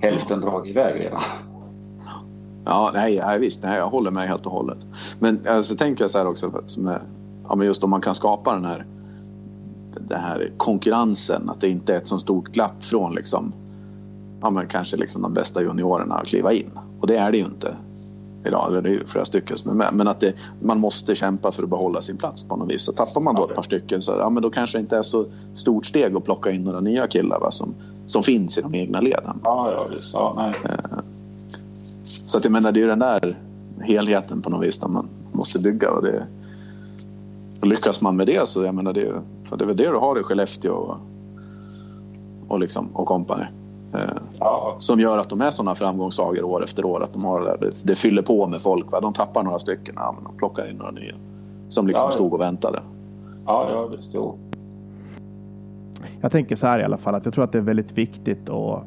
hälften 0.08 0.40
dragit 0.40 0.70
iväg 0.70 1.00
redan. 1.00 1.20
Ja, 2.64 2.90
nej, 2.94 3.20
nej, 3.26 3.38
visst, 3.38 3.62
nej, 3.62 3.78
jag 3.78 3.88
håller 3.88 4.10
med 4.10 4.28
helt 4.28 4.46
och 4.46 4.52
hållet. 4.52 4.86
Men 5.20 5.46
alltså, 5.48 5.76
tänker 5.76 6.04
jag 6.04 6.10
så 6.10 6.18
här 6.18 6.26
också, 6.26 6.50
för 6.50 6.62
som 6.66 6.86
är, 6.86 7.02
ja, 7.48 7.54
men 7.54 7.66
just 7.66 7.84
om 7.84 7.90
man 7.90 8.00
kan 8.00 8.14
skapa 8.14 8.54
den 8.54 8.64
här, 8.64 8.86
den 10.08 10.20
här 10.20 10.52
konkurrensen, 10.56 11.50
att 11.50 11.60
det 11.60 11.68
inte 11.68 11.94
är 11.94 11.96
ett 11.96 12.08
så 12.08 12.18
stort 12.18 12.48
glapp 12.48 12.84
från 12.84 13.14
liksom, 13.14 13.52
ja, 14.40 14.50
men 14.50 14.66
kanske 14.66 14.96
liksom 14.96 15.22
de 15.22 15.34
bästa 15.34 15.62
juniorerna 15.62 16.14
att 16.14 16.26
kliva 16.26 16.52
in. 16.52 16.70
Och 17.00 17.06
det 17.06 17.16
är 17.16 17.32
det 17.32 17.38
ju 17.38 17.44
inte 17.44 17.76
idag, 18.44 18.68
eller 18.68 18.82
det 18.82 18.88
är 18.88 18.92
ju 18.92 19.06
flera 19.06 19.24
stycken 19.24 19.56
som 19.56 19.70
är 19.70 19.74
med. 19.74 19.88
Men 19.92 20.08
att 20.08 20.20
det, 20.20 20.34
man 20.60 20.80
måste 20.80 21.14
kämpa 21.14 21.52
för 21.52 21.62
att 21.62 21.70
behålla 21.70 22.02
sin 22.02 22.16
plats 22.16 22.44
på 22.44 22.56
något 22.56 22.70
vis. 22.70 22.82
Så 22.82 22.92
tappar 22.92 23.20
man 23.20 23.34
då 23.34 23.48
ett 23.48 23.54
par 23.54 23.62
stycken 23.62 24.02
så 24.02 24.12
ja, 24.12 24.30
men 24.30 24.42
då 24.42 24.50
kanske 24.50 24.78
det 24.78 24.80
inte 24.80 24.96
är 24.96 25.02
så 25.02 25.26
stort 25.54 25.86
steg 25.86 26.16
att 26.16 26.24
plocka 26.24 26.50
in 26.50 26.64
några 26.64 26.80
nya 26.80 27.06
killar 27.06 27.40
va, 27.40 27.50
som, 27.50 27.74
som 28.06 28.22
finns 28.22 28.58
i 28.58 28.62
de 28.62 28.74
egna 28.74 29.00
leden. 29.00 29.40
Ja, 29.44 29.70
ja, 29.72 29.86
visst. 29.90 30.10
Ja, 30.12 30.34
nej. 30.36 30.54
Så 32.02 32.38
att 32.38 32.44
jag 32.44 32.52
menar, 32.52 32.72
det 32.72 32.80
är 32.80 32.82
ju 32.82 32.88
den 32.88 32.98
där 32.98 33.36
helheten 33.80 34.42
på 34.42 34.50
något 34.50 34.66
vis 34.66 34.78
där 34.78 34.88
man 34.88 35.08
måste 35.32 35.58
bygga. 35.58 35.90
Och 35.90 36.02
det, 36.02 36.26
och 37.60 37.66
lyckas 37.66 38.00
man 38.00 38.16
med 38.16 38.26
det 38.26 38.48
så 38.48 38.64
jag 38.64 38.74
menar, 38.74 38.92
det, 38.92 39.12
för 39.48 39.56
det 39.56 39.64
är 39.64 39.66
väl 39.66 39.76
det 39.76 39.90
du 39.90 39.96
har 39.96 40.20
i 40.20 40.22
Skellefteå 40.22 40.72
och, 40.74 40.96
och, 42.48 42.58
liksom, 42.60 42.88
och 42.92 43.06
company. 43.06 43.44
Eh, 43.94 44.00
Ja, 44.38 44.76
som 44.78 45.00
gör 45.00 45.18
att 45.18 45.28
de 45.28 45.40
är 45.40 45.50
sådana 45.50 45.74
framgångssagor 45.74 46.42
år 46.44 46.64
efter 46.64 46.84
år. 46.84 47.02
Att 47.02 47.12
de 47.12 47.24
har 47.24 47.40
det, 47.40 47.56
det, 47.60 47.70
det 47.84 47.94
fyller 47.94 48.22
på 48.22 48.46
med 48.46 48.60
folk. 48.62 48.92
Va? 48.92 49.00
De 49.00 49.12
tappar 49.12 49.42
några 49.42 49.58
stycken, 49.58 49.94
ja, 49.98 50.12
men 50.14 50.24
de 50.24 50.36
plockar 50.36 50.70
in 50.70 50.76
några 50.76 50.90
nya. 50.90 51.14
Som 51.68 51.86
liksom 51.86 52.06
Ja, 52.06 52.12
stod 52.12 52.34
och 52.34 52.40
väntade. 52.40 52.80
ja, 53.46 53.70
ja 53.70 53.86
visst. 53.96 54.14
Jo. 54.14 54.34
Jag 56.20 56.32
tänker 56.32 56.56
så 56.56 56.66
här 56.66 56.80
i 56.80 56.84
alla 56.84 56.96
fall 56.98 57.14
att 57.14 57.24
jag 57.24 57.34
tror 57.34 57.44
att 57.44 57.52
det 57.52 57.58
är 57.58 57.62
väldigt 57.62 57.92
viktigt 57.98 58.48
och 58.48 58.80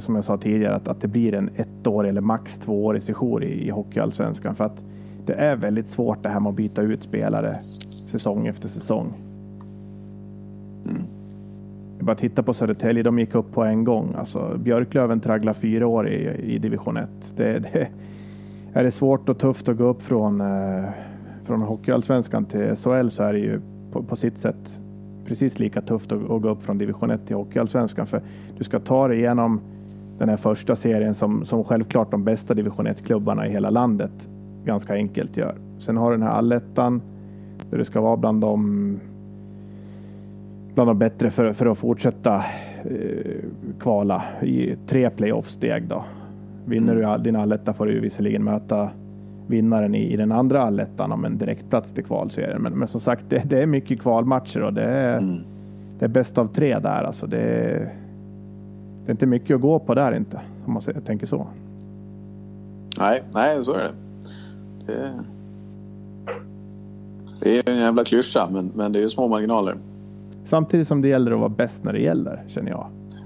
som 0.00 0.14
jag 0.16 0.24
sa 0.24 0.36
tidigare 0.38 0.74
att, 0.74 0.88
att 0.88 1.00
det 1.00 1.08
blir 1.08 1.34
en 1.34 1.50
ettårig 1.56 2.08
eller 2.08 2.20
max 2.20 2.58
tvåårig 2.58 3.02
sejour 3.02 3.44
i, 3.44 3.66
i 3.66 3.70
Hockeyallsvenskan 3.70 4.54
för 4.54 4.64
att 4.64 4.82
det 5.26 5.32
är 5.32 5.56
väldigt 5.56 5.88
svårt 5.88 6.22
det 6.22 6.28
här 6.28 6.40
med 6.40 6.50
att 6.50 6.56
byta 6.56 6.82
ut 6.82 7.02
spelare 7.02 7.54
säsong 8.10 8.46
efter 8.46 8.68
säsong. 8.68 9.12
Mm. 10.88 11.02
Jag 11.96 12.06
bara 12.06 12.16
titta 12.16 12.42
på 12.42 12.54
Södertälje, 12.54 13.02
de 13.02 13.18
gick 13.18 13.34
upp 13.34 13.52
på 13.52 13.64
en 13.64 13.84
gång. 13.84 14.14
Alltså, 14.18 14.58
Björklöven 14.58 15.20
tragglar 15.20 15.52
fyra 15.52 15.86
år 15.86 16.08
i, 16.08 16.54
i 16.54 16.58
division 16.58 16.96
1. 16.96 17.08
Det, 17.36 17.58
det, 17.58 17.88
är 18.72 18.84
det 18.84 18.90
svårt 18.90 19.28
och 19.28 19.38
tufft 19.38 19.68
att 19.68 19.76
gå 19.76 19.84
upp 19.84 20.02
från, 20.02 20.40
eh, 20.40 20.84
från 21.44 21.62
Hockeyallsvenskan 21.62 22.44
till 22.44 22.76
SHL 22.76 23.08
så 23.08 23.22
är 23.22 23.32
det 23.32 23.38
ju 23.38 23.60
på, 23.92 24.02
på 24.02 24.16
sitt 24.16 24.38
sätt 24.38 24.78
precis 25.26 25.58
lika 25.58 25.82
tufft 25.82 26.12
att, 26.12 26.30
att 26.30 26.42
gå 26.42 26.48
upp 26.48 26.62
från 26.62 26.78
division 26.78 27.10
1 27.10 27.26
till 27.26 27.36
Hockeyallsvenskan. 27.36 28.06
För 28.06 28.22
du 28.58 28.64
ska 28.64 28.80
ta 28.80 29.08
dig 29.08 29.18
igenom 29.18 29.60
den 30.18 30.28
här 30.28 30.36
första 30.36 30.76
serien 30.76 31.14
som, 31.14 31.44
som 31.44 31.64
självklart 31.64 32.10
de 32.10 32.24
bästa 32.24 32.54
division 32.54 32.86
1-klubbarna 32.86 33.46
i 33.46 33.50
hela 33.50 33.70
landet 33.70 34.28
ganska 34.64 34.94
enkelt 34.94 35.36
gör. 35.36 35.54
Sen 35.78 35.96
har 35.96 36.10
du 36.10 36.16
den 36.16 36.26
här 36.26 36.34
allettan 36.34 37.02
där 37.70 37.78
du 37.78 37.84
ska 37.84 38.00
vara 38.00 38.16
bland 38.16 38.40
de 38.40 39.00
bland 40.78 40.90
de 40.90 40.98
bättre 40.98 41.30
för, 41.30 41.52
för 41.52 41.66
att 41.66 41.78
fortsätta 41.78 42.36
eh, 42.84 43.42
kvala 43.80 44.22
i 44.42 44.76
tre 44.86 45.10
playoff-steg. 45.10 45.88
Då. 45.88 46.04
Vinner 46.66 46.94
du 46.94 47.04
all- 47.04 47.22
din 47.22 47.36
alletta 47.36 47.72
får 47.72 47.86
du 47.86 48.00
visserligen 48.00 48.44
möta 48.44 48.90
vinnaren 49.46 49.94
i, 49.94 50.12
i 50.12 50.16
den 50.16 50.32
andra 50.32 50.62
allettan 50.62 51.12
om 51.12 51.24
en 51.24 51.38
direktplats 51.38 51.92
till 51.92 52.04
kvalserien. 52.04 52.62
Men, 52.62 52.72
men 52.72 52.88
som 52.88 53.00
sagt, 53.00 53.24
det, 53.28 53.42
det 53.46 53.62
är 53.62 53.66
mycket 53.66 54.00
kvalmatcher 54.00 54.62
och 54.62 54.72
det 54.72 54.82
är, 54.84 55.18
Mm. 55.18 55.42
det 55.98 56.04
är 56.04 56.08
bäst 56.08 56.38
av 56.38 56.46
tre 56.46 56.78
där. 56.78 57.04
Alltså 57.04 57.26
det, 57.26 57.38
är, 57.40 57.94
det 59.04 59.10
är 59.10 59.10
inte 59.10 59.26
mycket 59.26 59.54
att 59.54 59.60
gå 59.60 59.78
på 59.78 59.94
där 59.94 60.16
inte, 60.16 60.40
om 60.66 60.72
man 60.72 60.82
säger, 60.82 61.00
tänker 61.00 61.26
så. 61.26 61.46
Nej, 63.00 63.22
nej, 63.34 63.64
så 63.64 63.72
är 63.74 63.78
det. 63.78 63.92
Det, 64.86 65.10
det 67.40 67.58
är 67.58 67.70
en 67.72 67.78
jävla 67.78 68.04
klyscha, 68.04 68.48
men, 68.50 68.70
men 68.74 68.92
det 68.92 68.98
är 68.98 69.02
ju 69.02 69.08
små 69.08 69.28
marginaler. 69.28 69.76
Samtidigt 70.48 70.88
som 70.88 71.02
det 71.02 71.08
gäller 71.08 71.32
att 71.32 71.38
vara 71.38 71.48
bäst 71.48 71.84
när 71.84 71.92
det 71.92 72.00
gäller, 72.00 72.42
känner 72.46 72.70
jag. 72.70 72.78
Ja, 72.78 73.20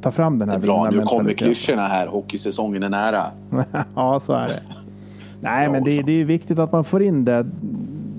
ta 0.00 0.10
fram 0.10 0.38
den 0.38 0.48
Det 0.48 0.54
här 0.54 0.60
är 0.60 0.66
bra, 0.66 0.90
nu 0.90 1.02
kommer 1.02 1.30
klyschorna 1.30 1.82
här. 1.82 2.06
Hockeysäsongen 2.06 2.82
är 2.82 2.88
nära. 2.88 3.22
ja, 3.94 4.20
så 4.20 4.32
är 4.32 4.48
det. 4.48 4.62
Nej, 5.40 5.68
men 5.70 5.84
det, 5.84 6.02
det 6.02 6.20
är 6.20 6.24
viktigt 6.24 6.58
att 6.58 6.72
man 6.72 6.84
får 6.84 7.02
in 7.02 7.24
det, 7.24 7.46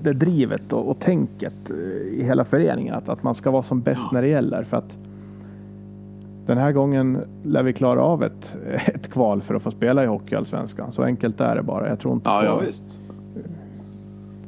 det 0.02 0.12
drivet 0.12 0.72
och, 0.72 0.90
och 0.90 0.98
tänket 1.00 1.70
eh, 1.70 1.76
i 2.18 2.22
hela 2.24 2.44
föreningen. 2.44 2.94
Att, 2.94 3.08
att 3.08 3.22
man 3.22 3.34
ska 3.34 3.50
vara 3.50 3.62
som 3.62 3.80
bäst 3.80 4.12
när 4.12 4.22
det 4.22 4.28
gäller. 4.28 4.62
För 4.62 4.76
att 4.76 4.96
den 6.46 6.58
här 6.58 6.72
gången 6.72 7.18
lär 7.44 7.62
vi 7.62 7.72
klara 7.72 8.02
av 8.02 8.22
ett, 8.24 8.56
ett 8.94 9.10
kval 9.10 9.42
för 9.42 9.54
att 9.54 9.62
få 9.62 9.70
spela 9.70 10.04
i 10.04 10.06
Hockeyallsvenskan. 10.06 10.92
Så 10.92 11.02
enkelt 11.02 11.40
är 11.40 11.56
det 11.56 11.62
bara. 11.62 11.88
Jag 11.88 11.98
tror 11.98 12.14
inte 12.14 12.28
Ja, 12.28 12.40
på- 12.40 12.46
ja 12.46 12.58
visst. 12.66 13.00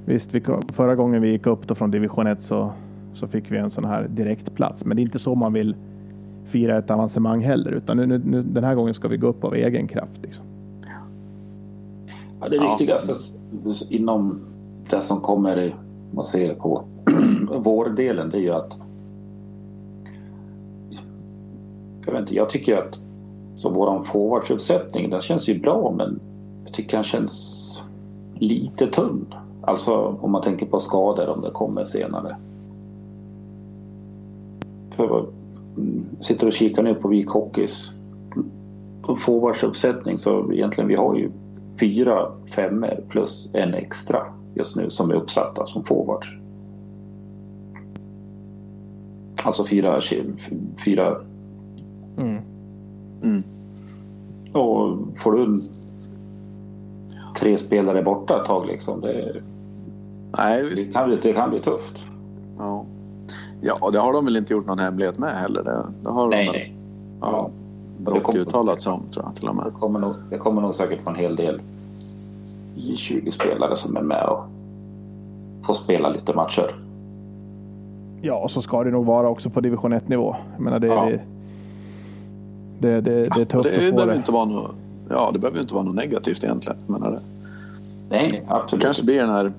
Visst, 0.05 0.35
vi, 0.35 0.43
förra 0.73 0.95
gången 0.95 1.23
vi 1.23 1.29
gick 1.29 1.47
upp 1.47 1.67
då 1.69 1.75
från 1.75 1.91
division 1.91 2.27
1 2.27 2.43
så, 2.43 2.73
så 3.15 3.29
fick 3.29 3.51
vi 3.53 3.59
en 3.59 3.71
sån 3.71 3.85
här 3.85 4.09
direktplats. 4.09 4.85
Men 4.85 4.97
det 4.97 5.01
är 5.01 5.05
inte 5.05 5.19
så 5.19 5.35
man 5.35 5.53
vill 5.53 5.77
fira 6.45 6.79
ett 6.79 6.91
avancemang 6.91 7.45
heller. 7.45 7.71
Utan 7.71 7.97
nu, 7.97 8.07
nu, 8.07 8.43
den 8.43 8.65
här 8.65 8.75
gången 8.75 8.95
ska 8.95 9.09
vi 9.09 9.17
gå 9.17 9.27
upp 9.27 9.45
av 9.45 9.55
egen 9.55 9.89
kraft. 9.89 10.21
Liksom. 10.23 10.45
Ja, 12.41 12.49
det 12.49 12.57
Ja. 12.57 12.63
viktigaste 12.71 13.13
inom 13.91 14.41
det 14.91 15.01
som 15.03 15.21
kommer, 15.21 15.77
man 16.15 16.25
ser 16.25 16.55
på 16.55 16.85
vårdelen, 17.65 18.31
det 18.31 18.37
är 18.37 18.41
ju 18.43 18.51
att 18.51 18.79
jag, 22.07 22.13
vet 22.13 22.21
inte, 22.21 22.35
jag 22.35 22.49
tycker 22.51 22.77
att 22.77 22.99
som 23.55 23.75
våran 23.75 24.05
forwardsuppsättning, 24.05 25.11
den 25.11 25.21
känns 25.21 25.49
ju 25.49 25.61
bra 25.61 25.95
men 25.97 26.21
jag 26.65 26.75
tycker 26.75 26.97
den 26.97 27.05
känns 27.05 27.83
lite 28.35 28.87
tunn. 28.87 29.35
Alltså 29.63 30.19
om 30.21 30.31
man 30.31 30.43
tänker 30.43 30.67
på 30.67 30.81
skador 30.81 31.27
om 31.37 31.43
det 31.43 31.51
kommer 31.51 31.85
senare. 31.85 32.37
Mm, 34.99 36.05
sitter 36.21 36.47
och 36.47 36.53
kikar 36.53 36.83
nu 36.83 36.95
på 36.95 37.09
Vik 37.09 37.29
Hockeys 37.29 37.91
forwardsuppsättning 39.19 40.19
så 40.19 40.53
egentligen 40.53 40.89
vi 40.89 40.95
har 40.95 41.17
ju 41.17 41.31
fyra 41.81 42.33
femmer 42.47 43.01
plus 43.09 43.55
en 43.55 43.75
extra 43.75 44.19
just 44.55 44.77
nu 44.77 44.91
som 44.91 45.11
är 45.11 45.15
uppsatta 45.15 45.67
som 45.67 45.85
forwards. 45.85 46.29
Alltså 49.43 49.65
fyra, 49.65 50.01
fyra 50.85 51.17
Mm. 52.19 52.43
Mm. 53.23 53.43
och 54.53 54.99
får 55.19 55.33
du 55.33 55.61
tre 57.39 57.59
spelare 57.59 58.03
borta 58.03 58.41
ett 58.41 58.47
tag 58.47 58.67
liksom. 58.67 59.01
Det, 59.01 59.43
Nej, 60.39 60.63
det, 60.63 60.69
visst. 60.69 60.95
kan 60.95 61.09
bli, 61.09 61.19
det 61.23 61.33
kan 61.33 61.51
bli 61.51 61.61
tufft. 61.61 62.07
Ja. 62.59 62.85
Ja, 63.61 63.91
det 63.93 63.99
har 63.99 64.13
de 64.13 64.25
väl 64.25 64.37
inte 64.37 64.53
gjort 64.53 64.67
någon 64.67 64.79
hemlighet 64.79 65.19
med 65.19 65.35
heller. 65.39 65.63
Det, 65.65 65.85
det 66.03 66.09
har 66.11 66.31
de 66.31 66.37
väl 66.47 66.57
ja, 67.21 67.51
Det 67.97 68.03
Brock 68.03 68.23
kommer- 68.23 68.39
uttalat 68.41 68.83
sig 68.83 68.93
om 68.93 69.03
tror 69.13 69.25
jag 69.25 69.35
till 69.35 69.49
och 69.49 69.57
Det 69.57 69.63
med. 69.65 69.73
kommer, 69.75 69.99
nog, 69.99 70.15
det 70.31 70.39
kommer 70.39 70.63
nog 70.63 70.75
säkert 70.75 71.05
vara 71.07 71.15
en 71.17 71.21
hel 71.23 71.35
del 71.37 71.61
J20-spelare 72.77 73.77
som 73.77 73.97
är 73.97 74.03
med 74.03 74.25
och 74.27 74.45
får 75.67 75.75
spela 75.75 76.09
lite 76.09 76.35
matcher. 76.35 76.75
Ja, 78.23 78.35
och 78.35 78.51
så 78.51 78.63
ska 78.63 78.85
det 78.85 78.91
nog 78.91 79.05
vara 79.07 79.29
också 79.29 79.51
på 79.51 79.61
division 79.61 79.93
1 79.93 80.09
nivå. 80.09 80.37
Jag 80.57 80.61
menar, 80.65 80.79
det, 80.79 80.87
Ja. 80.87 81.05
det, 81.11 81.21
det, 82.81 83.01
det, 83.01 83.11
det 83.11 83.41
är 83.41 83.45
tufft 83.45 83.51
Det, 83.51 83.59
att 83.77 83.85
få 83.85 83.93
behöver 83.93 84.07
det. 84.13 84.17
inte 84.17 84.33
vara 84.33 84.45
något, 84.45 84.71
ja, 85.09 85.31
det 85.33 85.39
behöver 85.39 85.59
ju 85.59 85.63
inte 85.63 85.75
vara 85.75 85.85
något 85.85 85.95
negativt 85.95 86.45
egentligen. 86.45 86.79
Menar 86.87 87.11
det. 87.11 87.19
Nej, 88.11 88.29
nej, 88.33 88.45
Det 88.49 88.55
absolut. 88.55 88.85
kanske 88.85 89.05
blir 89.05 89.19
den 89.21 89.31
här 89.31 89.53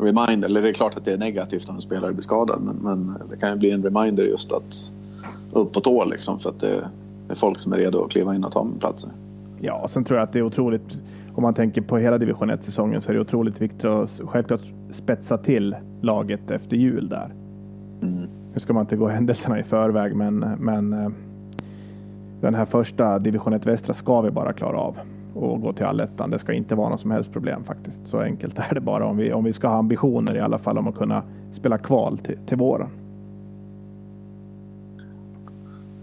reminder, 0.00 0.48
eller 0.48 0.62
det 0.62 0.68
är 0.68 0.72
klart 0.72 0.96
att 0.96 1.04
det 1.04 1.12
är 1.12 1.18
negativt 1.18 1.68
om 1.68 1.74
en 1.74 1.80
spelare 1.80 2.12
blir 2.12 2.22
skadad 2.22 2.62
men, 2.62 2.76
men 2.76 3.14
det 3.30 3.36
kan 3.36 3.50
ju 3.50 3.56
bli 3.56 3.70
en 3.70 3.82
reminder 3.82 4.24
just 4.24 4.52
att 4.52 4.92
upp 5.52 5.72
på 5.72 5.80
tå 5.80 6.04
liksom 6.04 6.38
för 6.38 6.50
att 6.50 6.60
det 6.60 6.90
är 7.28 7.34
folk 7.34 7.60
som 7.60 7.72
är 7.72 7.76
redo 7.76 8.04
att 8.04 8.10
kliva 8.10 8.34
in 8.34 8.44
och 8.44 8.52
ta 8.52 8.66
platser. 8.80 9.10
Ja, 9.60 9.74
och 9.74 9.90
sen 9.90 10.04
tror 10.04 10.18
jag 10.18 10.24
att 10.24 10.32
det 10.32 10.38
är 10.38 10.42
otroligt. 10.42 10.82
Om 11.34 11.42
man 11.42 11.54
tänker 11.54 11.80
på 11.80 11.98
hela 11.98 12.18
division 12.18 12.50
1 12.50 12.64
säsongen 12.64 13.02
så 13.02 13.10
är 13.10 13.14
det 13.14 13.20
otroligt 13.20 13.60
viktigt 13.60 13.84
att 13.84 14.20
självklart 14.24 14.60
spetsa 14.90 15.38
till 15.38 15.76
laget 16.00 16.50
efter 16.50 16.76
jul 16.76 17.08
där. 17.08 17.32
Mm. 18.02 18.28
Nu 18.54 18.60
ska 18.60 18.72
man 18.72 18.80
inte 18.80 18.96
gå 18.96 19.08
händelserna 19.08 19.60
i 19.60 19.62
förväg, 19.62 20.16
men, 20.16 20.38
men 20.38 20.92
eh, 20.92 21.10
den 22.40 22.54
här 22.54 22.64
första 22.64 23.18
division 23.18 23.52
1 23.52 23.66
västra 23.66 23.94
ska 23.94 24.20
vi 24.20 24.30
bara 24.30 24.52
klara 24.52 24.78
av 24.78 24.96
och 25.34 25.60
gå 25.60 25.72
till 25.72 25.86
allettan. 25.86 26.30
Det 26.30 26.38
ska 26.38 26.52
inte 26.52 26.74
vara 26.74 26.88
något 26.88 27.00
som 27.00 27.10
helst 27.10 27.32
problem 27.32 27.64
faktiskt. 27.64 28.08
Så 28.08 28.20
enkelt 28.20 28.58
är 28.58 28.74
det 28.74 28.80
bara 28.80 29.06
om 29.06 29.16
vi, 29.16 29.32
om 29.32 29.44
vi 29.44 29.52
ska 29.52 29.68
ha 29.68 29.76
ambitioner 29.76 30.36
i 30.36 30.40
alla 30.40 30.58
fall 30.58 30.78
om 30.78 30.88
att 30.88 30.96
kunna 30.96 31.22
spela 31.52 31.78
kval 31.78 32.18
till, 32.18 32.38
till 32.46 32.56
våren. 32.56 32.88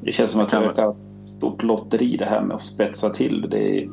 Det 0.01 0.11
känns 0.11 0.31
som 0.31 0.41
att 0.41 0.49
det 0.49 0.59
verkar 0.59 0.89
ett 0.89 1.21
stort 1.21 1.63
lotteri 1.63 2.17
det 2.17 2.25
här 2.25 2.41
med 2.41 2.55
att 2.55 2.61
spetsa 2.61 3.09
till. 3.09 3.47
Det 3.49 3.81
är... 3.81 3.89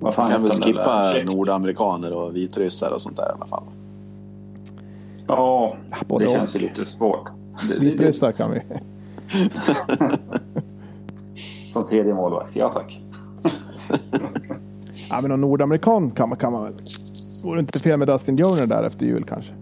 Vad 0.00 0.14
fan 0.14 0.30
kan 0.30 0.42
väl 0.42 0.52
skippa 0.52 1.12
nordamerikaner 1.24 2.12
och 2.12 2.36
vitryssar 2.36 2.90
och 2.90 3.00
sånt 3.00 3.16
där 3.16 3.28
i 3.28 3.32
alla 3.36 3.46
fall. 3.46 3.64
Ja, 5.26 5.76
Både 6.06 6.24
det 6.24 6.30
känns 6.30 6.56
ju 6.56 6.60
lite 6.60 6.84
svårt. 6.84 7.28
Vitryssar 7.80 8.32
kan 8.32 8.50
vi. 8.50 8.56
som 11.76 11.86
tredje 11.86 12.14
målvakt, 12.14 12.56
ja 12.56 12.68
tack. 12.68 13.00
Ja, 15.10 15.20
men 15.20 15.30
någon 15.30 15.40
nordamerikan 15.40 16.10
kan 16.10 16.28
man, 16.28 16.38
kan 16.38 16.52
man 16.52 16.64
väl. 16.64 16.72
Vore 17.44 17.56
det 17.56 17.60
inte 17.60 17.78
fel 17.78 17.98
med 17.98 18.08
Dustin 18.08 18.36
Joner 18.36 18.66
där 18.66 18.82
efter 18.82 19.06
jul 19.06 19.24
kanske? 19.28 19.52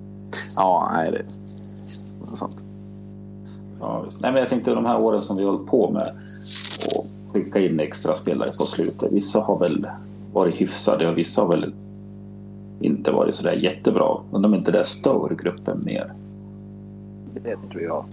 Ja, 0.57 0.91
nej 0.93 1.11
det 1.11 1.23
det 2.27 2.33
är 2.33 2.37
sant. 2.37 2.65
Ja, 3.81 4.03
visst. 4.07 4.23
Nej, 4.23 4.33
men 4.33 4.41
jag 4.41 4.49
tänkte 4.49 4.75
de 4.75 4.85
här 4.85 5.05
åren 5.05 5.23
som 5.23 5.37
vi 5.37 5.45
har 5.45 5.51
hållit 5.53 5.67
på 5.67 5.91
med 5.91 6.13
och 6.97 7.33
skicka 7.33 7.61
in 7.61 7.81
extra 7.81 8.15
spelare 8.15 8.49
på 8.59 8.65
slutet. 8.65 9.13
Vissa 9.13 9.41
har 9.41 9.59
väl 9.59 9.87
varit 10.33 10.61
hyfsade 10.61 11.09
och 11.09 11.19
vissa 11.19 11.43
har 11.43 11.49
väl 11.49 11.75
inte 12.81 13.11
varit 13.11 13.35
sådär 13.35 13.53
jättebra. 13.53 14.17
Men 14.33 14.43
de 14.43 14.53
är 14.53 14.59
inte 14.59 14.73
där 14.73 14.83
stör 14.83 15.37
gruppen 15.43 15.83
mer. 15.85 16.13
Det 17.35 17.57
tror 17.71 17.83
jag. 17.83 18.05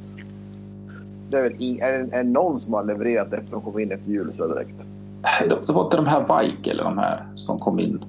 Det 1.32 1.38
är, 1.38 1.42
väl 1.44 1.54
i, 1.58 1.80
är, 1.80 1.92
det- 1.92 2.16
är 2.18 2.24
det 2.24 2.30
någon 2.30 2.60
som 2.60 2.74
har 2.74 2.84
levererat 2.84 3.34
efter 3.34 3.52
de 3.52 3.62
kom 3.62 3.80
in 3.80 3.92
efter 3.92 4.12
jul 4.12 4.34
så 4.34 4.48
direkt? 4.48 4.76
Det, 5.50 5.74
var 5.74 5.84
inte 5.84 5.98
de 5.98 6.06
här 6.06 6.42
Vike 6.44 6.72
eller 6.72 6.84
de 6.84 6.98
här 6.98 7.26
som 7.36 7.58
kom 7.60 7.80
in. 7.80 8.04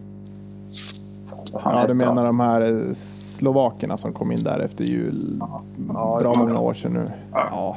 Ja, 1.53 1.85
du 1.87 1.95
menar 1.95 2.25
de 2.27 2.41
här 2.41 2.67
eh, 2.67 2.95
slovakerna 3.39 3.97
som 3.97 4.13
kom 4.13 4.33
in 4.33 4.43
där 4.43 4.59
efter 4.59 4.85
jul. 4.85 5.15
Ja, 5.41 5.63
Bra 6.23 6.33
många 6.39 6.59
år 6.61 6.75
sedan 6.75 6.93
nu. 6.93 7.07
Ja. 7.33 7.77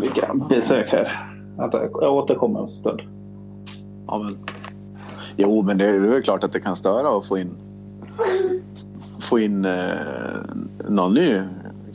Vilka 0.00 0.34
besök 0.48 0.88
här. 0.92 1.26
Jag 2.00 2.14
återkommer 2.14 2.60
en 2.60 2.66
stund. 2.66 3.00
Ja, 4.06 4.18
men. 4.18 4.36
Jo, 5.36 5.62
men 5.62 5.78
det 5.78 5.86
är 5.86 5.98
väl 5.98 6.22
klart 6.22 6.44
att 6.44 6.52
det 6.52 6.60
kan 6.60 6.76
störa 6.76 7.16
att 7.18 7.26
få 7.26 7.38
in 7.38 7.50
få 9.18 9.38
in 9.38 9.64
eh, 9.64 9.90
någon 10.88 11.14
ny 11.14 11.40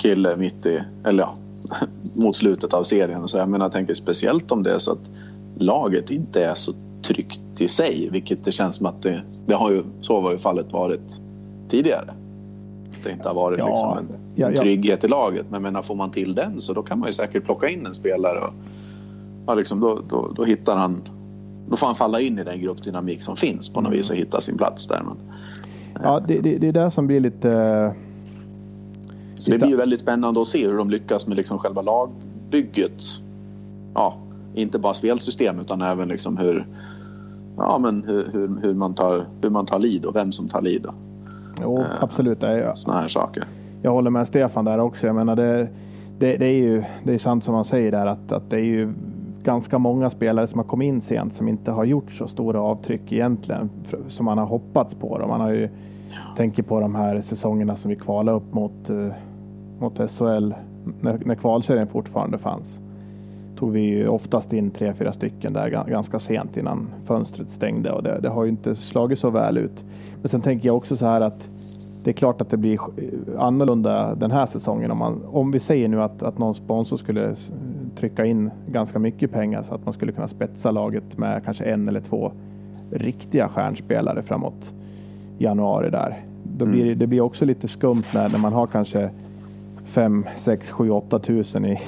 kille 0.05 0.37
mitt 0.37 0.65
i, 0.65 0.81
eller 1.05 1.23
ja, 1.23 1.33
mot 2.15 2.35
slutet 2.35 2.73
av 2.73 2.83
serien. 2.83 3.27
Så 3.27 3.37
jag 3.37 3.49
menar, 3.49 3.65
jag 3.65 3.71
tänker 3.71 3.93
speciellt 3.93 4.51
om 4.51 4.63
det 4.63 4.73
är 4.73 4.79
så 4.79 4.91
att 4.91 5.09
laget 5.57 6.11
inte 6.11 6.45
är 6.45 6.55
så 6.55 6.73
tryggt 7.01 7.61
i 7.61 7.67
sig, 7.67 8.09
vilket 8.11 8.45
det 8.45 8.51
känns 8.51 8.75
som 8.75 8.85
att 8.85 9.01
det, 9.01 9.21
det 9.45 9.53
har 9.53 9.71
ju, 9.71 9.83
så 10.01 10.21
var 10.21 10.31
ju 10.31 10.37
fallet 10.37 10.73
varit 10.73 11.21
tidigare. 11.69 12.13
Det 13.03 13.11
inte 13.11 13.27
har 13.27 13.35
varit 13.35 13.59
Ja, 13.59 13.67
liksom 13.67 13.97
en, 13.97 14.19
ja, 14.35 14.47
en 14.47 14.55
trygghet 14.55 15.03
i 15.03 15.07
laget. 15.07 15.45
Men 15.49 15.61
menar, 15.61 15.81
får 15.81 15.95
man 15.95 16.11
till 16.11 16.35
den 16.35 16.61
så 16.61 16.73
då 16.73 16.83
kan 16.83 16.99
man 16.99 17.07
ju 17.09 17.13
säkert 17.13 17.45
plocka 17.45 17.69
in 17.69 17.85
en 17.85 17.93
spelare 17.93 18.39
och 18.39 18.53
ja, 19.47 19.53
liksom, 19.53 19.79
då, 19.79 20.01
då, 20.09 20.31
då 20.35 20.43
hittar 20.43 20.77
han 20.77 21.09
då 21.69 21.77
får 21.77 21.87
han 21.87 21.95
falla 21.95 22.19
in 22.19 22.39
i 22.39 22.43
den 22.43 22.59
gruppdynamik 22.59 23.21
som 23.21 23.35
finns 23.35 23.73
på 23.73 23.81
något 23.81 23.93
vis 23.93 24.09
och 24.09 24.15
hitta 24.15 24.41
sin 24.41 24.57
plats 24.57 24.87
där. 24.87 25.03
Men, 25.03 25.17
Ja, 26.03 26.19
det, 26.27 26.39
det, 26.41 26.57
det 26.57 26.67
är 26.67 26.71
det 26.71 26.91
som 26.91 27.07
blir 27.07 27.19
lite... 27.19 27.95
eh, 29.35 29.39
så 29.39 29.51
det 29.51 29.57
blir 29.57 29.69
ju 29.69 29.75
väldigt 29.75 29.99
spännande 29.99 30.41
att 30.41 30.47
se 30.47 30.67
hur 30.67 30.77
de 30.77 30.89
lyckas 30.89 31.27
med 31.27 31.37
liksom 31.37 31.59
själva 31.59 31.81
lagbygget. 31.81 33.03
Ja, 33.93 34.17
inte 34.53 34.79
bara 34.79 34.93
spelsystem 34.93 35.59
utan 35.59 35.81
även 35.81 36.07
liksom 36.07 36.37
hur, 36.37 36.67
ja, 37.57 37.77
men 37.77 38.03
hur, 38.03 38.29
hur, 38.33 38.61
hur, 38.61 38.73
man 38.73 38.93
tar, 38.93 39.25
hur 39.41 39.49
man 39.49 39.65
tar 39.65 39.79
lead 39.79 40.05
och 40.05 40.15
vem 40.15 40.31
som 40.31 40.49
tar 40.49 40.61
och 40.87 40.93
Jo, 41.61 41.83
absolut. 41.99 42.39
Det 42.39 42.47
är, 42.47 42.71
såna 42.75 43.01
här 43.01 43.07
saker. 43.07 43.43
jag 43.81 43.91
håller 43.91 44.09
med 44.09 44.27
Stefan 44.27 44.65
där 44.65 44.79
också. 44.79 45.07
Jag 45.07 45.15
menar, 45.15 45.35
det, 45.35 45.67
det, 46.19 46.37
det 46.37 46.45
är 46.45 46.57
ju 46.57 46.83
det 47.03 47.13
är 47.13 47.19
sant 47.19 47.43
som 47.43 47.53
man 47.53 47.65
säger 47.65 47.91
där 47.91 48.05
att, 48.05 48.31
att 48.31 48.49
det 48.49 48.55
är 48.55 48.63
ju 48.63 48.93
ganska 49.43 49.77
många 49.77 50.09
spelare 50.09 50.47
som 50.47 50.59
har 50.59 50.65
kommit 50.65 50.87
in 50.87 51.01
sent 51.01 51.33
som 51.33 51.47
inte 51.47 51.71
har 51.71 51.85
gjort 51.85 52.11
så 52.11 52.27
stora 52.27 52.61
avtryck 52.61 53.11
egentligen 53.11 53.69
som 54.07 54.25
man 54.25 54.37
har 54.37 54.45
hoppats 54.45 54.93
på. 54.93 55.17
Då. 55.17 55.27
Man 55.27 55.41
har 55.41 55.51
ju 55.51 55.69
tänker 56.37 56.63
på 56.63 56.79
de 56.79 56.95
här 56.95 57.21
säsongerna 57.21 57.75
som 57.75 57.89
vi 57.89 57.95
kvalade 57.95 58.37
upp 58.37 58.53
mot, 58.53 58.89
eh, 58.89 59.07
mot 59.79 59.97
SHL 60.11 60.53
när, 61.01 61.19
när 61.25 61.35
kvalserien 61.35 61.87
fortfarande 61.87 62.37
fanns. 62.37 62.79
Tog 63.55 63.71
vi 63.71 63.81
ju 63.81 64.07
oftast 64.07 64.53
in 64.53 64.71
tre, 64.71 64.93
fyra 64.93 65.13
stycken 65.13 65.53
där 65.53 65.69
ganska 65.69 66.19
sent 66.19 66.57
innan 66.57 66.87
fönstret 67.05 67.49
stängde 67.49 67.91
och 67.91 68.03
det, 68.03 68.19
det 68.21 68.29
har 68.29 68.43
ju 68.43 68.49
inte 68.49 68.75
slagit 68.75 69.19
så 69.19 69.29
väl 69.29 69.57
ut. 69.57 69.83
Men 70.21 70.29
sen 70.29 70.41
tänker 70.41 70.67
jag 70.67 70.77
också 70.77 70.97
så 70.97 71.07
här 71.07 71.21
att 71.21 71.49
det 72.03 72.11
är 72.11 72.13
klart 72.13 72.41
att 72.41 72.49
det 72.49 72.57
blir 72.57 72.79
annorlunda 73.37 74.15
den 74.15 74.31
här 74.31 74.45
säsongen. 74.45 74.91
Om, 74.91 74.97
man, 74.97 75.21
om 75.31 75.51
vi 75.51 75.59
säger 75.59 75.87
nu 75.87 76.01
att, 76.01 76.23
att 76.23 76.37
någon 76.37 76.55
sponsor 76.55 76.97
skulle 76.97 77.35
trycka 77.95 78.25
in 78.25 78.51
ganska 78.67 78.99
mycket 78.99 79.31
pengar 79.31 79.63
så 79.63 79.75
att 79.75 79.85
man 79.85 79.93
skulle 79.93 80.11
kunna 80.11 80.27
spetsa 80.27 80.71
laget 80.71 81.17
med 81.17 81.43
kanske 81.45 81.63
en 81.63 81.87
eller 81.87 82.01
två 82.01 82.31
riktiga 82.91 83.49
stjärnspelare 83.49 84.23
framåt 84.23 84.73
januari 85.37 85.89
där. 85.89 86.19
Då 86.57 86.65
blir 86.65 86.85
det, 86.85 86.95
det 86.95 87.07
blir 87.07 87.21
också 87.21 87.45
lite 87.45 87.67
skumt 87.67 88.03
när, 88.13 88.29
när 88.29 88.39
man 88.39 88.53
har 88.53 88.67
kanske 88.67 89.09
5, 89.85 90.25
6, 90.33 90.71
7, 90.71 90.89
8 90.89 91.19
tusen 91.19 91.65
i, 91.65 91.79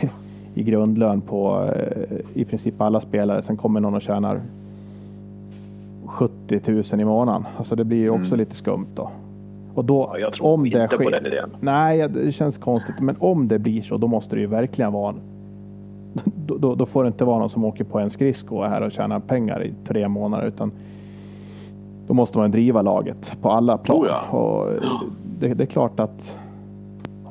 i 0.54 0.64
grundlön 0.64 1.22
på 1.22 1.70
eh, 1.76 2.18
i 2.34 2.46
princip 2.46 2.82
alla 2.82 3.00
spelare. 3.00 3.42
Sen 3.42 3.58
kommer 3.58 3.80
någon 3.80 3.96
och 3.96 4.02
tjänar 4.02 4.42
70 6.06 6.62
000 6.66 6.84
i 7.02 7.06
månaden. 7.06 7.46
Alltså 7.58 7.76
det 7.76 7.84
blir 7.84 7.98
ju 7.98 8.10
också 8.10 8.26
Mm. 8.26 8.40
lite 8.40 8.56
skumt 8.56 8.88
då. 8.96 9.12
Och 9.74 9.86
då, 9.86 10.10
Ja, 10.14 10.20
jag 10.20 10.34
tror 10.34 10.48
om 10.48 10.66
inte 10.66 10.80
det 10.80 10.88
på 10.88 10.96
sker, 10.96 11.12
den 11.12 11.26
idén. 11.26 11.50
Nej, 11.60 12.10
det 12.10 12.32
känns 12.32 12.58
konstigt. 12.58 13.00
Men 13.00 13.16
om 13.20 13.48
det 13.48 13.60
blir 13.60 13.82
så, 13.82 13.98
då 13.98 14.08
måste 14.08 14.36
det 14.36 14.40
ju 14.40 14.48
verkligen 14.48 14.94
vara 14.94 15.10
en, 15.10 15.20
då, 16.46 16.58
då, 16.58 16.76
då 16.76 16.86
får 16.86 17.04
det 17.04 17.08
inte 17.08 17.26
vara 17.26 17.40
någon 17.40 17.50
som 17.50 17.66
åker 17.66 17.84
på 17.84 18.00
en 18.00 18.10
skridsko 18.10 18.64
här 18.64 18.82
och 18.82 18.92
tjänar 18.92 19.20
pengar 19.20 19.64
i 19.64 19.74
tre 19.88 20.08
månader. 20.08 20.48
Utan 20.48 20.72
då 22.08 22.14
måste 22.14 22.38
man 22.38 22.52
driva 22.52 22.82
laget 22.82 23.38
på 23.42 23.52
alla 23.52 23.78
plan. 23.78 23.98
Oh 23.98 24.08
ja. 24.08 24.38
och 24.38 24.70
det, 25.40 25.54
det 25.54 25.64
är 25.64 25.68
klart 25.68 26.00
att 26.00 26.38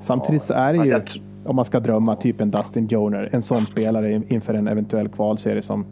samtidigt 0.02 0.42
så 0.42 0.52
är 0.54 0.72
det 0.72 0.86
ju, 0.86 1.00
om 1.44 1.56
man 1.56 1.64
ska 1.64 1.80
drömma, 1.80 2.16
typ 2.16 2.40
en 2.40 2.50
Dustin 2.50 2.86
Joner, 2.86 3.28
en 3.32 3.42
sån 3.42 3.66
spelare 3.66 4.12
in- 4.12 4.24
inför 4.28 4.54
en 4.54 4.68
eventuell 4.68 5.08
kvalserie 5.08 5.62
som 5.62 5.84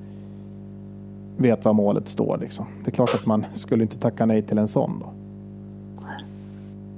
vet 1.37 1.65
vad 1.65 1.75
målet 1.75 2.09
står. 2.09 2.39
Liksom. 2.39 2.67
Det 2.85 2.91
är 2.91 2.95
klart 2.95 3.15
att 3.15 3.27
man 3.27 3.47
skulle 3.55 3.83
inte 3.83 3.99
tacka 3.99 4.27
nej 4.27 4.43
till 4.43 4.59
en 4.59 4.69
sån 4.69 5.01
då. 5.01 5.07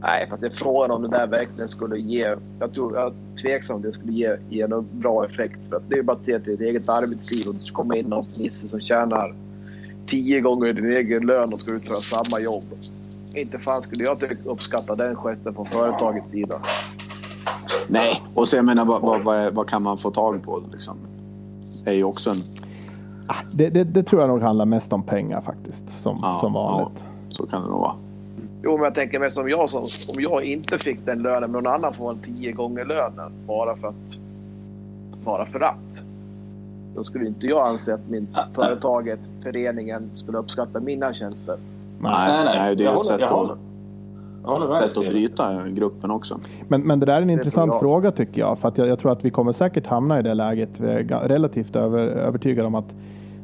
Nej, 0.01 0.27
för 0.29 0.35
att 0.35 0.41
det 0.41 0.47
är 0.47 0.51
frågan 0.51 0.91
om 0.91 1.03
det 1.03 1.09
där 1.09 1.27
verkligen 1.27 1.69
skulle 1.69 1.99
ge... 1.99 2.35
Jag 2.59 2.73
tror 2.73 2.97
jag 2.97 3.07
är 3.07 3.13
tveksam 3.43 3.77
om 3.77 3.83
det 3.83 3.93
skulle 3.93 4.13
ge, 4.13 4.37
ge 4.49 4.67
någon 4.67 4.87
bra 4.93 5.27
effekt. 5.27 5.59
För 5.69 5.77
att 5.77 5.83
det 5.89 5.95
är 5.95 5.97
ju 5.97 6.03
bara 6.03 6.17
att 6.17 6.25
se 6.25 6.41
till 6.41 6.53
ditt 6.57 6.61
eget 6.61 6.89
arbetsliv 6.89 7.55
och 7.55 7.73
komma 7.75 7.97
in 7.97 8.07
någon 8.07 8.25
nisse 8.45 8.69
som 8.69 8.81
tjänar 8.81 9.35
tio 10.07 10.41
gånger 10.41 10.73
din 10.73 10.91
egen 10.91 11.27
lön 11.27 11.53
och 11.53 11.61
ska 11.61 11.73
utföra 11.73 11.97
samma 11.97 12.41
jobb. 12.41 12.65
Inte 13.35 13.59
fan 13.59 13.83
skulle 13.83 14.05
jag 14.05 14.23
uppskatta 14.45 14.95
den 14.95 15.17
gesten 15.17 15.55
från 15.55 15.67
företagets 15.67 16.31
sida. 16.31 16.61
Nej, 17.89 18.23
och 18.35 18.49
så 18.49 18.57
jag 18.57 18.65
menar 18.65 18.85
vad, 18.85 19.03
vad, 19.03 19.25
vad, 19.25 19.55
vad 19.55 19.69
kan 19.69 19.83
man 19.83 19.99
få 19.99 20.11
tag 20.11 20.43
på 20.43 20.63
liksom? 20.73 20.97
Det 21.85 21.91
är 21.91 21.95
ju 21.95 22.05
också 22.05 22.31
en... 22.31 22.37
Ah, 23.27 23.35
Det, 23.59 23.69
det, 23.69 23.85
det 23.85 24.03
tror 24.03 24.21
jag 24.23 24.29
nog 24.29 24.43
handlar 24.43 24.65
mest 24.65 24.93
om 24.93 25.03
pengar 25.03 25.41
faktiskt, 25.41 26.03
som, 26.03 26.19
Ja, 26.23 26.39
som 26.41 26.53
vanligt. 26.53 27.05
Så 27.29 27.47
kan 27.47 27.63
det 27.63 27.69
nog 27.69 27.81
vara. 27.81 27.95
Jo, 28.63 28.73
men 28.77 28.85
jag 28.85 28.95
tänker 28.95 29.19
mig 29.19 29.31
som 29.31 29.49
jag 29.49 29.71
som... 29.71 29.81
Om 30.15 30.23
jag 30.23 30.45
inte 30.45 30.79
fick 30.79 31.07
den 31.07 31.23
lönen, 31.23 31.51
men 31.53 31.63
någon 31.63 31.73
annan 31.73 31.95
får 31.95 32.13
en 32.13 32.19
tio 32.19 32.53
gånger 32.53 32.85
lönen 32.85 33.33
bara 33.47 33.77
för 33.77 33.89
att... 33.89 34.19
Bara 35.25 35.47
för 35.47 35.61
att. 35.61 36.03
Då 36.97 37.05
skulle 37.05 37.27
inte 37.27 37.47
jag 37.47 37.69
anse 37.69 37.95
att 37.95 38.09
min, 38.09 38.29
företaget, 38.53 39.19
föreningen, 39.43 40.09
skulle 40.13 40.39
uppskatta 40.39 40.81
mina 40.81 41.15
tjänster. 41.15 41.57
Nej, 42.01 42.45
nej, 42.45 42.77
det 42.77 42.83
är 42.83 42.85
jag 42.85 42.91
ett 42.91 42.97
håller, 42.97 43.03
sätt 43.05 43.21
jag 43.21 43.27
att- 43.27 43.31
håller. 43.33 43.57
Jag 44.43 44.51
håller 44.53 44.67
med 44.67 44.77
Sätt 44.77 44.97
att 44.97 45.09
bryta 45.09 45.69
gruppen 45.69 46.11
också. 46.11 46.41
Men, 46.69 46.81
men 46.83 47.01
det 47.01 47.07
där 47.07 47.13
är 47.13 47.17
en 47.21 47.29
tror 47.29 47.33
intressant 47.39 47.73
jag. 47.73 47.81
fråga 47.81 48.11
tycker 48.13 48.41
jag. 48.41 48.59
För 48.59 48.69
att 48.69 48.79
jag, 48.79 48.89
jag 48.89 48.99
tror 48.99 49.13
att 49.13 49.25
vi 49.25 49.31
kommer 49.31 49.53
säkert 49.53 49.87
hamna 49.87 50.19
i 50.19 50.23
det 50.23 50.35
läget. 50.35 50.69
Vi 50.81 50.89
är 50.89 51.01
ga- 51.01 51.29
relativt 51.29 51.77
över, 51.77 51.99
övertygade 51.99 52.67
om 52.67 52.75
att 52.75 52.95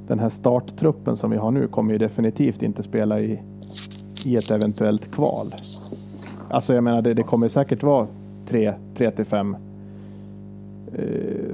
den 0.09 0.19
här 0.19 0.29
starttruppen 0.29 1.17
som 1.17 1.31
vi 1.31 1.37
har 1.37 1.51
nu 1.51 1.67
kommer 1.69 1.93
ju 1.93 1.99
definitivt 1.99 2.63
inte 2.63 2.83
spela 2.83 3.21
i, 3.21 3.41
i 4.27 4.37
ett 4.37 4.51
eventuellt 4.51 5.11
kval. 5.11 5.47
Alltså 6.51 6.75
jag 6.75 6.85
menar 6.85 7.03
det, 7.03 7.15
det 7.15 7.23
kommer 7.23 7.49
säkert 7.49 7.83
vara 7.83 8.07
tre, 8.47 8.75
tre 8.97 9.11
till 9.11 9.25
fem 9.27 9.55
eh, 9.55 9.61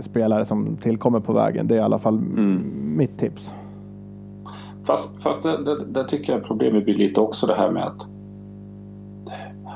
spelare 0.01 0.44
som 0.44 0.77
tillkommer 0.77 1.20
på 1.20 1.33
vägen. 1.33 1.68
Det 1.68 1.74
är 1.74 1.79
i 1.79 1.83
alla 1.83 1.98
fall 1.98 2.18
Mm. 2.18 2.96
mitt 2.96 3.18
tips. 3.18 3.53
Fast, 4.85 5.22
fast 5.22 5.42
det, 5.42 5.64
det, 5.64 5.85
det 5.85 6.09
tycker 6.09 6.33
jag 6.33 6.44
problemet 6.44 6.85
blir 6.85 6.94
lite 6.94 7.20
också 7.20 7.46
det 7.46 7.55
här 7.55 7.70
med 7.70 7.87
att 7.87 8.07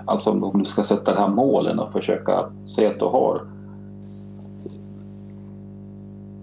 Alltså 0.04 0.30
om 0.30 0.44
om 0.44 0.58
du 0.58 0.64
ska 0.64 0.82
sätta 0.82 1.14
de 1.14 1.20
här 1.20 1.28
målen 1.28 1.78
och 1.78 1.92
försöka 1.92 2.44
se 2.64 2.86
att 2.86 2.98
du 2.98 3.04
har 3.04 3.40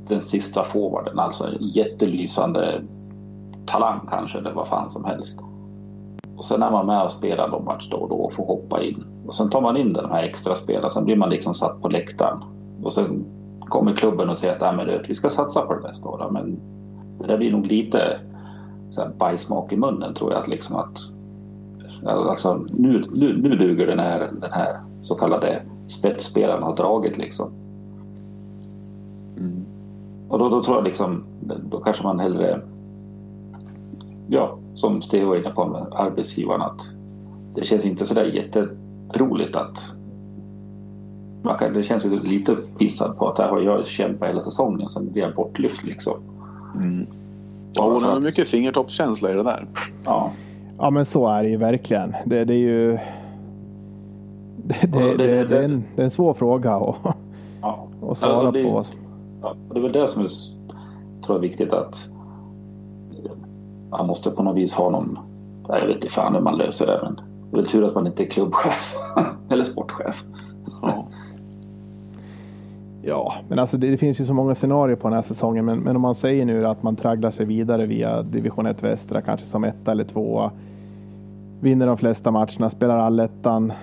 den 0.07 0.21
sista 0.21 0.63
forwarden, 0.63 1.19
alltså 1.19 1.43
en 1.43 1.57
jättelysande 1.59 2.81
talang 3.65 3.99
kanske 4.09 4.37
eller 4.37 4.53
vad 4.53 4.67
fan 4.67 4.89
som 4.89 5.05
helst. 5.05 5.39
Och 6.35 6.45
sen 6.45 6.63
är 6.63 6.71
man 6.71 6.85
med 6.85 7.03
och 7.03 7.11
spelar 7.11 7.47
någon 7.47 7.65
match 7.65 7.87
då 7.91 7.97
och 7.97 8.09
då 8.09 8.15
och 8.15 8.33
får 8.33 8.45
hoppa 8.45 8.83
in. 8.83 9.03
Och 9.27 9.35
sen 9.35 9.49
tar 9.49 9.61
man 9.61 9.77
in 9.77 9.93
de 9.93 10.11
här 10.11 10.23
extra 10.23 10.55
spelarna, 10.55 10.89
sen 10.89 11.05
blir 11.05 11.15
man 11.15 11.29
liksom 11.29 11.53
satt 11.53 11.81
på 11.81 11.89
läktaren. 11.89 12.43
Och 12.83 12.93
sen 12.93 13.25
kommer 13.59 13.93
klubben 13.93 14.29
och 14.29 14.37
säger 14.37 14.55
att 14.55 14.61
"Nej, 14.61 14.75
men 14.75 14.87
du, 14.87 15.03
vi 15.07 15.13
ska 15.13 15.29
satsa 15.29 15.61
på 15.61 15.73
det 15.73 15.87
nästa 15.87 16.09
år. 16.09 16.29
Men 16.31 16.59
det 17.19 17.27
där 17.27 17.37
blir 17.37 17.51
nog 17.51 17.65
lite 17.65 18.19
så 18.91 19.01
här 19.01 19.11
bajsmak 19.17 19.73
i 19.73 19.77
munnen 19.77 20.13
tror 20.13 20.31
jag. 20.31 20.41
Att 20.41 20.47
liksom 20.47 20.75
att, 20.75 20.99
alltså, 22.05 22.65
nu, 22.73 23.01
nu, 23.15 23.33
nu 23.41 23.55
duger 23.55 23.87
den 23.87 23.99
här, 23.99 24.31
den 24.41 24.51
här 24.51 24.79
så 25.01 25.15
kallade 25.15 25.61
spetsspelaren 25.87 26.63
har 26.63 26.75
dragit 26.75 27.17
liksom. 27.17 27.51
Mm. 29.37 29.65
Och 30.29 30.39
då, 30.39 30.49
då 30.49 30.63
tror 30.63 30.77
jag 30.77 30.85
liksom, 30.85 31.23
då 31.71 31.79
kanske 31.79 32.03
man 32.03 32.19
hellre, 32.19 32.61
ja, 34.27 34.57
som 34.75 35.01
Steve 35.01 35.25
var 35.25 35.35
inne 35.35 35.49
på 35.49 35.65
med 35.65 35.85
arbetsgivaren, 35.91 36.61
att 36.61 36.81
det 37.55 37.65
känns 37.65 37.85
inte 37.85 38.05
sådär 38.05 38.23
jätteroligt 38.23 39.55
att 39.55 39.93
man 41.41 41.57
kan, 41.57 41.73
det 41.73 41.83
känns 41.83 42.05
ju 42.05 42.19
lite 42.23 42.55
pissad 42.77 43.17
på 43.17 43.27
att 43.29 43.37
här 43.37 43.47
har 43.49 43.61
jag 43.61 43.87
kämpat 43.87 44.29
hela 44.29 44.41
säsongen, 44.41 44.89
sen 44.89 45.11
blir 45.11 45.21
jag 45.23 45.35
bortlyft 45.35 45.83
liksom. 45.83 46.13
Mm. 46.83 47.07
Ja, 47.73 48.01
är 48.05 48.15
att- 48.15 48.21
mycket 48.23 48.47
fingertoppskänsla 48.47 49.31
i 49.31 49.33
det 49.33 49.43
där. 49.43 49.67
Ja, 50.05 50.31
Ja 50.77 50.89
men 50.89 51.05
så 51.05 51.27
är 51.27 51.43
det 51.43 51.49
ju 51.49 51.57
verkligen. 51.57 52.15
Det, 52.25 52.45
det 52.45 52.53
är 52.53 52.57
ju 52.57 52.91
det, 54.57 54.75
det, 54.91 54.99
Ja, 54.99 55.05
det- 55.05 55.17
det, 55.17 55.27
det- 55.27 55.45
det, 55.47 55.57
är 55.57 55.63
en, 55.63 55.83
det 55.95 56.01
är 56.01 56.05
en 56.05 56.11
svår 56.11 56.33
fråga 56.33 56.75
att, 56.75 56.95
ja. 57.61 57.87
att 58.11 58.17
svara 58.17 58.43
Ja, 58.43 58.51
det- 58.51 58.63
på. 58.63 58.85
Ja, 59.41 59.55
det 59.73 59.79
är 59.79 59.83
väl 59.83 59.91
det 59.91 60.07
som 60.07 60.21
är, 60.21 60.27
tror 61.25 61.27
jag 61.27 61.35
är 61.37 61.41
viktigt 61.49 61.73
att 61.73 62.09
man 63.89 64.07
måste 64.07 64.31
på 64.31 64.43
något 64.43 64.55
vis 64.57 64.73
ha 64.73 64.89
någon, 64.89 65.19
jag 65.67 65.85
vet 65.87 65.95
inte 65.95 66.09
fan 66.09 66.35
hur 66.35 66.41
man 66.41 66.57
löser 66.57 66.87
det 66.87 66.99
men 67.03 67.15
det 67.51 67.57
är 67.57 67.61
väl 67.61 67.65
tur 67.71 67.83
att 67.83 67.95
man 67.95 68.07
inte 68.07 68.23
är 68.23 68.27
klubbchef 68.29 68.95
eller 69.49 69.63
sportchef. 69.63 70.23
Ja. 70.81 71.07
Ja, 73.09 73.33
men 73.47 73.59
alltså 73.59 73.77
det, 73.77 73.89
det 73.89 73.97
finns 73.97 74.21
ju 74.21 74.25
så 74.25 74.33
många 74.33 74.55
scenarier 74.55 74.95
på 74.95 75.07
den 75.07 75.15
här 75.15 75.23
säsongen. 75.23 75.65
Men, 75.65 75.79
men 75.79 75.95
om 75.95 76.01
man 76.01 76.15
säger 76.15 76.45
nu 76.45 76.67
att 76.67 76.83
man 76.83 76.95
tragglar 76.95 77.31
sig 77.31 77.45
vidare 77.45 77.85
via 77.85 78.21
division 78.21 78.65
1 78.65 78.83
västra, 78.83 79.21
kanske 79.21 79.45
som 79.45 79.63
etta 79.63 79.91
eller 79.91 80.03
tvåa. 80.03 80.51
Vinner 81.59 81.87
de 81.87 81.97
flesta 81.97 82.31
matcherna, 82.31 82.69
spelar 82.69 82.97
allettan. 82.97 83.73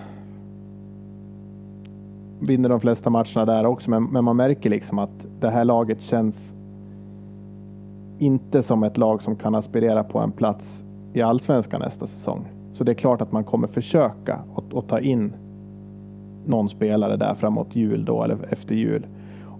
Vinner 2.40 2.68
de 2.68 2.80
flesta 2.80 3.10
matcherna 3.10 3.44
där 3.44 3.66
också, 3.66 3.90
men, 3.90 4.04
men 4.04 4.24
man 4.24 4.36
märker 4.36 4.70
liksom 4.70 4.98
att 4.98 5.26
det 5.40 5.48
här 5.48 5.64
laget 5.64 6.02
känns 6.02 6.54
inte 8.18 8.62
som 8.62 8.82
ett 8.82 8.96
lag 8.96 9.22
som 9.22 9.36
kan 9.36 9.54
aspirera 9.54 10.04
på 10.04 10.18
en 10.18 10.32
plats 10.32 10.84
i 11.12 11.22
allsvenskan 11.22 11.80
nästa 11.80 12.06
säsong. 12.06 12.44
Så 12.72 12.84
det 12.84 12.92
är 12.92 12.94
klart 12.94 13.22
att 13.22 13.32
man 13.32 13.44
kommer 13.44 13.68
försöka 13.68 14.38
att, 14.56 14.74
att 14.74 14.88
ta 14.88 15.00
in 15.00 15.32
någon 16.46 16.68
spelare 16.68 17.16
där 17.16 17.34
framåt 17.34 17.76
jul 17.76 18.04
då 18.04 18.22
eller 18.22 18.38
efter 18.50 18.74
jul. 18.74 19.06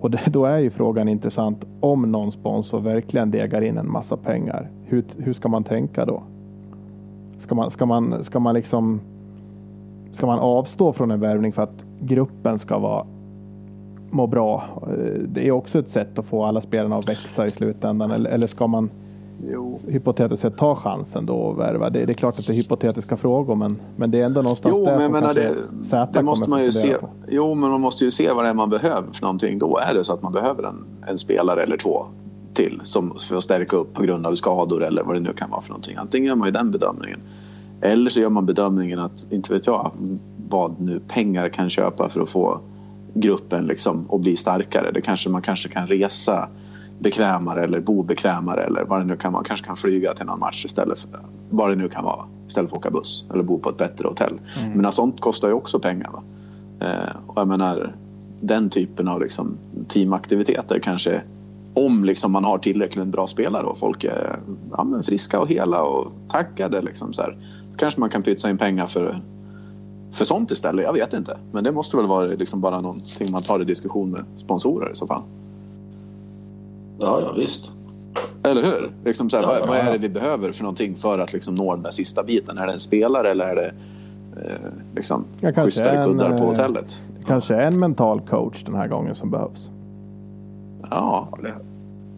Och 0.07 0.11
det, 0.11 0.21
då 0.27 0.45
är 0.45 0.59
ju 0.59 0.71
frågan 0.71 1.09
intressant 1.09 1.65
om 1.81 2.13
någon 2.13 2.33
sponsor 2.33 2.81
verkligen 2.81 3.31
degar 3.31 3.63
in 3.63 3.79
en 3.79 3.93
massa 3.93 4.17
pengar. 4.17 4.71
Hur, 4.85 5.05
hur 5.19 5.33
ska 5.33 5.49
man 5.49 5.65
tänka 5.65 6.05
då? 6.05 6.23
Ska 7.39 7.55
man, 7.55 7.71
ska 7.71 7.87
man, 7.87 8.25
ska 8.25 8.41
man 8.41 8.55
liksom 8.55 9.01
Ska 10.13 10.27
man 10.27 10.39
avstå 10.39 10.93
från 10.93 11.11
en 11.11 11.21
värvning 11.21 11.53
för 11.53 11.63
att 11.63 11.85
gruppen 12.01 12.59
ska 12.59 12.79
vara 12.79 13.07
må 14.11 14.27
bra? 14.27 14.65
Eh, 14.83 15.23
det 15.29 15.47
är 15.47 15.51
också 15.51 15.79
ett 15.79 15.89
sätt 15.89 16.19
att 16.19 16.27
få 16.27 16.45
alla 16.45 16.61
spelarna 16.61 16.97
att 16.97 17.09
växa 17.09 17.47
i 17.47 17.51
slutändan. 17.51 18.11
Eller, 18.11 18.31
eller 18.31 18.47
ska 18.47 18.67
man 18.67 18.91
Jo. 19.45 19.80
hypotetiskt 19.89 20.43
sett 20.43 20.57
ta 20.57 20.76
chansen 20.76 21.24
då 21.24 21.34
och 21.34 21.59
värva? 21.59 21.91
Det, 21.91 22.05
det 22.05 22.12
är 22.12 22.14
klart 22.14 22.39
att 22.39 22.47
det 22.47 22.53
är 22.53 22.57
hypotetiska 22.57 23.16
frågor 23.16 23.55
men, 23.55 23.80
men 23.97 24.11
det 24.11 24.20
är 24.20 24.24
ändå 24.24 24.43
någonstans 24.43 24.74
Jo, 24.78 24.84
där 24.84 24.99
men 24.99 25.12
som 25.12 25.22
kanske 25.22 25.41
det, 25.97 26.09
det 26.12 26.22
måste 26.22 26.51
man 26.51 26.64
ju 26.64 26.72
se. 26.72 26.95
på. 26.95 27.09
Jo, 27.28 27.55
men 27.55 27.70
man 27.70 27.80
måste 27.80 28.05
ju 28.05 28.11
se 28.11 28.32
vad 28.32 28.45
det 28.45 28.49
är 28.49 28.55
man 28.55 28.70
behöver 28.70 29.12
för 29.12 29.22
någonting. 29.22 29.59
Då 29.59 29.78
är 29.78 29.95
det 29.95 30.05
så 30.05 30.12
att 30.12 30.22
man 30.22 30.32
behöver 30.32 30.62
en, 30.62 30.84
en 31.09 31.18
spelare 31.18 31.62
eller 31.62 31.76
två 31.76 32.07
till 32.55 32.80
som 32.84 33.14
för 33.28 33.37
att 33.37 33.45
stärka 33.45 33.76
upp 33.76 33.95
på 33.95 34.03
grund 34.03 34.26
av 34.26 34.34
skador 34.34 34.84
eller 34.84 35.03
vad 35.03 35.16
det 35.16 35.20
nu 35.20 35.32
kan 35.32 35.51
vara 35.51 35.61
för 35.61 35.70
någonting. 35.70 35.97
Antingen 35.97 36.26
gör 36.26 36.34
man 36.34 36.49
ju 36.49 36.53
den 36.53 36.70
bedömningen. 36.70 37.20
Eller 37.80 38.11
så 38.11 38.20
gör 38.20 38.30
man 38.30 38.47
bedömningen 38.47 38.99
att, 38.99 39.26
inte 39.32 39.53
vet 39.53 39.66
jag, 39.66 39.91
vad 40.51 40.80
nu 40.80 41.01
pengar 41.09 41.49
kan 41.49 41.70
köpa 41.70 42.09
för 42.09 42.20
att 42.20 42.30
få 42.30 42.61
gruppen 43.14 43.66
liksom 43.66 44.09
att 44.11 44.20
bli 44.20 44.37
starkare. 44.37 44.91
Det 44.93 45.01
kanske 45.01 45.30
man 45.30 45.43
kanske 45.43 45.68
kan 45.68 45.87
resa 45.87 46.49
bekvämare 46.99 47.65
eller 47.65 47.81
bo 47.81 48.03
bekvämare 48.03 48.65
eller 48.65 48.85
vad 48.85 49.01
det 49.01 49.05
nu 49.05 49.17
kan 49.17 49.33
vara. 49.33 49.45
Kanske 49.45 49.67
kan 49.67 49.77
flyga 49.77 50.15
till 50.15 50.27
någon 50.27 50.39
match 50.39 50.65
istället 50.65 50.99
för 50.99 51.11
vad 51.51 51.71
det 51.71 51.77
nu 51.77 51.89
kan 51.89 52.05
vara. 52.05 52.25
Istället 52.49 52.71
för 52.71 52.77
att 52.77 52.81
åka 52.81 52.91
buss 52.91 53.25
eller 53.33 53.43
bo 53.43 53.59
på 53.59 53.71
ett 53.71 53.79
bättre 53.79 54.09
hotell. 54.09 54.41
Mm. 54.59 54.73
Men 54.73 54.93
sånt 54.93 55.21
kostar 55.21 55.49
ju 55.49 55.55
också 55.55 55.79
pengar. 55.79 56.11
Va? 56.11 56.23
Eh, 56.81 57.17
och 57.27 57.39
jag 57.39 57.49
menar 57.49 57.97
den 58.41 58.71
typen 58.71 59.09
av 59.09 59.21
liksom, 59.21 59.59
teamaktiviteter 59.89 60.79
kanske 60.79 61.23
om 61.75 62.05
liksom 62.05 62.33
man 62.33 62.45
har 62.45 62.59
tillräckligt 62.59 63.07
bra 63.07 63.27
spelare 63.27 63.67
och 63.67 63.79
folk 63.79 64.05
är 64.05 64.39
ja, 64.71 65.03
friska 65.05 65.41
och 65.41 65.49
hela 65.49 65.83
och 65.83 66.13
taggade. 66.29 66.83
Liksom, 66.83 67.13
så 67.13 67.23
här. 67.23 67.39
kanske 67.77 68.01
man 68.01 68.11
kan 68.11 68.23
pytsa 68.23 68.51
in 68.51 68.59
pengar 68.59 68.87
för, 68.87 69.23
för 70.13 70.25
sånt 70.25 70.51
istället. 70.51 70.85
Jag 70.85 70.93
vet 70.93 71.13
inte. 71.13 71.39
Men 71.53 71.65
det 71.65 71.73
måste 71.73 71.97
väl 71.97 72.07
vara 72.07 72.27
liksom 72.27 72.61
bara 72.61 72.81
någonting 72.81 73.31
man 73.31 73.43
tar 73.43 73.63
i 73.63 73.65
diskussion 73.65 74.11
med 74.11 74.25
sponsorer 74.37 74.93
i 74.93 74.97
så 74.97 75.07
fall. 75.07 75.23
Ja, 76.99 77.21
ja 77.21 77.33
visst. 77.33 77.71
Eller 78.45 78.63
hur? 78.63 78.91
Liksom 79.05 79.31
så 79.31 79.37
här, 79.37 79.43
Ja, 79.45 79.49
vad, 79.49 79.61
ja, 79.61 79.67
vad 79.67 79.77
är 79.77 79.93
det 79.93 79.99
vi 79.99 80.09
behöver 80.09 80.53
för 80.53 80.63
någonting 80.63 80.95
för 80.95 81.19
att 81.19 81.33
liksom 81.33 81.55
nå 81.55 81.75
den 81.75 81.83
där 81.83 81.91
sista 81.91 82.23
biten? 82.23 82.59
Är 82.59 82.67
det 82.67 82.73
en 82.73 82.79
spelare 82.79 83.31
eller 83.31 83.45
är 83.49 83.55
det 83.57 83.73
eh, 84.43 84.71
liksom 84.95 85.25
Ja, 85.41 85.53
schysstare 85.53 85.99
en, 85.99 86.05
kuddar 86.05 86.29
på 86.39 86.43
eh, 86.45 86.49
hotellet? 86.49 87.03
Kanske 87.27 87.57
en 87.57 87.79
mental 87.79 88.21
coach 88.21 88.65
den 88.65 88.75
här 88.75 88.89
gången 88.89 89.15
som 89.15 89.31
behövs. 89.31 89.71
Ja, 90.91 91.29
Eller, 91.39 91.55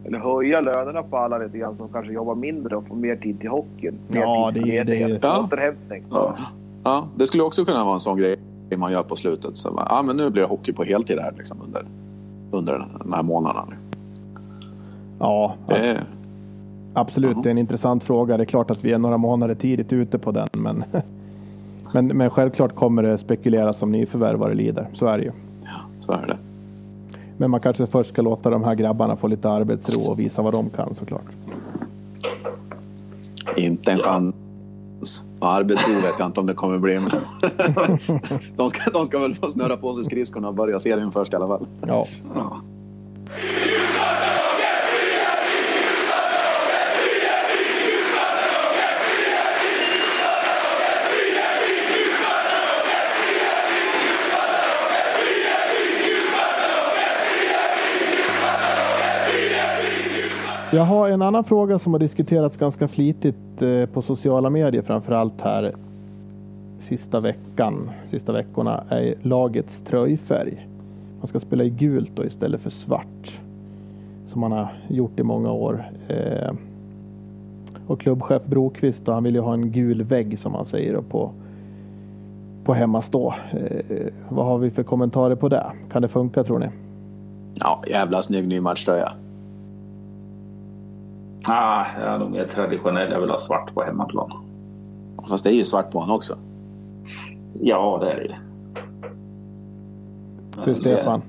eller 0.05 0.19
höja 0.19 0.61
lönerna 0.61 1.03
på 1.03 1.17
alla 1.17 1.39
lite 1.39 1.59
grann 1.59 1.77
som 1.77 1.89
kanske 1.89 2.13
jobbar 2.13 2.35
mindre 2.35 2.77
och 2.77 2.87
får 2.87 2.95
mer 2.97 3.17
tid 3.17 3.41
till 3.41 3.49
hockeyn. 3.51 3.95
Mer 4.09 4.21
Ja, 4.21 4.51
tid 4.55 4.63
det 4.63 4.77
är- 4.79 4.85
till 4.85 4.87
det 4.93 4.97
är- 4.97 5.01
ledighet, 5.01 5.23
Ja. 5.25 5.45
återhämtning. 5.45 6.05
Ja. 6.11 6.37
ja, 6.85 7.09
det 7.17 7.27
skulle 7.27 7.43
också 7.43 7.65
kunna 7.65 7.85
vara 7.85 7.95
en 7.95 8.01
sån 8.01 8.19
grej 8.19 8.37
man 8.77 8.93
gör 8.93 9.03
på 9.03 9.17
slutet. 9.17 9.57
Så, 9.57 9.83
ja, 9.91 10.03
men 10.07 10.17
nu 10.17 10.31
blir 10.31 10.43
det 10.43 10.49
hockey 10.49 10.73
på 10.73 10.85
heltid 10.85 11.19
här 11.19 11.35
liksom, 11.39 11.59
under, 11.67 11.85
under 12.51 12.87
de 13.05 13.13
här 13.13 13.23
månaderna. 13.23 13.67
Ja, 15.19 15.55
Det 15.67 16.01
absolut. 16.95 17.31
Jaha. 17.31 17.43
Det 17.43 17.49
är 17.49 17.51
en 17.51 17.59
intressant 17.59 18.05
fråga. 18.05 18.37
Det 18.37 18.43
är 18.43 18.45
klart 18.47 18.71
att 18.71 18.85
vi 18.85 18.93
är 18.93 18.99
några 18.99 19.17
månader 19.19 19.55
tidigt 19.55 19.93
ute 19.93 20.19
på 20.19 20.33
den. 20.33 20.49
Men, 20.53 20.85
men, 21.95 22.07
men 22.07 22.31
självklart 22.31 22.75
kommer 22.75 23.03
det 23.03 23.19
spekuleras 23.19 23.83
om 23.83 23.93
nyförvärv 23.93 24.39
vad 24.39 24.51
det 24.51 24.55
lider. 24.55 24.89
Så 24.95 25.07
är 25.07 25.19
det 25.19 25.25
ju. 25.25 25.31
så 26.01 26.13
är 26.13 26.27
det. 26.27 26.37
Men 27.37 27.51
man 27.51 27.61
kanske 27.61 27.87
först 27.87 28.11
ska 28.11 28.23
låta 28.23 28.51
de 28.51 28.65
här 28.65 28.75
grabbarna 28.75 29.17
få 29.17 29.27
lite 29.27 29.51
arbetsro 29.51 30.11
och 30.11 30.19
visa 30.19 30.43
vad 30.43 30.53
de 30.55 30.71
kan 30.71 30.95
såklart. 30.95 31.25
Inte 33.57 33.93
en 33.93 33.99
chans. 33.99 35.25
Arbetsro 35.41 35.93
vet 35.95 36.15
jag 36.19 36.29
inte 36.29 36.41
om 36.41 36.47
det 36.47 36.55
kommer 36.55 36.79
bli. 36.79 37.01
Men 37.01 37.11
de, 38.57 38.71
ska, 38.71 38.91
de 38.91 39.07
ska 39.07 39.19
väl 39.19 39.35
få 39.35 39.51
snurra 39.51 39.77
på 39.77 39.95
sig 39.95 40.05
skridskorna 40.05 40.49
och 40.49 40.55
börja 40.55 40.79
serien 40.79 41.11
först 41.11 41.33
i 41.33 41.37
alla 41.37 41.47
fall. 41.47 41.67
Ja, 41.87 42.07
Ja. 42.35 42.61
Jag 60.73 60.85
har 60.85 61.09
en 61.09 61.23
annan 61.23 61.45
fråga 61.45 61.79
som 61.79 61.93
har 61.93 62.01
diskuterats 62.01 62.57
ganska 62.57 62.89
flitigt 62.89 63.63
eh, 63.63 63.87
på 63.87 64.03
sociala 64.03 64.51
medier 64.51 64.83
framförallt 64.83 65.41
här 65.41 65.75
sista 66.79 67.21
veckan, 67.21 67.91
sista 68.07 68.33
veckorna 68.33 68.85
är 68.89 69.15
lagets 69.23 69.83
tröjfärg. 69.83 70.67
Man 71.19 71.29
ska 71.29 71.41
spela 71.41 71.65
i 71.65 71.71
gult 71.71 72.11
då 72.15 72.25
istället 72.25 72.61
för 72.61 72.71
svart. 72.71 73.41
Som 74.27 74.41
man 74.41 74.53
har 74.53 74.73
gjort 74.89 75.21
i 75.21 75.23
många 75.23 75.53
år. 75.53 75.91
Eh, 76.09 76.53
och 77.87 78.01
klubbchef 78.01 78.43
Brokvist 78.45 79.05
då, 79.05 79.13
han 79.13 79.25
vill 79.25 79.35
ju 79.35 79.41
ha 79.41 79.55
en 79.55 79.73
gul 79.73 80.03
vägg 80.03 80.39
som 80.39 80.55
han 80.55 80.67
säger 80.67 80.95
då, 80.95 81.03
på, 81.03 81.31
på 82.65 82.75
hemmastå. 82.75 83.35
Eh, 83.53 84.07
vad 84.29 84.47
har 84.47 84.59
vi 84.59 84.71
för 84.71 84.83
kommentarer 84.83 85.35
på 85.35 85.49
det? 85.49 85.67
Kan 85.93 86.03
det 86.03 86.09
funka 86.09 86.45
tror 86.45 86.59
ni? 86.59 86.67
Ja, 87.55 87.83
jävla 87.91 88.23
snygg 88.23 88.49
ny 88.49 88.61
matchtröja. 88.61 89.13
Ah, 91.45 91.87
jag 92.01 92.15
är 92.15 92.19
nog 92.19 92.31
mer 92.31 92.47
traditionell. 92.47 93.11
Jag 93.13 93.21
vill 93.21 93.31
ha 93.31 93.39
svart 93.39 93.75
på 93.75 93.83
hemmaplan. 93.83 94.33
Fast 95.29 95.45
det 95.45 95.51
är 95.51 95.55
ju 95.55 95.65
svart 95.65 95.91
på 95.91 95.99
honom 96.01 96.17
också. 96.17 96.37
Ja, 97.61 97.99
det 98.03 98.13
är 98.13 98.17
det 98.17 98.25
ju. 98.25 98.35
Så 100.65 100.75
Stefan? 100.83 101.23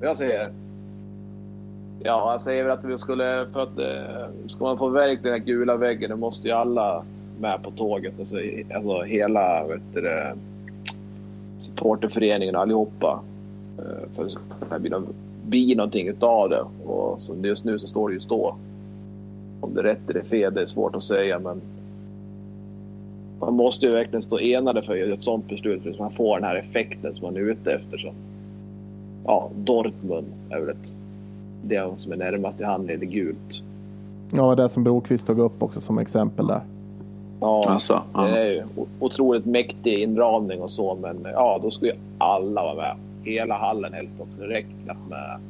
Jag 0.00 0.16
säger... 0.16 0.52
Ja, 2.04 2.30
jag 2.32 2.40
säger 2.40 2.62
väl 2.64 2.72
att 2.78 2.84
vi 2.84 2.98
skulle... 2.98 3.46
För 3.52 3.62
att, 3.62 3.78
eh, 3.78 4.26
ska 4.48 4.64
man 4.64 4.78
få 4.78 4.88
verk 4.88 5.20
den 5.22 5.32
här 5.32 5.38
gula 5.38 5.76
väggen 5.76 6.10
då 6.10 6.16
måste 6.16 6.48
ju 6.48 6.54
alla 6.54 7.02
med 7.40 7.62
på 7.62 7.70
tåget. 7.70 8.14
Alltså, 8.18 8.36
alltså 8.74 9.02
hela 9.02 9.66
vet 9.66 9.82
du, 9.94 10.32
supporterföreningen 11.58 12.56
allihopa. 12.56 13.20
Eh, 13.78 14.08
För 14.16 14.24
att 14.24 14.70
det 14.70 14.78
blir, 14.80 14.90
nå- 14.90 15.02
blir 15.48 15.76
någonting 15.76 16.08
utav 16.08 16.48
det. 16.48 16.64
Och 16.86 17.22
som 17.22 17.44
just 17.44 17.64
nu 17.64 17.78
så 17.78 17.86
står 17.86 18.08
det 18.08 18.14
ju 18.14 18.20
stå. 18.20 18.56
Om 19.60 19.74
det 19.74 19.80
är 19.80 19.84
rätt 19.84 20.10
eller 20.10 20.22
fel, 20.22 20.54
det 20.54 20.62
är 20.62 20.66
svårt 20.66 20.94
att 20.96 21.02
säga. 21.02 21.38
Men 21.38 21.60
man 23.40 23.54
måste 23.54 23.86
ju 23.86 23.92
verkligen 23.92 24.22
stå 24.22 24.38
enade 24.40 24.82
för 24.82 25.12
ett 25.12 25.24
sånt 25.24 25.48
beslut 25.48 25.82
för 25.82 25.90
att 25.90 25.98
man 25.98 26.12
får 26.12 26.36
den 26.36 26.48
här 26.48 26.56
effekten 26.56 27.14
som 27.14 27.26
man 27.26 27.36
är 27.36 27.40
ute 27.40 27.72
efter. 27.72 27.98
Så 27.98 28.12
ja, 29.24 29.50
Dortmund 29.56 30.26
är 30.50 30.60
väl 30.60 30.68
ett, 30.68 30.94
det 31.62 31.92
som 31.96 32.12
är 32.12 32.16
närmast 32.16 32.60
i 32.60 32.64
hand 32.64 32.86
när 32.86 32.96
det 32.96 33.06
är 33.06 33.10
gult. 33.10 33.62
Ja, 34.30 34.54
det 34.54 34.68
som 34.68 34.84
Brokvist 34.84 35.26
tog 35.26 35.38
upp 35.38 35.62
också 35.62 35.80
som 35.80 35.98
exempel 35.98 36.46
där. 36.46 36.60
Ja, 37.40 37.64
Alltså, 37.68 38.02
det 38.14 38.40
är 38.40 38.54
ju 38.54 38.62
otroligt 39.00 39.44
mäktig 39.44 39.98
inramning 39.98 40.62
och 40.62 40.70
så, 40.70 40.98
men 41.02 41.26
ja, 41.32 41.58
då 41.62 41.70
ska 41.70 41.86
ju 41.86 41.92
alla 42.18 42.62
vara 42.62 42.74
med. 42.74 42.96
Hela 43.22 43.58
hallen 43.58 43.92
helst 43.92 44.16
också. 44.20 44.36
Det 44.38 44.46
räcker 44.46 44.74
knappt 44.84 45.08
med 45.08 45.40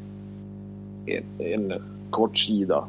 en, 1.07 1.47
en 1.47 1.83
kort 2.11 2.39
sida. 2.39 2.85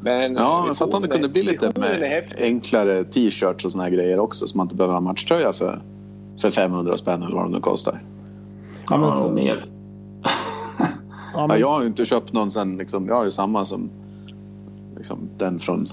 Men, 0.00 0.34
Ja, 0.34 0.62
men 0.66 0.74
fattar 0.74 0.96
om 0.96 1.02
det 1.02 1.08
kunde 1.08 1.28
bli 1.28 1.42
lite 1.42 1.72
med 1.80 2.24
enklare 2.38 3.04
t-shirts 3.04 3.64
och 3.64 3.72
såna 3.72 3.84
här 3.84 3.90
grejer 3.90 4.18
också. 4.18 4.46
Så 4.46 4.56
man 4.58 4.64
inte 4.64 4.76
behöver 4.76 4.94
ha 4.94 5.00
matchtröja 5.00 5.52
för, 5.52 5.78
för 6.40 6.50
500 6.50 6.96
spänn 6.96 7.22
eller 7.22 7.34
vad 7.34 7.44
de 7.44 7.52
nu 7.52 7.60
kostar. 7.60 8.02
Ja, 8.90 8.96
men 8.96 9.08
och 9.08 9.32
mer. 9.32 9.66
Ja, 10.22 10.30
Ja, 11.34 11.46
men, 11.46 11.60
jag 11.60 11.68
har 11.68 11.80
ju 11.80 11.86
inte 11.86 12.04
köpt 12.04 12.32
någon 12.32 12.50
sen. 12.50 12.76
Liksom, 12.76 13.06
jag 13.08 13.14
har 13.14 13.24
ju 13.24 13.30
samma 13.30 13.64
som 13.64 13.90
liksom, 14.96 15.18
den 15.38 15.58
från 15.58 15.86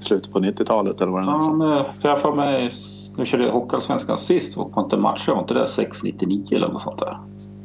slutet 0.00 0.32
på 0.32 0.40
90-talet 0.40 1.00
eller 1.00 1.12
vad 1.12 1.22
den 1.22 1.28
är. 1.28 1.32
Ja, 1.32 1.52
men, 1.52 2.00
för 2.00 2.08
jag 2.08 2.20
får 2.20 2.34
mig, 2.34 2.70
jag 3.16 3.26
körde 3.26 3.50
Hockeyallsvenskan 3.50 4.18
sist 4.18 4.58
och 4.58 4.72
var 4.76 4.82
inte 4.82 4.96
matcher, 4.96 5.32
var 5.32 5.40
inte 5.40 5.54
det 5.54 5.68
699 5.68 6.44
eller 6.52 6.68
något 6.68 6.80
sånt 6.80 6.98
där? 6.98 7.18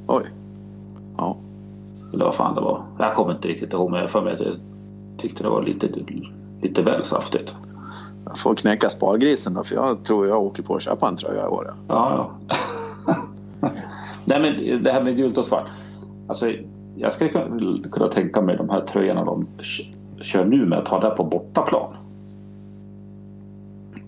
Oj. 0.08 0.24
Ja. 1.18 1.38
Eller 2.14 2.26
vad 2.26 2.36
fan 2.36 2.56
det 2.56 2.62
var. 2.62 2.82
Jag 3.00 3.14
kommer 3.14 3.36
inte 3.36 3.48
riktigt 3.48 3.74
ihåg 3.74 3.92
men 3.92 4.02
jag 4.02 4.12
får 4.12 4.22
mig 4.22 4.34
att 4.34 4.40
jag 4.40 4.56
tyckte 5.18 5.44
det 5.44 5.50
var 5.50 5.64
lite, 5.64 5.90
lite 6.62 6.82
väl 6.82 7.06
saftigt. 7.06 7.56
Jag 8.26 8.38
får 8.38 8.56
knäcka 8.56 8.90
spargrisen 8.90 9.54
då, 9.54 9.64
för 9.64 9.76
jag 9.76 10.04
tror 10.04 10.28
jag 10.28 10.42
åker 10.42 10.64
på 10.64 10.76
att 10.76 10.82
köpa 10.82 11.08
en 11.08 11.16
tröja 11.16 11.44
i 11.46 11.48
år. 11.48 11.74
Ja. 11.88 12.32
Ja. 13.08 13.16
Nej 14.26 14.40
men 14.42 14.84
det 14.84 14.92
här 14.92 15.04
med 15.04 15.18
gult 15.18 15.38
och 15.38 15.46
svart. 15.46 15.68
Alltså, 16.28 16.52
jag 16.96 17.14
skulle 17.14 17.30
kunna, 17.92 18.08
tänka 18.08 18.42
mig 18.42 18.58
de 18.58 18.70
här 18.70 18.82
tröjorna 18.82 19.26
de 19.26 19.48
kör 20.22 20.46
nu 20.46 20.66
med 20.66 20.80
att 20.80 20.88
ha 20.88 21.00
det 21.00 21.10
på 21.10 21.24
bortaplan. 21.24 21.94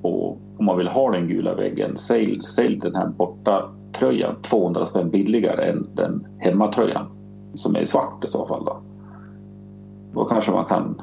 Och 0.01 0.37
om 0.57 0.65
man 0.65 0.77
vill 0.77 0.87
ha 0.87 1.11
den 1.11 1.27
gula 1.27 1.55
väggen, 1.55 1.97
sälj, 1.97 2.43
sälj 2.43 2.75
den 2.75 2.95
här 2.95 3.07
borta 3.07 3.69
tröjan 3.91 4.35
200 4.41 4.85
spänn 4.85 5.09
billigare 5.09 5.69
än 5.69 5.87
den 5.95 6.27
hemmatröjan 6.39 7.05
som 7.53 7.75
är 7.75 7.81
i 7.81 7.85
svart 7.85 8.23
i 8.25 8.27
så 8.27 8.47
fall. 8.47 8.65
Då, 8.65 8.81
då 10.13 10.25
kanske 10.25 10.51
man 10.51 10.65
kan 10.65 11.01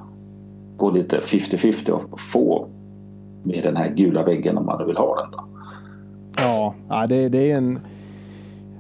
gå 0.77 0.91
lite 0.91 1.21
50-50 1.21 1.91
och 1.91 2.21
få 2.21 2.69
med 3.43 3.63
den 3.65 3.77
här 3.77 3.89
gula 3.89 4.23
väggen 4.23 4.59
om 4.59 4.67
man 4.67 4.87
vill 4.87 4.97
ha 4.97 5.17
den. 5.17 5.31
Då. 5.31 5.45
ja, 6.39 6.75
ja 6.89 7.07
det, 7.07 7.29
det 7.29 7.51
är 7.51 7.59
en... 7.59 7.79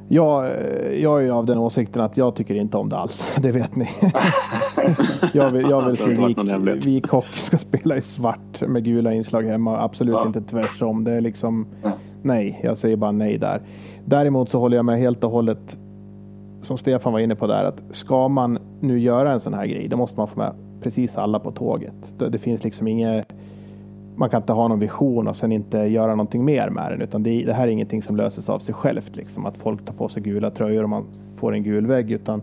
Jag, 0.09 0.44
jag 1.00 1.18
är 1.18 1.24
ju 1.24 1.30
av 1.30 1.46
den 1.46 1.59
åsikten 1.59 2.02
att 2.02 2.16
jag 2.16 2.34
tycker 2.34 2.54
inte 2.54 2.76
om 2.76 2.88
det 2.88 2.96
alls. 2.96 3.28
Det 3.42 3.50
vet 3.52 3.76
ni. 3.76 3.88
jag 5.34 5.52
vill, 5.52 5.66
jag 5.70 5.86
vill 5.86 5.96
se 5.96 6.34
Vik, 6.90 7.09
Hockey 7.09 7.38
ska 7.40 7.59
spela 7.59 7.96
i 7.96 8.00
svart 8.00 8.61
med 8.68 8.84
gula 8.84 9.14
inslag 9.14 9.42
hemma. 9.42 9.78
Absolut 9.80 10.14
Ja. 10.14 10.26
inte 10.26 10.40
tvärsom. 10.40 11.04
Det 11.04 11.12
är 11.12 11.20
liksom 11.20 11.66
nej. 12.22 12.61
Jag 12.62 12.78
säger 12.78 12.96
bara 12.96 13.12
nej 13.12 13.38
där. 13.38 13.61
Däremot 14.04 14.50
så 14.50 14.59
håller 14.59 14.76
jag 14.76 14.84
med 14.84 14.98
helt 14.98 15.24
och 15.24 15.30
hållet 15.30 15.78
som 16.62 16.78
Stefan 16.78 17.12
var 17.12 17.20
inne 17.20 17.34
på 17.34 17.46
där 17.46 17.64
att 17.64 17.80
ska 17.90 18.28
man 18.28 18.59
nu 18.80 18.98
göra 19.00 19.32
en 19.32 19.40
sån 19.40 19.54
här 19.54 19.66
grej 19.66 19.88
då 19.88 19.96
måste 19.96 20.16
man 20.18 20.28
få 20.28 20.38
med 20.38 20.52
precis 20.82 21.16
alla 21.18 21.38
på 21.38 21.50
tåget. 21.52 22.14
Det, 22.18 22.28
det 22.28 22.38
finns 22.38 22.64
liksom 22.64 22.88
inget 22.88 23.34
man 24.17 24.31
kan 24.31 24.43
inte 24.43 24.53
ha 24.53 24.69
någon 24.69 24.79
vision 24.79 25.29
och 25.29 25.37
sen 25.37 25.53
inte 25.53 25.79
göra 25.79 26.11
någonting 26.11 26.45
mer 26.45 26.71
med 26.71 26.93
den. 26.93 27.03
Utan 27.03 27.23
det, 27.23 27.45
det 27.45 27.53
här 27.53 27.67
är 27.67 27.71
ingenting 27.71 28.03
som 28.03 28.17
löses 28.17 28.49
av 28.49 28.59
sig 28.59 28.75
självt. 28.75 29.17
Liksom, 29.17 29.47
att 29.47 29.57
folk 29.57 29.85
tar 29.85 29.95
på 29.95 30.09
sig 30.09 30.23
gula 30.23 30.51
tröjor 30.51 30.83
och 30.83 30.89
man 30.89 31.05
får 31.37 31.55
en 31.55 31.62
gul 31.62 31.87
vägg. 31.87 32.11
Utan 32.11 32.43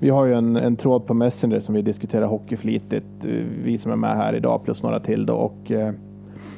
vi 0.00 0.10
har 0.10 0.26
ju 0.26 0.34
en, 0.34 0.56
en 0.56 0.76
tråd 0.76 1.06
på 1.06 1.14
Messenger 1.14 1.60
som 1.60 1.74
vi 1.74 1.82
diskuterar 1.82 2.26
hockey 2.26 2.56
flitigt. 2.56 3.24
Eh, 3.24 3.30
vi 3.64 3.78
som 3.78 3.92
är 3.92 3.96
med 3.96 4.16
här 4.16 4.34
idag 4.34 4.64
plus 4.64 4.82
några 4.82 5.00
till 5.00 5.26
då. 5.26 5.34
Och, 5.34 5.70
eh, 5.70 5.92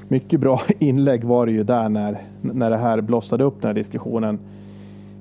mycket 0.09 0.41
bra 0.41 0.61
inlägg 0.79 1.25
var 1.25 1.47
det 1.47 1.53
ju 1.53 1.65
där 1.65 1.89
när, 1.89 2.19
när 2.41 2.71
det 2.71 2.77
här 2.77 3.01
blossade 3.01 3.45
upp 3.45 3.61
den 3.61 3.69
här 3.69 3.75
diskussionen. 3.75 4.39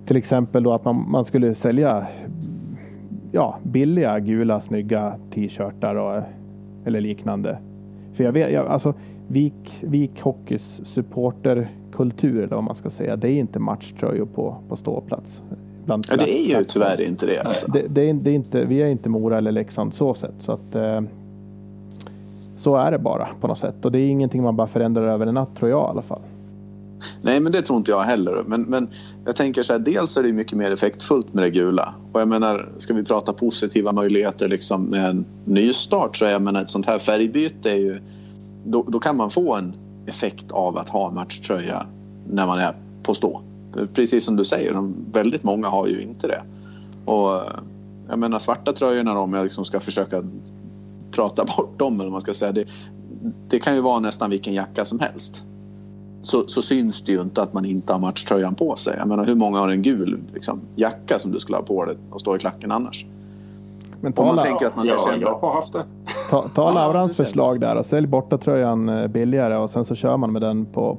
Till 0.06 0.18
exempel 0.18 0.64
då 0.64 0.74
att 0.74 0.86
man, 0.86 1.06
man 1.10 1.26
skulle 1.26 1.56
sälja 1.56 2.08
ja, 3.32 3.58
billiga 3.64 4.20
gula 4.20 4.62
snygga 4.62 5.14
t-shirtar 5.34 6.24
eller 6.86 7.02
liknande. 7.02 7.58
För 8.14 8.24
jag 8.24 8.32
vet, 8.32 8.54
jag, 8.54 8.68
alltså 8.68 8.94
Vik, 9.32 9.78
Vik 9.82 10.22
Hockeys 10.22 10.82
supporterkultur 10.84 12.38
eller 12.38 12.56
vad 12.56 12.64
man 12.64 12.76
ska 12.76 12.90
säga. 12.90 13.16
Det 13.16 13.28
är 13.28 13.40
inte 13.40 13.60
matchtröjor 13.60 14.26
på, 14.26 14.56
på 14.70 14.76
ståplats. 14.76 15.42
Bland 15.86 16.06
Ja, 16.10 16.18
det 16.18 16.40
är 16.40 16.58
ju 16.58 16.64
tyvärr 16.64 17.02
inte 17.02 17.26
det. 17.26 17.40
Alltså. 17.40 17.72
det, 17.72 17.88
det, 17.88 18.10
är, 18.10 18.14
det 18.14 18.32
är 18.32 18.36
inte, 18.36 18.66
vi 18.66 18.82
är 18.82 18.88
inte 18.88 19.10
Mora 19.10 19.38
eller 19.38 19.52
Leksand 19.52 19.94
så 19.94 20.14
sett. 20.14 20.34
Så, 20.40 20.52
att, 20.52 20.76
eh, 20.76 21.02
så 22.58 22.76
är 22.76 22.92
det 22.92 23.00
bara 23.00 23.28
på 23.42 23.48
något 23.48 23.60
sätt. 23.60 23.86
Och 23.86 23.92
det 23.92 24.00
är 24.00 24.08
ingenting 24.08 24.44
man 24.44 24.56
bara 24.56 24.68
förändrar 24.68 25.08
över 25.08 25.28
en 25.28 25.34
natt 25.34 25.56
tror 25.56 25.70
jag 25.70 25.88
i 25.88 25.90
alla 25.90 26.02
fall. 26.02 26.22
Nej, 27.24 27.40
men 27.40 27.52
det 27.52 27.62
tror 27.62 27.78
inte 27.78 27.92
jag 27.92 28.02
heller. 28.02 28.44
Men, 28.48 28.62
men 28.62 28.88
jag 29.26 29.36
tänker 29.36 29.64
så 29.64 29.74
här, 29.74 29.80
dels 29.80 30.18
är 30.18 30.24
det 30.24 30.34
mycket 30.34 30.58
mer 30.58 30.72
effektfullt 30.72 31.34
med 31.34 31.44
det 31.44 31.50
gula. 31.50 31.94
Och 32.12 32.22
jag 32.22 32.28
menar, 32.28 32.70
ska 32.78 32.94
vi 32.94 33.04
prata 33.04 33.34
positiva 33.34 33.92
möjligheter 33.92 34.48
liksom 34.48 34.84
med 34.84 35.10
en 35.10 35.26
nystart 35.46 36.18
så 36.18 36.26
jag 36.26 36.42
menar 36.42 36.62
ett 36.62 36.70
sånt 36.70 36.86
här 36.86 37.00
färgbyte 37.00 37.72
är 37.72 37.76
ju... 37.76 38.00
Då, 38.72 38.84
då 38.88 39.00
kan 39.00 39.18
man 39.18 39.30
få 39.30 39.56
en 39.56 39.74
effekt 40.06 40.52
av 40.52 40.78
att 40.78 40.90
ha 40.90 41.12
matchtröja 41.12 41.86
när 42.30 42.48
man 42.48 42.60
är 42.60 42.76
på 43.04 43.14
stå. 43.14 43.42
Precis 43.94 44.26
som 44.26 44.36
du 44.36 44.46
säger, 44.46 44.92
väldigt 45.12 45.44
många 45.44 45.68
har 45.68 45.88
ju 45.88 46.02
inte 46.02 46.28
det. 46.28 46.44
Och 47.06 47.36
eh, 47.36 47.60
jag 48.08 48.20
menar 48.20 48.40
svarta 48.40 48.74
tröjorna 48.74 49.20
om 49.20 49.34
jag 49.34 49.44
liksom 49.44 49.66
ska 49.66 49.80
försöka 49.80 50.24
prata 51.12 51.46
bort 51.58 51.80
dem 51.80 51.94
eller 51.94 52.04
vad 52.04 52.12
man 52.12 52.22
ska 52.22 52.34
säga. 52.34 52.52
Det, 52.52 52.66
det 53.50 53.60
kan 53.60 53.76
ju 53.76 53.82
vara 53.82 54.00
nästan 54.00 54.30
vilken 54.30 54.54
jacka 54.54 54.86
som 54.86 55.00
helst 55.00 55.44
så, 56.22 56.48
så 56.48 56.62
syns 56.62 57.02
det 57.02 57.12
ju 57.12 57.22
inte 57.22 57.42
att 57.42 57.54
man 57.54 57.66
inte 57.66 57.94
har 57.94 58.00
matchtröjan 58.00 58.56
på 58.56 58.76
sig. 58.76 58.96
Jag 58.98 59.08
menar, 59.08 59.26
hur 59.26 59.36
många 59.36 59.60
har 59.60 59.70
en 59.70 59.82
gul 59.82 60.20
liksom, 60.34 60.62
jacka 60.76 61.20
som 61.20 61.32
du 61.32 61.40
skulle 61.40 61.58
ha 61.58 61.64
på 61.64 61.86
dig 61.86 61.98
och 62.10 62.22
stå 62.22 62.36
i 62.36 62.40
klacken 62.40 62.72
annars? 62.72 63.06
Men 64.02 64.14
Om 64.16 64.26
man 64.26 64.36
ta, 64.36 64.42
tänker 64.42 64.68
att 64.68 64.76
man 64.76 64.86
ska 64.86 64.94
Ja, 64.94 65.06
känna... 65.06 65.18
jag 65.22 65.36
har 65.36 65.54
haft 65.54 65.74
det. 65.74 65.84
ta, 66.30 66.50
ta 66.56 66.62
Ja, 66.68 66.72
Laurans 66.74 67.18
det 67.18 67.24
förslag 67.26 67.60
där 67.60 67.76
och 67.76 67.86
sälj 67.86 68.08
borta 68.08 68.38
tröjan 68.38 68.90
eh, 68.90 69.08
billigare 69.08 69.58
och 69.58 69.70
sen 69.70 69.86
så 69.86 69.96
kör 69.96 70.18
man 70.18 70.32
med 70.34 70.42
den 70.42 70.66
på 70.66 70.98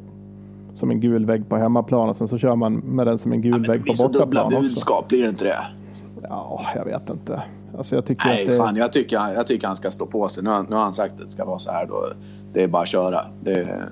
som 0.74 0.90
en 0.90 1.00
gul 1.00 1.26
vägg 1.26 1.48
på 1.48 1.56
hemmaplan 1.56 2.08
och 2.08 2.16
sen 2.16 2.28
så 2.28 2.38
kör 2.38 2.56
man 2.56 2.74
med 2.76 3.06
den 3.06 3.18
som 3.18 3.32
en 3.32 3.42
gul 3.42 3.62
det 3.62 3.68
vägg 3.68 3.82
blir 3.82 3.92
på 3.92 3.96
så 3.96 4.08
dubbla 4.08 4.24
bortaplan 4.26 4.46
också. 4.46 4.60
budskap, 4.68 5.08
blir 5.08 5.22
det 5.22 5.28
inte 5.28 5.44
det? 5.44 5.56
Ja, 6.22 6.60
jag 6.74 6.84
vet 6.84 7.10
inte. 7.10 7.42
Alltså 7.78 7.94
jag 7.94 8.06
tycker 8.06 8.26
Nej, 8.26 8.42
att 8.44 8.50
det, 8.50 8.56
fan, 8.56 8.76
jag 8.76 8.92
tycker, 8.92 9.16
jag 9.34 9.46
tycker 9.46 9.66
han 9.66 9.76
ska 9.76 9.90
stå 9.90 10.06
på 10.06 10.28
sig. 10.28 10.44
Nu, 10.44 10.50
har- 10.50 10.66
nu 10.68 10.76
har 10.76 10.82
han 10.82 10.92
sagt 10.92 11.12
att 11.12 11.18
det 11.20 11.26
ska 11.26 11.44
vara 11.44 11.58
så 11.58 11.70
här 11.72 11.86
då. 11.86 11.94
Det 12.52 12.62
är 12.62 12.68
bara 12.68 12.82
att 12.82 12.88
köra. 12.88 13.24
Det 13.40 13.50
är, 13.52 13.84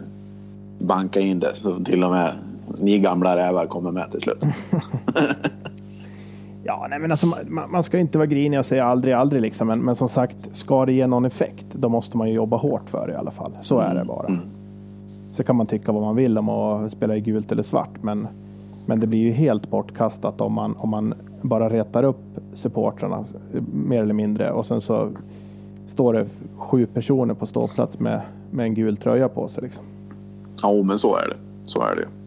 banka 0.80 1.20
in 1.20 1.40
det 1.40 1.54
så 1.54 1.84
till 1.84 2.04
och 2.04 2.10
med 2.10 2.30
ni 2.80 2.98
gamla 2.98 3.36
rävar 3.36 3.66
kommer 3.66 3.90
med 3.90 4.10
till 4.10 4.20
slut. 4.20 4.44
Ja, 6.68 6.86
nej, 6.90 6.98
men 6.98 7.10
alltså, 7.10 7.26
man, 7.26 7.70
man 7.72 7.82
ska 7.82 7.98
inte 7.98 8.18
vara 8.18 8.26
grinig 8.26 8.58
och 8.58 8.66
säga 8.66 8.84
aldrig, 8.84 9.14
aldrig 9.14 9.42
liksom. 9.42 9.66
Men, 9.66 9.84
men 9.84 9.96
som 9.96 10.08
sagt, 10.08 10.56
ska 10.56 10.86
det 10.86 10.92
ge 10.92 11.06
någon 11.06 11.24
effekt, 11.24 11.66
då 11.72 11.88
måste 11.88 12.16
man 12.16 12.28
ju 12.28 12.34
jobba 12.34 12.56
hårt 12.56 12.90
för 12.90 13.06
det 13.06 13.12
i 13.12 13.16
alla 13.16 13.30
fall. 13.30 13.52
Så 13.62 13.78
är 13.78 13.94
det 13.94 14.04
bara. 14.04 14.26
Mm. 14.26 14.40
Så 15.06 15.44
kan 15.44 15.56
man 15.56 15.66
tycka 15.66 15.92
vad 15.92 16.02
man 16.02 16.16
vill 16.16 16.38
om 16.38 16.48
att 16.48 16.92
spela 16.92 17.16
i 17.16 17.20
gult 17.20 17.52
eller 17.52 17.62
svart, 17.62 18.02
men, 18.02 18.28
men 18.88 19.00
det 19.00 19.06
blir 19.06 19.18
ju 19.18 19.32
helt 19.32 19.70
bortkastat 19.70 20.40
om 20.40 20.52
man, 20.52 20.74
om 20.78 20.90
man 20.90 21.14
bara 21.42 21.70
retar 21.70 22.02
upp 22.02 22.40
supportrarna 22.54 23.24
mer 23.72 24.02
eller 24.02 24.14
mindre 24.14 24.52
och 24.52 24.66
sen 24.66 24.80
så 24.80 25.10
står 25.86 26.12
det 26.12 26.26
sju 26.56 26.86
personer 26.86 27.34
på 27.34 27.46
ståplats 27.46 27.98
med, 27.98 28.20
med 28.50 28.64
en 28.64 28.74
gul 28.74 28.96
tröja 28.96 29.28
på 29.28 29.48
sig. 29.48 29.62
Liksom. 29.62 29.84
Ja, 30.62 30.82
men 30.84 30.98
så 30.98 31.16
är 31.16 31.28
det. 31.28 31.36
Så 31.64 31.82
är 31.82 31.96
det. 31.96 32.17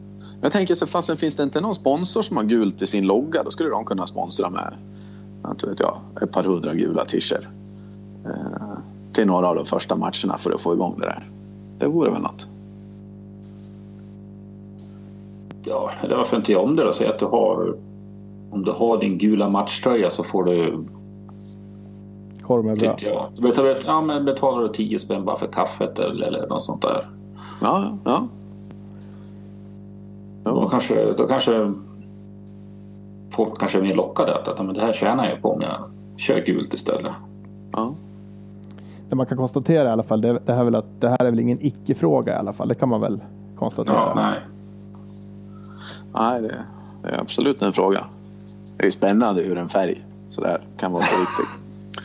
Jag 0.41 0.51
tänker 0.51 0.75
så 0.75 0.87
fastän 0.87 1.17
finns 1.17 1.35
det 1.35 1.43
inte 1.43 1.61
någon 1.61 1.75
sponsor 1.75 2.21
som 2.21 2.37
har 2.37 2.43
gult 2.43 2.81
i 2.81 2.87
sin 2.87 3.07
logga 3.07 3.43
då 3.43 3.51
skulle 3.51 3.69
de 3.69 3.85
kunna 3.85 4.07
sponsra 4.07 4.49
med 4.49 4.73
inte 5.49 5.67
vet 5.67 5.79
jag, 5.79 5.97
ett 6.21 6.31
par 6.31 6.43
hundra 6.43 6.73
gula 6.73 7.05
t-shirts. 7.05 7.47
Eh, 8.25 8.77
till 9.13 9.27
några 9.27 9.47
av 9.47 9.55
de 9.55 9.65
första 9.65 9.95
matcherna 9.95 10.37
för 10.37 10.51
att 10.51 10.61
få 10.61 10.73
igång 10.73 10.99
det 10.99 11.05
där. 11.05 11.23
Det 11.79 11.87
vore 11.87 12.11
väl 12.11 12.21
något. 12.21 12.47
Ja, 15.63 15.91
eller 16.03 16.15
varför 16.15 16.37
inte 16.37 16.51
jag 16.51 16.63
om 16.63 16.75
det 16.75 16.83
då? 16.83 16.93
Säg 16.93 17.07
att 17.07 17.19
du 17.19 17.25
har... 17.25 17.77
Om 18.51 18.63
du 18.63 18.71
har 18.71 18.97
din 18.97 19.17
gula 19.17 19.49
matchtröja 19.49 20.09
så 20.09 20.23
får 20.23 20.43
du... 20.43 20.85
Korv 22.41 22.65
med 22.65 22.77
bröd. 22.77 22.97
Tyckte 22.97 23.13
jag. 23.13 23.31
Du 23.35 23.41
betalar, 23.41 23.83
ja, 23.85 24.01
men 24.01 24.25
betalar 24.25 24.61
du 24.61 24.73
10 24.73 24.99
spänn 24.99 25.25
bara 25.25 25.37
för 25.37 25.47
kaffet 25.47 25.99
eller, 25.99 26.27
eller 26.27 26.47
något 26.47 26.63
sånt 26.63 26.81
där. 26.81 27.09
Ja, 27.61 27.97
ja. 28.05 28.27
Då 30.43 30.51
ja. 30.51 30.69
kanske, 30.69 31.13
då 31.13 31.27
kanske 31.27 31.67
folk 33.31 33.59
kanske 33.59 33.77
är 33.77 33.81
mer 33.81 33.95
lockade 33.95 34.35
att, 34.35 34.47
att 34.47 34.65
men 34.65 34.75
det 34.75 34.81
här 34.81 34.93
tjänar 34.93 35.29
jag 35.29 35.41
på 35.41 35.49
om 35.49 35.61
jag 35.61 35.85
kör 36.17 36.39
gult 36.39 36.73
istället. 36.73 37.11
ja. 37.71 37.93
Det 39.09 39.15
man 39.15 39.25
kan 39.25 39.37
konstatera 39.37 39.89
i 39.89 39.91
alla 39.91 40.03
fall, 40.03 40.21
det, 40.21 40.39
det, 40.45 40.53
här 40.53 40.59
är 40.59 40.65
väl 40.65 40.75
att, 40.75 41.01
det 41.01 41.09
här 41.09 41.25
är 41.25 41.29
väl 41.29 41.39
ingen 41.39 41.65
icke-fråga 41.65 42.33
i 42.33 42.35
alla 42.35 42.53
fall. 42.53 42.67
Det 42.67 42.75
kan 42.75 42.89
man 42.89 43.01
väl 43.01 43.21
konstatera. 43.55 43.95
Ja, 43.95 44.13
nej. 44.15 44.39
Nej, 46.13 46.41
det, 46.41 46.63
det 47.03 47.09
är 47.09 47.19
absolut 47.19 47.61
en 47.61 47.73
fråga. 47.73 48.05
Det 48.77 48.83
är 48.83 48.85
ju 48.85 48.91
spännande 48.91 49.41
hur 49.41 49.57
en 49.57 49.69
färg 49.69 50.05
sådär 50.29 50.61
kan 50.77 50.91
vara 50.91 51.03
så 51.03 51.19
viktig. 51.19 51.45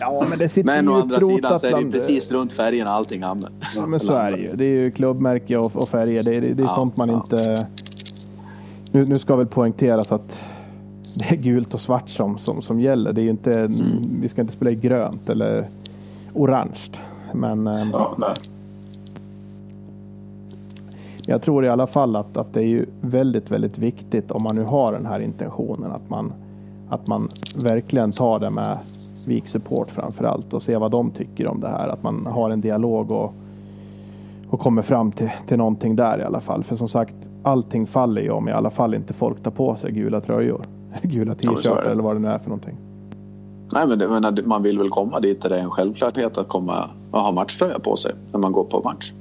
Ja, 0.01 0.27
men 0.31 0.39
det 0.39 0.49
sitter 0.49 0.67
Men 0.67 0.85
ju 0.85 0.91
å 0.91 0.95
andra 0.95 1.21
sidan 1.21 1.61
så 1.61 1.67
är 1.67 1.73
det 1.73 1.81
ju 1.81 1.91
precis 1.91 2.33
runt 2.33 2.53
färgerna 2.53 2.91
allting 2.91 3.23
hamnar. 3.23 3.51
Ja, 3.77 3.87
men 3.87 4.01
så 4.01 4.13
är 4.13 4.33
det 4.33 4.39
ju. 4.39 4.47
Det 4.47 4.65
är 4.65 4.77
ju 4.77 4.91
klubbmärke 4.91 5.57
och, 5.57 5.77
och 5.77 5.89
färger. 5.89 6.23
Det 6.23 6.35
är, 6.35 6.41
det 6.41 6.63
är 6.63 6.67
Ja, 6.67 6.75
sånt 6.75 6.97
man 6.97 7.09
ja. 7.09 7.15
inte... 7.15 7.67
Nu, 8.97 9.05
nu 9.05 9.15
ska 9.15 9.37
väl 9.37 9.47
poängteras 9.47 10.13
att 10.13 10.39
det 11.19 11.25
är 11.25 11.37
gult 11.37 11.75
och 11.75 11.81
svart 11.81 12.09
som, 12.09 12.39
som, 12.39 12.63
som 12.63 12.81
gäller. 12.81 13.13
Det 13.13 13.21
är 13.21 13.23
ju 13.23 13.31
inte... 13.31 13.53
Mm. 13.53 13.71
Vi 14.21 14.29
ska 14.29 14.41
inte 14.41 14.53
spela 14.53 14.71
i 14.71 14.75
grönt 14.75 15.31
eller 15.31 15.67
orange. 16.35 16.81
Men 17.35 17.67
eh, 17.67 17.89
Ja, 17.93 18.35
jag 21.27 21.43
tror 21.43 21.65
i 21.65 21.69
alla 21.69 21.87
fall 21.87 22.17
att, 22.17 22.37
att 22.37 22.55
det 22.55 22.61
är 22.61 22.67
ju 22.67 22.87
väldigt, 23.01 23.51
väldigt 23.51 23.79
viktigt 23.79 24.31
om 24.31 24.43
man 24.43 24.57
nu 24.57 24.63
har 24.63 24.93
den 24.93 25.07
här 25.07 25.21
intentionen 25.21 25.93
att 25.93 26.11
man, 26.11 26.33
att 26.89 27.07
man 27.07 27.29
verkligen 27.57 28.11
tar 28.11 28.39
det 28.39 28.51
med 28.51 28.79
Vik 29.29 29.47
Support 29.47 29.91
framför 29.91 30.25
allt 30.25 30.53
och 30.53 30.63
ser 30.63 30.79
vad 30.79 30.91
de 30.91 31.11
tycker 31.11 31.47
om 31.47 31.61
det 31.61 31.69
här. 31.69 31.89
Att 31.89 32.03
man 32.03 32.27
har 32.27 32.51
en 32.51 32.61
dialog 32.61 33.13
och, 33.13 33.35
och 34.51 34.61
kommer 34.61 34.83
fram 34.83 35.13
till, 35.13 35.31
till 35.49 35.59
någonting 35.59 35.97
där 35.97 36.19
i 36.19 36.23
alla 36.23 36.41
fall. 36.41 36.65
För 36.65 36.77
som 36.77 36.89
sagt, 36.89 37.15
allting 37.47 37.87
faller 37.87 38.23
ju 38.23 38.31
om 38.31 38.49
i 38.49 38.53
alla 38.53 38.71
fall 38.71 38.95
inte 38.95 39.13
folk 39.13 39.43
tar 39.43 39.51
på 39.51 39.77
sig 39.77 39.93
gula 39.93 40.21
tröjor. 40.21 40.63
Eller 41.03 41.13
gula 41.15 41.35
Ja, 41.41 41.51
t-shirtar 41.55 41.85
det. 41.85 41.91
eller 41.91 42.03
vad 42.03 42.17
det 42.17 42.21
nu 42.21 42.29
är 42.29 42.39
för 42.39 42.49
någonting. 42.49 42.77
Nej, 43.75 43.87
men 43.89 43.99
det, 43.99 44.09
men 44.09 44.35
man 44.45 44.63
vill 44.63 44.79
väl 44.79 44.89
komma 44.89 45.21
dit 45.21 45.43
där 45.43 45.49
det 45.49 45.57
är 45.59 45.63
en 45.63 45.71
självklarhet 45.71 46.39
att 46.39 46.49
komma 46.49 46.85
och 47.11 47.21
ha 47.21 47.33
matchtröja 47.33 47.79
på 47.79 47.97
sig 47.97 48.13
när 48.33 48.41
man 48.41 48.53
går 48.53 48.65
på 48.65 48.81
match. 48.85 49.13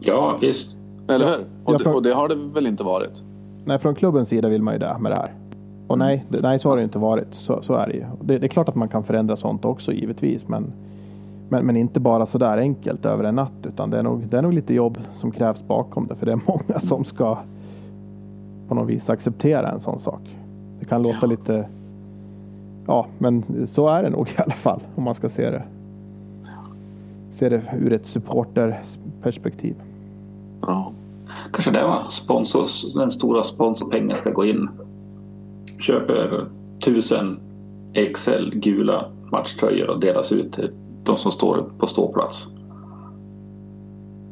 Ja, 0.00 0.38
visst. 0.40 0.68
Eller 1.08 1.26
hur? 1.26 1.44
Och, 1.64 1.72
det, 1.78 1.84
får- 1.84 1.94
och 1.94 2.02
det 2.02 2.14
har 2.14 2.28
det 2.28 2.34
väl 2.34 2.66
inte 2.66 2.84
varit? 2.84 3.22
Nej, 3.64 3.78
från 3.78 3.94
klubbens 3.94 4.28
sida 4.28 4.48
vill 4.48 4.62
man 4.62 4.74
ju 4.74 4.78
det 4.80 4.96
med 5.00 5.12
det 5.12 5.16
här. 5.16 5.30
Och 5.86 5.98
nej, 5.98 6.24
det, 6.28 6.40
nej 6.40 6.58
så 6.58 6.68
har 6.68 6.76
det 6.76 6.82
inte 6.82 6.98
varit. 6.98 7.34
Så, 7.34 7.62
så 7.62 7.74
är 7.74 7.86
det 7.86 7.92
ju. 7.92 8.04
Det, 8.22 8.38
det 8.38 8.46
är 8.46 8.48
klart 8.48 8.68
att 8.68 8.74
man 8.74 8.88
kan 8.88 9.04
förändra 9.04 9.36
sånt 9.36 9.64
också 9.64 9.92
givetvis. 9.92 10.48
Men, 10.48 10.72
men, 11.48 11.66
men 11.66 11.76
inte 11.76 12.00
bara 12.00 12.26
så 12.26 12.38
där 12.38 12.58
enkelt 12.58 13.06
över 13.06 13.24
en 13.24 13.34
natt. 13.34 13.52
Utan 13.66 13.90
det 13.90 13.98
är, 13.98 14.02
nog, 14.02 14.26
det 14.28 14.38
är 14.38 14.42
nog 14.42 14.52
lite 14.52 14.74
jobb 14.74 14.98
som 15.14 15.30
krävs 15.32 15.62
bakom 15.68 16.06
det. 16.06 16.14
För 16.14 16.26
det 16.26 16.32
är 16.32 16.40
många 16.46 16.80
som 16.80 17.04
ska 17.04 17.38
på 18.68 18.74
något 18.74 18.88
vis 18.88 19.10
acceptera 19.10 19.68
en 19.68 19.80
sån 19.80 19.98
sak. 19.98 20.20
Det 20.80 20.86
kan 20.86 21.02
låta 21.02 21.26
lite... 21.26 21.68
Ja, 22.86 23.06
men 23.18 23.66
så 23.68 23.88
är 23.88 24.02
det 24.02 24.10
nog 24.10 24.28
i 24.28 24.42
alla 24.42 24.54
fall. 24.54 24.80
Om 24.94 25.04
man 25.04 25.14
ska 25.14 25.28
se 25.28 25.50
det. 25.50 25.62
Se 27.30 27.48
det 27.48 27.62
ur 27.80 27.92
ett 27.92 28.06
supporterperspektiv. 28.06 29.74
Ja. 30.62 30.92
Kanske 31.52 31.70
där 31.70 31.86
var 31.86 32.08
sponsors, 32.08 32.94
den 32.94 33.10
stora 33.10 33.44
sponsorpengen 33.44 34.16
ska 34.16 34.30
gå 34.30 34.44
in. 34.44 34.68
Köper 35.78 36.46
tusen 36.84 37.40
XL 38.14 38.50
gula 38.52 39.10
matchtröjor 39.30 39.90
och 39.90 40.00
delas 40.00 40.32
ut 40.32 40.52
till 40.52 40.70
de 41.04 41.16
som 41.16 41.32
står 41.32 41.70
på 41.78 41.86
ståplats. 41.86 42.46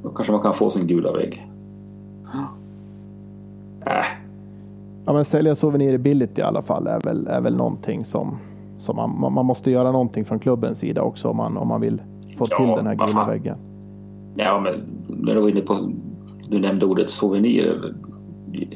Då 0.03 0.09
kanske 0.09 0.33
man 0.33 0.43
kan 0.43 0.55
få 0.55 0.71
sin 0.71 0.87
gula 0.87 1.13
vägg. 1.13 1.47
Äh, 3.87 4.24
Ja, 5.07 5.13
men 5.13 5.25
sälja 5.25 5.55
souvenirer 5.55 5.99
billigt 5.99 6.39
i 6.39 6.43
alla 6.43 6.63
fall 6.63 6.87
är 6.87 7.01
väl, 7.01 7.27
är 7.27 7.41
väl 7.41 7.57
någonting 7.57 8.05
som, 8.05 8.39
som 8.79 8.97
man, 8.97 9.35
man- 9.35 9.47
måste 9.47 9.71
göra 9.71 9.93
någonting 9.93 10.25
från 10.25 10.39
klubbens 10.39 10.79
sida 10.79 11.03
också 11.03 11.29
om 11.29 11.37
man, 11.37 11.57
om 11.57 11.69
man 11.69 11.81
vill 11.81 12.03
få 12.39 12.47
Ja, 12.51 12.57
till 12.57 12.67
den 12.67 12.87
här 12.87 12.95
gula 13.07 13.27
väggen. 13.27 13.57
ja, 14.37 14.61
men 14.61 14.75
när 15.09 15.35
du 15.35 15.41
var 15.41 15.49
inne 15.49 15.61
på... 15.61 15.93
Du 16.49 16.59
nämnde 16.59 16.87
ordet 16.87 17.11
souvenir. 17.11 17.95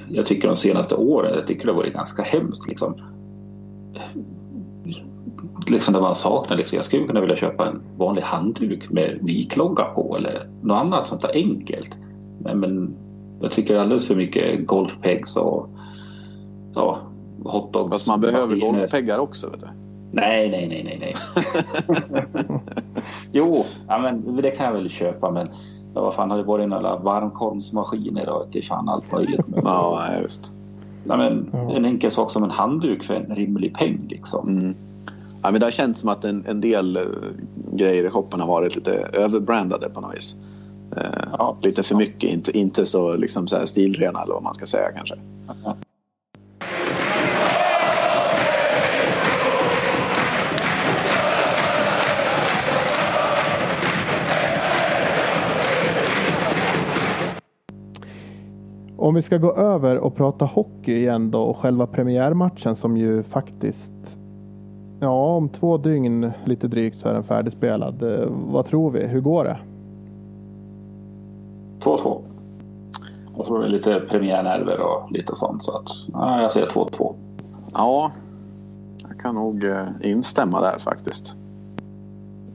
Jag 0.09 0.27
tycker 0.27 0.49
de 0.49 0.57
senaste 0.57 0.95
åren, 0.95 1.33
jag 1.35 1.47
tycker 1.47 1.67
det 1.67 1.73
har 1.73 1.77
varit 1.77 1.93
ganska 1.95 2.23
hemskt 2.23 2.69
liksom. 2.69 2.95
liksom 5.67 5.95
det 5.95 6.01
man 6.01 6.15
saknar. 6.15 6.57
Liksom. 6.57 6.77
Jag 6.77 6.85
skulle 6.85 7.07
kunna 7.07 7.21
vilja 7.21 7.37
köpa 7.37 7.69
en 7.69 7.81
vanlig 7.99 8.23
handduk 8.23 8.91
med 8.91 9.19
viklogga 9.23 9.85
på 9.85 10.17
eller 10.17 10.49
något 10.63 10.77
annat 10.81 11.09
sånt 11.09 11.21
där 11.23 11.31
enkelt. 11.35 11.97
Men, 12.43 12.61
men 12.61 12.95
jag 13.41 13.51
tycker 13.53 13.79
alldeles 13.79 14.07
för 14.07 14.17
mycket 14.17 14.67
golfpegs 14.67 15.37
och 15.37 15.69
ja, 16.75 16.99
hotdogs. 17.45 17.93
Fast 17.93 18.07
man 18.07 18.21
behöver 18.21 18.47
maskiner. 18.57 18.67
golfpeggar 18.79 19.19
också. 19.19 19.51
Vet 19.51 19.61
du. 19.61 19.67
Nej, 20.13 20.51
nej, 20.51 20.69
nej, 20.69 20.85
nej, 20.85 20.99
nej. 21.01 21.15
jo, 23.33 23.65
ja, 23.89 23.99
men 23.99 24.37
det 24.37 24.51
kan 24.51 24.67
jag 24.67 24.73
väl 24.73 24.89
köpa, 24.91 25.31
men 25.31 25.49
ja, 25.95 26.01
vad 26.01 26.15
fan 26.15 26.31
har 26.31 26.39
det 26.39 26.45
varit 26.45 26.69
några 26.69 26.97
varmkorvsmaskiner 26.97 28.29
och 28.29 28.53
till 28.53 28.65
fan 28.65 28.89
allt 28.89 29.13
möjligt. 29.13 29.41
Ja, 29.65 30.07
nej, 30.11 30.23
visst. 30.23 30.55
ja, 31.05 31.17
men, 31.17 31.51
Ja. 31.53 31.73
En 31.77 31.85
enkel 31.85 32.11
sak 32.11 32.31
som 32.31 32.45
en 32.45 32.51
handduk 32.51 33.05
för 33.05 33.15
en 33.15 33.35
rimlig 33.37 33.75
peng 33.75 34.07
liksom. 34.09 34.49
Mm. 34.49 34.75
Ja, 35.43 35.51
men 35.51 35.61
det 35.61 35.67
har 35.67 35.71
känts 35.71 36.01
som 36.01 36.09
att 36.09 36.25
en, 36.25 36.45
en 36.47 36.61
del 36.61 36.97
eh, 36.97 37.03
grejer 37.73 38.05
i 38.07 38.11
shoppen 38.11 38.41
har 38.41 38.47
varit 38.49 38.77
lite 38.77 38.93
överbrandade 39.13 39.89
på 39.89 40.01
något 40.01 40.15
vis. 40.17 40.37
Eh, 40.97 41.03
Ja. 41.39 41.57
Lite 41.63 41.83
för 41.83 41.95
mycket, 41.95 42.31
inte, 42.31 42.59
inte 42.59 42.87
så, 42.87 43.17
liksom 43.17 43.49
så 43.49 43.57
här 43.57 43.65
stilrena 43.67 44.23
eller 44.23 44.35
vad 44.35 44.43
man 44.43 44.55
ska 44.55 44.67
säga 44.67 44.91
kanske. 44.97 45.15
Om 59.09 59.15
vi 59.15 59.23
ska 59.23 59.39
gå 59.39 59.55
över 59.55 59.99
och 59.99 60.15
prata 60.15 60.45
hockey 60.45 60.93
igen 60.93 61.31
då 61.31 61.43
och 61.43 61.57
själva 61.57 61.87
premiärmatchen 61.87 62.77
som 62.77 62.97
ju 62.97 63.23
faktiskt 63.23 63.93
Ja, 65.01 65.35
om 65.37 65.49
två 65.49 65.77
dygn 65.77 66.33
lite 66.45 66.69
drygt 66.69 66.99
så 66.99 67.09
är 67.09 67.15
den 67.15 67.23
färdigspelad. 67.23 68.03
Eh, 68.03 68.29
Vad 68.31 68.67
tror 68.67 68.91
vi? 68.91 69.07
Hur 69.07 69.21
går 69.21 69.45
det? 69.45 69.59
2-2. 71.81 72.21
Jag 73.37 73.47
tror 73.47 73.59
det 73.61 73.67
är 73.67 73.71
lite 73.71 74.01
premiärnerver 74.01 74.81
och 74.81 75.13
lite 75.13 75.35
sånt. 75.37 75.63
Så 75.63 75.77
att, 75.77 75.89
ja, 76.13 76.43
jag 76.43 76.53
säger 76.53 76.67
2-2. 76.67 77.15
Ja, 77.75 78.13
jag 79.09 79.21
kan 79.21 79.35
nog 79.35 79.65
eh, 79.65 79.87
instämma 80.03 80.61
där 80.61 80.79
faktiskt. 80.79 81.37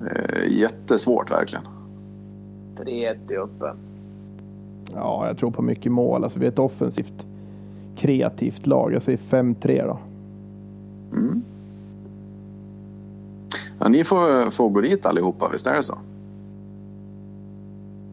Eh, 0.02 0.60
jättesvårt 0.60 1.32
verkligen. 1.32 1.64
3-1 2.78 3.32
i 3.32 3.38
öppen. 3.38 3.78
Ja, 4.96 5.28
jag 5.28 5.38
tror 5.38 5.52
på 5.52 5.62
mycket 5.62 5.92
mål. 5.92 6.24
Alltså 6.24 6.40
vi 6.40 6.46
är 6.46 6.52
ett 6.52 6.60
offensivt 6.60 7.26
kreativt 7.96 8.68
lag. 8.68 8.94
Jag 8.94 9.02
säger 9.02 9.18
5-3 9.18 9.88
då. 9.88 9.98
Mm. 11.18 11.44
Ja, 13.80 13.88
ni 13.90 14.04
får, 14.04 14.52
får 14.52 14.70
gå 14.70 14.82
dit 14.82 15.06
allihopa, 15.06 15.50
visst 15.52 15.68
är 15.68 15.76
det 15.76 15.84
så? 15.84 15.98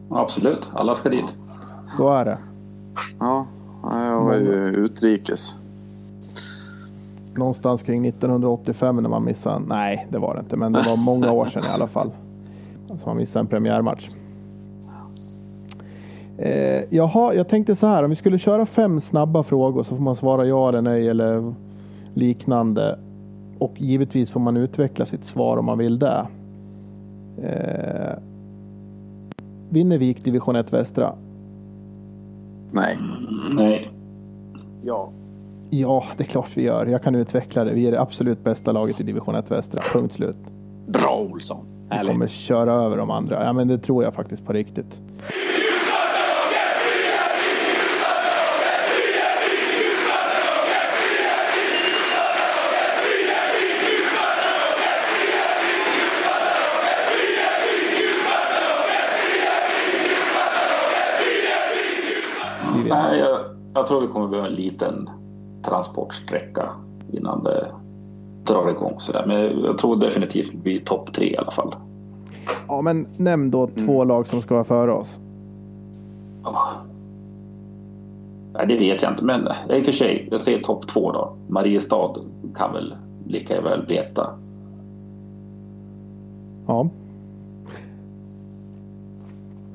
Absolut, 0.09 0.71
alla 0.73 0.95
ska 0.95 1.09
dit. 1.09 1.35
Så 1.97 2.09
är 2.09 2.25
det. 2.25 2.37
Ja, 3.19 3.45
jag 3.83 4.21
var 4.21 4.35
ju 4.35 4.53
utrikes. 4.69 5.55
Någonstans 7.35 7.81
kring 7.81 8.05
1985 8.05 8.95
när 8.95 9.09
man 9.09 9.25
missade. 9.25 9.65
Nej, 9.67 10.07
det 10.09 10.17
var 10.17 10.33
det 10.33 10.39
inte, 10.39 10.57
men 10.57 10.73
det 10.73 10.81
var 10.87 10.97
många 10.97 11.31
år 11.31 11.45
sedan 11.45 11.63
i 11.63 11.69
alla 11.73 11.87
fall. 11.87 12.11
Alltså 12.89 13.07
man 13.07 13.17
missade 13.17 13.43
en 13.43 13.47
premiärmatch. 13.47 14.09
Eh, 16.41 16.83
jaha, 16.89 17.33
jag 17.33 17.47
tänkte 17.47 17.75
så 17.75 17.87
här. 17.87 18.03
Om 18.03 18.09
vi 18.09 18.15
skulle 18.15 18.37
köra 18.37 18.65
fem 18.65 19.01
snabba 19.01 19.43
frågor 19.43 19.83
så 19.83 19.95
får 19.95 20.03
man 20.03 20.15
svara 20.15 20.45
ja 20.45 20.69
eller 20.69 20.81
nej 20.81 21.09
eller 21.09 21.53
liknande. 22.13 22.99
Och 23.59 23.73
givetvis 23.81 24.31
får 24.31 24.39
man 24.39 24.57
utveckla 24.57 25.05
sitt 25.05 25.23
svar 25.23 25.57
om 25.57 25.65
man 25.65 25.77
vill 25.77 25.99
det. 25.99 26.27
Eh, 27.43 28.17
vinner 29.69 29.97
Vik 29.97 30.23
division 30.23 30.55
1 30.55 30.73
västra? 30.73 31.13
Nej. 32.71 32.97
Nej. 33.51 33.91
Ja. 34.83 35.09
Ja, 35.69 36.03
det 36.17 36.23
är 36.23 36.27
klart 36.27 36.49
vi 36.57 36.61
gör. 36.61 36.85
Jag 36.85 37.03
kan 37.03 37.15
utveckla 37.15 37.63
det. 37.63 37.73
Vi 37.73 37.87
är 37.87 37.91
det 37.91 38.01
absolut 38.01 38.43
bästa 38.43 38.71
laget 38.71 38.99
i 38.99 39.03
division 39.03 39.35
1 39.35 39.51
västra. 39.51 39.81
Punkt 39.93 40.13
slut. 40.13 40.35
Bra 40.87 41.27
Olsson. 41.31 41.65
Vi 41.89 41.97
kommer 41.97 42.13
Härligt. 42.13 42.29
köra 42.29 42.73
över 42.73 42.97
de 42.97 43.11
andra. 43.11 43.43
Ja, 43.43 43.53
men 43.53 43.67
det 43.67 43.77
tror 43.77 44.03
jag 44.03 44.13
faktiskt 44.13 44.45
på 44.45 44.53
riktigt. 44.53 44.99
Nej, 62.89 63.19
jag, 63.19 63.39
jag 63.73 63.87
tror 63.87 64.01
vi 64.01 64.07
kommer 64.07 64.27
behöva 64.27 64.47
en 64.47 64.53
liten 64.53 65.09
transportsträcka 65.63 66.69
innan 67.11 67.43
det 67.43 67.67
drar 68.43 68.69
igång. 68.69 68.93
Så 68.97 69.11
där. 69.11 69.25
Men 69.25 69.63
jag 69.63 69.77
tror 69.77 69.95
definitivt 69.95 70.49
vi 70.53 70.57
blir 70.57 70.79
topp 70.79 71.13
tre 71.13 71.33
i 71.33 71.37
alla 71.37 71.51
fall. 71.51 71.75
Ja, 72.67 72.81
men 72.81 73.07
nämn 73.17 73.51
då 73.51 73.67
två 73.67 74.03
lag 74.03 74.27
som 74.27 74.41
ska 74.41 74.53
vara 74.53 74.63
före 74.63 74.91
oss. 74.91 75.19
Ja. 76.43 76.71
Nej, 78.53 78.67
det 78.67 78.77
vet 78.77 79.01
jag 79.01 79.11
inte, 79.11 79.23
men 79.23 79.47
i 79.69 79.81
och 79.81 79.85
för 79.85 79.91
sig, 79.91 80.27
jag 80.31 80.39
säger 80.39 80.61
topp 80.61 80.87
två 80.87 81.11
då. 81.11 81.33
Mariestad 81.47 82.15
kan 82.55 82.73
väl 82.73 82.95
lika 83.27 83.61
väl 83.61 83.85
veta. 83.85 84.29
Ja. 86.67 86.89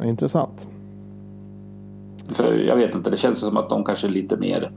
Intressant. 0.05 0.69
För 2.33 2.55
jag 2.55 2.77
vet 2.77 2.95
inte, 2.95 3.11
det 3.11 3.17
känns 3.17 3.39
som 3.39 3.57
att 3.57 3.69
de 3.69 3.85
kanske 3.85 4.07
är 4.07 4.11
lite 4.11 4.37
mer 4.37 4.73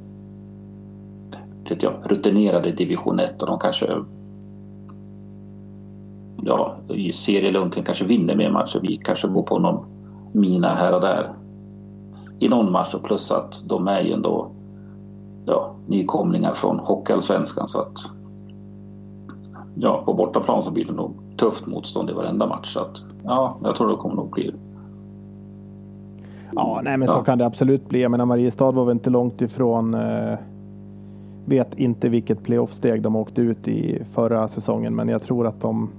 vet 1.69 1.83
jag, 1.83 1.93
rutinerade 2.03 2.69
i 2.69 2.71
division 2.71 3.19
1 3.19 3.41
och 3.41 3.47
de 3.47 3.59
kanske 3.59 4.03
ja, 6.43 6.75
i 6.89 7.13
serielunken 7.13 7.83
kanske 7.83 8.05
vinner 8.05 8.35
mer 8.35 8.51
matcher. 8.51 8.79
Vi 8.81 8.97
kanske 8.97 9.27
går 9.27 9.43
på 9.43 9.59
någon 9.59 9.85
mina 10.33 10.75
här 10.75 10.95
och 10.95 11.01
där 11.01 11.33
i 12.39 12.49
någon 12.49 12.71
match 12.71 12.93
och 12.93 13.03
plus 13.03 13.31
att 13.31 13.63
de 13.69 13.87
är 13.87 14.01
ju 14.01 14.13
ändå 14.13 14.51
ja, 15.45 15.75
nykomlingar 15.87 16.53
från 16.53 16.79
Hockeyallsvenskan 16.79 17.67
så 17.67 17.79
att 17.79 17.97
ja, 19.75 20.03
på 20.05 20.13
bortaplan 20.13 20.63
så 20.63 20.71
blir 20.71 20.85
det 20.85 20.93
nog 20.93 21.13
tufft 21.37 21.65
motstånd 21.65 22.09
i 22.09 22.13
varenda 22.13 22.47
match. 22.47 22.73
Så 22.73 22.79
att, 22.79 22.97
ja, 23.23 23.57
jag 23.63 23.75
tror 23.75 23.89
det 23.89 23.95
kommer 23.95 24.15
nog 24.15 24.31
bli 24.31 24.53
Ja, 26.55 26.81
nej, 26.83 26.97
men 26.97 27.07
så 27.07 27.13
Ja. 27.13 27.23
kan 27.23 27.37
det 27.37 27.45
absolut 27.45 27.89
bli. 27.89 28.01
Jag 28.01 28.11
menar, 28.11 28.25
Mariestad 28.25 28.71
var 28.71 28.85
väl 28.85 28.91
inte 28.95 29.09
långt 29.09 29.41
ifrån. 29.41 29.93
Eh, 29.93 30.37
vet 31.45 31.79
inte 31.79 32.09
vilket 32.09 32.43
playoffsteg 32.43 33.01
de 33.01 33.15
åkte 33.15 33.41
ut 33.41 33.67
i 33.67 34.01
förra 34.13 34.47
säsongen, 34.47 34.95
men 34.95 35.09
jag 35.09 35.21
tror 35.21 35.47
att 35.47 35.61
de. 35.61 35.89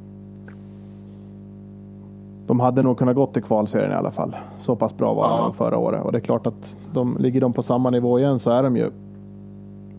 De 2.46 2.61
hade 2.61 2.82
nog 2.82 2.98
kunnat 2.98 3.14
gått 3.16 3.32
till 3.32 3.42
kvalserien 3.42 3.92
i 3.92 3.94
alla 3.94 4.11
fall. 4.11 4.36
Så 4.62 4.76
pass 4.76 4.96
bra 4.96 5.14
var 5.14 5.28
Ja. 5.28 5.42
de 5.44 5.55
förra 5.55 5.78
året 5.78 6.05
och 6.05 6.12
det 6.12 6.18
är 6.18 6.20
klart 6.20 6.46
att 6.46 6.76
de 6.94 7.16
ligger 7.20 7.40
de 7.40 7.53
på 7.53 7.62
samma 7.62 7.90
nivå 7.90 8.18
igen 8.18 8.38
så 8.38 8.51
är 8.51 8.62
de 8.62 8.76
ju 8.76 8.90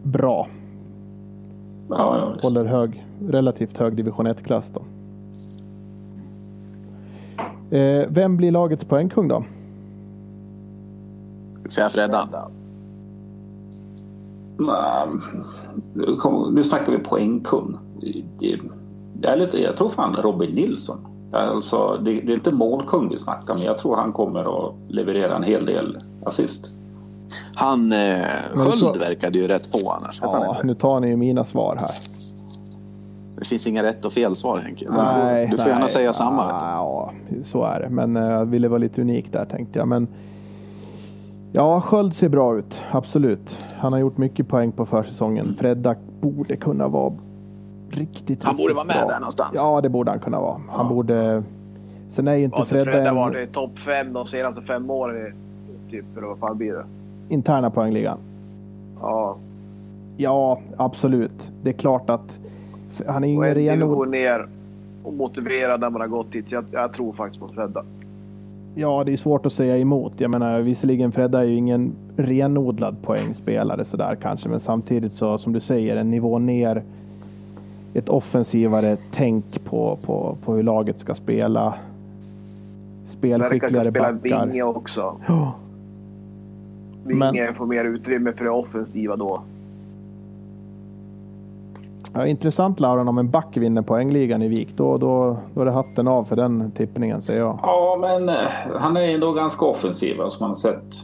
bra. 0.04 0.48
ja, 1.90 2.18
ja. 2.18 2.34
Håller 2.42 2.66
hög, 2.66 3.06
relativt 3.28 3.78
hög 3.78 3.96
division 3.96 4.28
1-klass 4.28 4.72
då. 4.74 4.82
Eh, 7.78 8.06
vem 8.10 8.38
blir 8.38 8.52
lagets 8.52 8.84
poängkung 8.86 9.28
då? 9.28 9.44
Säga 11.72 11.90
Freddan. 11.90 12.28
Nej, 14.58 15.08
nu 16.52 16.64
snackar 16.64 16.92
vi 16.92 16.98
poängkung. 16.98 17.78
Det- 18.40 19.28
är 19.28 19.38
lite, 19.38 19.62
jag 19.62 19.78
tror 19.78 19.90
fan 19.90 20.16
Robin 20.16 20.56
Nilsson. 20.56 21.08
Alltså, 21.34 21.98
det, 22.06 22.14
det 22.14 22.32
är 22.32 22.36
inte 22.36 22.52
målkung 22.52 23.10
vi 23.10 23.18
snackar 23.18 23.54
men 23.54 23.64
jag 23.64 23.78
tror 23.78 23.96
han 23.96 24.12
kommer 24.12 24.68
att 24.68 24.76
leverera 24.88 25.36
en 25.36 25.44
hel 25.44 25.66
del 25.66 25.98
assist. 26.26 26.78
Han, 27.54 27.92
eh, 27.92 27.98
Sköld 28.54 28.98
verkade 28.98 29.40
ju 29.40 29.48
rätt 29.48 29.72
på 29.72 29.92
annars. 29.92 30.20
Ja, 30.22 30.62
nu 30.64 30.76
tar 30.76 31.00
ni 31.00 31.08
ju 31.08 31.18
mina 31.18 31.46
svar 31.46 31.78
här. 31.80 31.92
Det 33.40 33.46
finns 33.46 33.68
inga 33.68 33.84
rätt 33.84 34.06
och 34.06 34.14
fel 34.14 34.36
svar 34.36 34.60
Henke. 34.60 34.86
Du 34.86 34.92
får, 34.92 35.52
du 35.52 35.58
får 35.58 35.68
gärna 35.68 35.80
nej, 35.80 35.90
säga 35.90 36.14
samma. 36.14 36.48
Vet 36.48 36.60
du. 36.60 36.66
Ja, 36.66 37.14
så 37.44 37.64
är 37.64 37.80
det. 37.80 37.90
Men 37.90 38.18
eh, 38.18 38.24
jag 38.24 38.46
ville 38.46 38.68
vara 38.68 38.78
lite 38.78 39.02
unik 39.02 39.32
där 39.32 39.46
tänkte 39.46 39.80
jag. 39.80 39.88
Men 39.88 40.08
ja, 41.52 41.82
Sköld 41.82 42.16
ser 42.16 42.30
bra 42.30 42.58
ut. 42.58 42.84
Absolut. 42.92 43.58
Han 43.80 43.94
har 43.94 44.00
gjort 44.00 44.18
mycket 44.18 44.48
poäng 44.48 44.72
på 44.72 44.86
försäsongen. 44.86 45.56
Fredda 45.60 45.96
borde 46.22 46.56
kunna 46.56 46.88
vara 46.88 47.14
riktigt, 47.90 48.44
Han 48.44 48.58
borde 48.58 48.74
vara 48.74 48.86
med 48.86 48.96
bra. 49.02 49.08
där 49.10 49.20
någonstans. 49.20 49.52
Ja, 49.56 49.82
det 49.82 49.90
borde 49.90 50.12
han 50.12 50.20
kunna 50.20 50.40
vara. 50.40 50.62
Han 50.70 50.90
borde... 50.90 51.44
Sen 52.10 52.28
är 52.28 52.36
ju 52.36 52.44
inte 52.44 52.58
inte 52.58 52.70
Fredda 52.70 52.92
Fredda 52.92 53.14
varit 53.14 53.50
i 53.50 53.54
topp 53.54 53.80
fem 53.80 54.14
de 54.14 54.26
senaste 54.26 54.62
fem 54.62 54.90
åren? 54.90 55.34
Typ, 55.92 56.06
eller 56.18 56.28
vad 56.28 56.38
fan 56.38 56.58
blir 56.58 56.74
det? 56.74 56.86
interna 57.30 57.70
poängligan. 57.70 58.18
Ja. 59.02 59.36
Ja, 60.18 60.60
absolut. 60.78 61.52
Det 61.64 61.70
är 61.70 61.74
klart 61.74 62.10
att 62.10 62.40
Han 63.08 63.24
är 63.24 63.28
Och 63.28 63.32
ingen 63.32 63.44
en 63.44 63.56
renod... 63.56 63.90
division 63.90 64.12
ner 64.12 64.48
och 65.04 65.14
motivera 65.14 65.78
när 65.78 65.90
man 65.90 66.02
har 66.02 66.08
gått 66.08 66.32
dit. 66.32 66.52
Jag, 66.52 66.66
jag 66.72 66.94
tror 66.94 67.14
faktiskt 67.14 67.40
på 67.42 67.48
Fredda. 67.48 67.84
Ja, 68.76 69.04
det 69.04 69.12
är 69.14 69.18
svårt 69.18 69.46
att 69.46 69.54
säga 69.54 69.78
emot. 69.78 70.14
Jag 70.18 70.32
menar 70.32 70.62
visserligen 70.62 71.12
Fredda 71.12 71.40
är 71.40 71.44
ju 71.44 71.56
ingen 71.56 71.94
renodlad 72.18 72.96
poängspelare 73.02 73.86
sådär 73.86 74.18
kanske, 74.22 74.50
men 74.50 74.60
samtidigt 74.60 75.12
så 75.12 75.38
som 75.38 75.54
du 75.54 75.60
säger 75.60 75.96
en 75.96 76.12
nivå 76.12 76.40
ner. 76.40 76.84
Ett 77.94 78.10
offensivare 78.10 78.98
tänk 79.12 79.66
på, 79.66 79.98
på, 80.06 80.38
på 80.46 80.54
hur 80.54 80.64
laget 80.64 81.00
ska 81.00 81.16
spela. 81.16 81.74
Spelskickligare 83.06 83.92
spela 83.92 84.14
backar. 84.14 84.46
vinge 84.46 84.64
också. 84.64 85.16
Ja, 85.28 85.54
Vinge 87.06 87.54
får 87.54 87.66
mer 87.66 87.86
utrymme 87.86 88.34
för 88.34 88.44
det 88.44 88.52
offensiva 88.52 89.16
då. 89.16 89.42
Ja, 92.14 92.26
intressant 92.28 92.80
Lauren 92.80 93.08
om 93.08 93.18
en 93.18 93.30
back 93.30 93.58
vinner 93.58 93.82
poängligan 93.82 94.42
i 94.42 94.48
Vik. 94.48 94.78
Då, 94.78 94.98
då, 94.98 95.38
då 95.54 95.62
är 95.62 95.66
det 95.66 95.72
hatten 95.72 96.08
av 96.08 96.24
för 96.24 96.36
den 96.36 96.72
tippningen 96.72 97.22
säger 97.22 97.40
jag. 97.40 97.60
Ja, 97.64 97.98
men 98.02 98.30
eh, 98.30 98.36
han 98.80 98.98
är 98.98 99.14
ändå 99.14 99.32
ganska 99.34 99.66
offensiv 99.66 100.16
som 100.16 100.30
man 100.40 100.50
har 100.50 100.56
sett. 100.56 100.96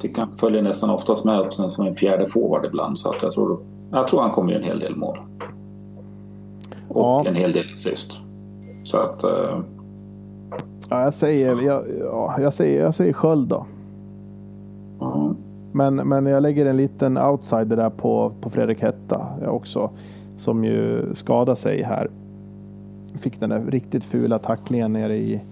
Tycker 0.00 0.20
han 0.20 0.30
följer 0.36 0.62
nästan 0.62 0.90
oftast 0.90 1.24
med 1.24 1.40
upp 1.40 1.52
som 1.52 1.86
en 1.86 1.94
fjärde 1.94 2.26
forward 2.28 2.64
ibland. 2.66 2.98
Så 2.98 3.08
att 3.10 3.22
jag, 3.22 3.32
tror, 3.32 3.58
jag 3.92 4.08
tror 4.08 4.20
han 4.20 4.30
kommer 4.30 4.52
göra 4.52 4.62
en 4.62 4.68
hel 4.68 4.78
del 4.78 4.96
mål. 4.96 5.18
Och 6.88 7.00
Ja. 7.02 7.24
en 7.26 7.34
hel 7.34 7.52
del 7.52 7.72
assist. 7.74 8.12
Så 8.84 8.96
att... 8.98 9.24
Eh, 9.24 9.58
Ja, 10.90 11.02
jag 11.04 11.14
säger, 11.14 11.62
jag, 11.62 11.82
ja, 12.00 12.34
jag 12.40 12.54
säger, 12.54 12.82
jag 12.82 12.94
säger 12.94 13.12
Sköld 13.12 13.48
då. 13.48 13.66
ja. 15.00 15.34
Men, 15.76 15.94
men 15.94 16.26
jag 16.26 16.42
lägger 16.42 16.66
en 16.66 16.76
liten 16.76 17.18
outsider 17.18 17.76
där 17.76 17.90
på, 17.90 18.32
på 18.40 18.50
Fredrik 18.50 18.82
Hetta 18.82 19.26
också. 19.46 19.90
Som 20.36 20.64
ju 20.64 21.06
skadade 21.14 21.56
sig 21.56 21.82
här. 21.82 22.10
Fick 23.14 23.40
den 23.40 23.50
där 23.50 23.60
riktigt 23.68 24.04
fula 24.04 24.38
tacklingen 24.38 24.92
nere 24.92 25.12
i, 25.12 25.42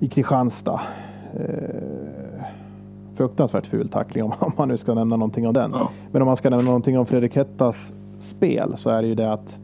i 0.00 0.08
Kristianstad. 0.08 0.80
Eh, 1.34 2.44
fruktansvärt 3.14 3.66
ful 3.66 3.88
tackling 3.88 4.24
om, 4.24 4.32
om 4.38 4.52
man 4.56 4.68
nu 4.68 4.76
ska 4.76 4.94
nämna 4.94 5.16
någonting 5.16 5.46
om 5.46 5.52
den. 5.52 5.70
Ja. 5.74 5.90
Men 6.12 6.22
om 6.22 6.26
man 6.26 6.36
ska 6.36 6.50
nämna 6.50 6.64
någonting 6.64 6.98
om 6.98 7.06
Fredrik 7.06 7.36
Hettas 7.36 7.92
spel 8.18 8.72
så 8.76 8.90
är 8.90 9.02
det 9.02 9.08
ju 9.08 9.14
det 9.14 9.32
att 9.32 9.58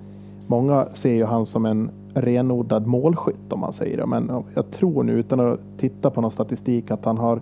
många 0.49 0.85
ser 0.85 1.15
ju 1.15 1.25
han 1.25 1.47
som 1.47 1.67
en 1.67 1.91
renodlad 2.15 2.87
målskytt 2.87 3.53
om 3.53 3.61
man 3.61 3.73
säger 3.73 3.97
det. 3.97 4.07
Men 4.07 4.45
jag 4.55 4.71
tror 4.71 5.03
nu 5.03 5.13
utan 5.13 5.41
att 5.41 5.61
titta 5.79 6.11
på 6.11 6.21
någon 6.21 6.31
statistik 6.31 6.91
att 6.91 7.05
han 7.05 7.19
har 7.19 7.41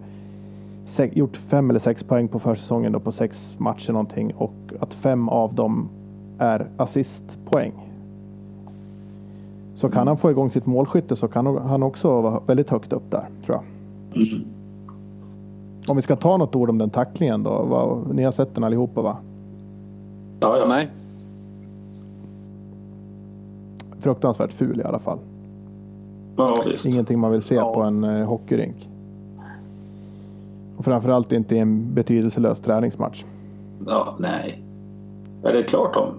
gjort 0.98 1.36
fem 1.36 1.70
eller 1.70 1.80
sex 1.80 2.02
poäng 2.02 2.28
på 2.28 2.38
försäsongen 2.38 2.92
då 2.92 3.00
på 3.00 3.12
sex 3.12 3.54
matcher 3.58 3.92
någonting 3.92 4.34
och 4.34 4.52
att 4.80 4.94
fem 4.94 5.28
av 5.28 5.54
dem 5.54 5.88
är 6.38 6.66
assistpoäng. 6.76 7.72
Så 9.74 9.88
kan 9.90 10.06
han 10.06 10.16
få 10.16 10.30
igång 10.30 10.50
sitt 10.50 10.66
målskytte 10.66 11.16
så 11.16 11.28
kan 11.28 11.46
han 11.46 11.82
också 11.82 12.20
vara 12.20 12.40
väldigt 12.46 12.70
högt 12.70 12.92
upp 12.92 13.10
där 13.10 13.28
tror 13.46 13.58
jag. 13.58 13.64
Mm. 14.22 14.44
Om 15.86 15.96
vi 15.96 16.02
ska 16.02 16.16
ta 16.16 16.36
något 16.36 16.54
ord 16.56 16.70
om 16.70 16.78
den 16.78 16.90
tacklingen 16.90 17.42
då. 17.42 17.50
Vad, 17.64 18.14
ni 18.14 18.22
har 18.22 18.32
sett 18.32 18.54
den 18.54 18.64
allihopa 18.64 19.02
va? 19.02 19.16
Ja, 20.40 20.56
ja. 20.58 20.64
Nej. 20.68 20.88
Fruktansvärt 24.00 24.52
ful 24.52 24.80
i 24.80 24.84
alla 24.84 24.98
fall. 24.98 25.18
ja. 26.36 26.56
Ingenting 26.84 27.18
man 27.18 27.30
vill 27.32 27.42
se 27.42 27.54
Ja. 27.54 27.74
på 27.74 27.82
en 27.82 28.04
eh, 28.04 28.26
hockeyrink. 28.26 28.88
Och 30.82 30.86
framförallt 30.86 31.32
inte 31.32 31.56
i 31.56 31.58
en 31.58 31.94
betydelselös 31.94 32.60
träningsmatch. 32.60 33.24
Ja, 33.86 34.16
nej. 34.18 34.62
Är 35.42 35.52
det 35.52 35.62
klart 35.62 35.96
om? 35.96 36.14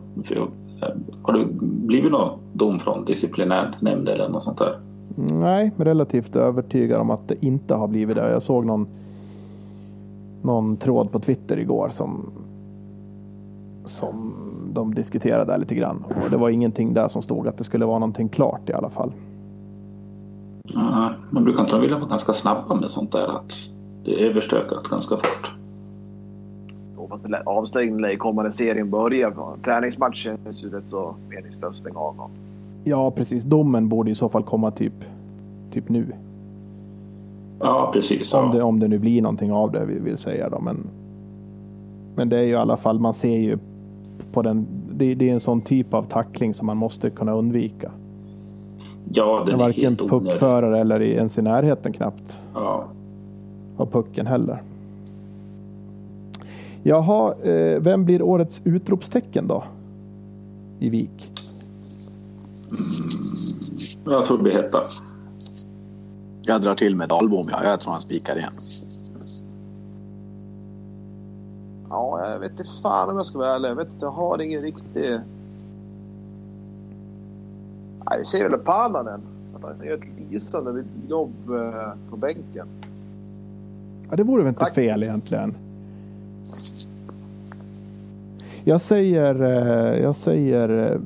Har 1.22 1.34
det 1.34 1.46
blivit 1.62 2.12
någon 2.12 2.40
dom 2.54 2.80
från 2.80 3.06
disciplinärnämnd 3.06 4.10
eller 4.10 4.30
något 4.30 4.44
sånt 4.44 4.58
där? 4.58 4.80
Nej, 5.16 5.72
men 5.76 5.86
relativt 5.86 6.36
övertygad 6.36 7.02
om 7.02 7.10
att 7.10 7.28
det 7.28 7.46
inte 7.46 7.76
har 7.76 7.88
blivit 7.88 8.16
det. 8.16 8.32
Jag 8.32 8.44
såg 8.44 8.66
någon, 8.66 8.88
någon 10.42 10.78
tråd 10.78 11.12
på 11.12 11.20
Twitter 11.20 11.60
igår 11.60 11.90
som, 11.90 12.32
som 13.86 14.34
de 14.74 14.96
diskuterade 14.96 15.52
där 15.52 15.58
lite 15.58 15.76
grann. 15.76 16.04
Och 16.24 16.30
det 16.30 16.38
var 16.38 16.50
ingenting 16.50 16.94
där 16.94 17.08
som 17.08 17.22
stod 17.22 17.48
att 17.48 17.58
det 17.58 17.64
skulle 17.64 17.86
vara 17.86 18.00
någonting 18.00 18.30
klart 18.30 18.70
i 18.70 18.74
alla 18.74 18.90
fall. 18.90 19.12
Ja, 20.64 21.14
man 21.30 21.44
brukar 21.44 21.64
inte 21.64 21.80
vilja 21.80 21.98
vara 21.98 22.10
ganska 22.10 22.34
snabba 22.34 22.76
med 22.76 22.90
sånt 22.90 23.12
där. 23.12 23.28
Att 23.28 23.54
det 24.06 24.12
är 24.12 24.30
överstökat 24.30 24.84
ganska 24.90 25.16
fort. 25.16 25.52
Det 27.24 27.30
lär- 27.30 27.44
Avstängningen 27.46 28.02
lär 28.02 28.16
komma 28.16 28.44
när 28.44 28.52
serien 28.52 28.90
börjar. 28.90 29.34
Träningsmatchen 29.64 30.38
känns 30.44 30.64
ju 30.64 30.70
rätt 30.70 30.88
så 30.88 31.16
meningslöst 31.30 31.86
att 31.86 31.96
av 31.96 32.16
någon. 32.16 32.30
Ja, 32.84 33.12
precis. 33.12 33.44
Domen 33.44 33.90
borde 33.90 34.12
i 34.12 34.16
så 34.16 34.30
fall 34.30 34.44
komma 34.44 34.72
typ, 34.72 34.94
typ 35.72 35.90
nu. 35.90 36.06
Ja, 37.60 37.90
precis. 37.94 38.34
Om, 38.34 38.52
det, 38.52 38.58
Ja. 38.58 38.64
om 38.64 38.80
det 38.80 38.88
nu 38.88 39.00
blir 39.00 39.22
någonting 39.22 39.52
av 39.54 39.72
det 39.72 39.86
vi 39.86 40.00
vill 40.00 40.18
säga 40.18 40.50
då. 40.50 40.60
Men, 40.60 40.88
men 42.16 42.30
det 42.30 42.38
är 42.38 42.42
ju 42.44 42.50
i 42.52 42.56
alla 42.56 42.78
fall, 42.78 43.00
man 43.00 43.14
ser 43.14 43.38
ju 43.38 43.58
på 44.34 44.42
den. 44.42 44.68
Det, 44.92 45.16
det 45.16 45.30
är 45.30 45.34
en 45.34 45.40
sån 45.40 45.62
typ 45.62 45.94
av 45.94 46.04
tackling 46.04 46.54
som 46.54 46.68
man 46.68 46.78
måste 46.78 47.10
kunna 47.10 47.34
undvika. 47.34 47.92
ja, 49.14 49.44
den 49.46 49.56
är 49.56 49.60
Varken 49.64 49.84
helt 49.84 50.02
onödig. 50.02 50.30
puckförare 50.32 50.80
eller 50.80 51.02
i- 51.02 51.14
ens 51.14 51.38
i 51.38 51.42
närheten 51.42 51.94
knappt 51.94 52.40
Ja. 52.54 52.84
Av 53.78 53.86
pucken 53.86 54.28
heller. 54.28 54.64
Jaha, 56.84 57.34
eh, 57.44 57.82
vem 57.82 58.06
blir 58.06 58.22
årets 58.22 58.62
utropstecken 58.64 59.48
då? 59.48 59.64
I 60.80 60.90
Vik? 60.90 61.32
Jag 64.06 64.26
tror 64.26 64.38
det 64.38 64.44
blir 64.44 64.54
hetta. 64.54 64.84
Jag 66.46 66.62
drar 66.62 66.76
till 66.76 66.96
med 66.96 67.10
Dahlbom. 67.10 67.48
Ja. 67.52 67.64
Jag 67.64 67.80
tror 67.80 67.92
han 67.92 68.02
spikar 68.02 68.38
igen. 68.38 68.52
Ja, 71.90 72.30
jag 72.30 72.40
vet 72.40 72.52
inte 72.52 72.66
fan 72.82 73.10
om 73.10 73.18
jag 73.18 73.26
ska 73.26 73.38
vara 73.38 73.56
ärlig. 73.56 73.70
Jag 73.70 73.76
vet 73.76 73.88
inte, 73.88 74.06
jag 74.06 74.12
har 74.12 74.42
ingen 74.42 74.62
riktig... 74.62 75.20
Nej, 78.10 78.20
vi 78.20 78.26
ser 78.26 78.50
väl 78.50 78.60
Pananen. 78.60 79.22
Att 79.56 79.62
han 79.62 79.88
gör 79.88 79.98
ett 79.98 80.32
lysande 80.32 80.84
jobb 81.08 81.34
eh, 81.50 81.94
på 82.10 82.18
bänken. 82.18 82.68
Ja, 84.14 84.18
det 84.18 84.24
vore 84.24 84.44
väl 84.44 84.50
inte 84.50 84.60
Tack. 84.60 84.76
fel 84.76 85.04
egentligen. 85.04 85.56
Jag 88.64 88.82
säger, 88.82 89.44
eh, 89.44 90.04
jag 90.04 90.16
säger 90.16 90.92
eh, 90.92 91.00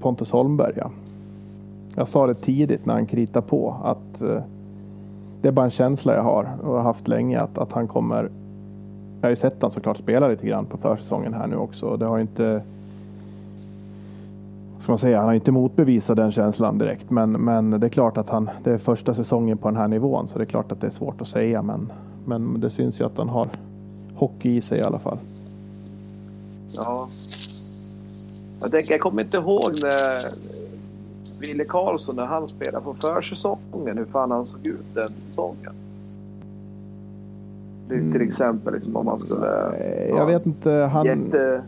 Pontus 0.00 0.30
Holmberg. 0.30 0.72
Ja. 0.76 0.90
Jag 1.94 2.08
sa 2.08 2.26
det 2.26 2.34
tidigt 2.34 2.86
när 2.86 2.94
han 2.94 3.06
kritade 3.06 3.46
på 3.46 3.76
att 3.84 4.20
eh, 4.20 4.42
det 5.42 5.48
är 5.48 5.52
bara 5.52 5.64
en 5.64 5.70
känsla 5.70 6.14
jag 6.14 6.22
har 6.22 6.48
och 6.62 6.72
har 6.74 6.82
haft 6.82 7.08
länge 7.08 7.40
att, 7.40 7.58
att 7.58 7.72
han 7.72 7.88
kommer. 7.88 8.22
Jag 9.20 9.26
har 9.26 9.30
ju 9.30 9.36
sett 9.36 9.62
han 9.62 9.70
såklart 9.70 9.98
spela 9.98 10.28
lite 10.28 10.46
grann 10.46 10.66
på 10.66 10.76
försäsongen 10.76 11.34
här 11.34 11.46
nu 11.46 11.56
också. 11.56 11.96
Det 11.96 12.04
har 12.04 12.16
ju 12.16 12.22
inte. 12.22 12.62
Ska 14.78 14.92
man 14.92 14.98
säga, 14.98 15.18
han 15.18 15.26
har 15.26 15.34
inte 15.34 15.52
motbevisat 15.52 16.16
den 16.16 16.32
känslan 16.32 16.78
direkt. 16.78 17.10
Men, 17.10 17.32
men 17.32 17.70
det 17.70 17.86
är 17.86 17.90
klart 17.90 18.16
att 18.16 18.30
han, 18.30 18.50
det 18.64 18.70
är 18.70 18.78
första 18.78 19.14
säsongen 19.14 19.58
på 19.58 19.68
den 19.68 19.76
här 19.76 19.88
nivån. 19.88 20.28
Så 20.28 20.38
det 20.38 20.44
är 20.44 20.46
klart 20.46 20.72
att 20.72 20.80
det 20.80 20.86
är 20.86 20.90
svårt 20.90 21.20
att 21.20 21.28
säga. 21.28 21.62
Men, 21.62 21.92
men 22.26 22.60
det 22.60 22.70
syns 22.70 23.00
ju 23.00 23.04
att 23.04 23.18
han 23.18 23.28
har 23.28 23.48
hockey 24.14 24.56
i 24.56 24.60
sig 24.60 24.78
i 24.78 24.82
alla 24.82 24.98
fall. 24.98 25.18
Ja. 26.76 27.08
Jag, 28.60 28.70
tänker, 28.70 28.94
jag 28.94 29.00
kommer 29.00 29.22
inte 29.22 29.36
ihåg 29.36 29.70
när 29.82 30.22
Wille 31.40 31.64
Karlsson 31.64 32.16
när 32.16 32.26
han 32.26 32.48
spelade 32.48 32.84
på 32.84 32.94
försäsongen. 32.94 33.98
Hur 33.98 34.04
fan 34.04 34.30
han 34.30 34.46
såg 34.46 34.66
ut 34.66 34.94
den 34.94 35.04
säsongen. 35.04 35.72
Det 37.88 37.94
är 37.94 38.12
Till 38.12 38.22
exempel 38.28 38.74
liksom, 38.74 38.96
om 38.96 39.06
man 39.06 39.18
skulle... 39.18 39.76
Eh, 39.78 40.08
Jag 40.08 40.26
vet 40.26 40.46
inte. 40.46 40.70
Han, 40.70 41.06
Jätte... 41.06 41.62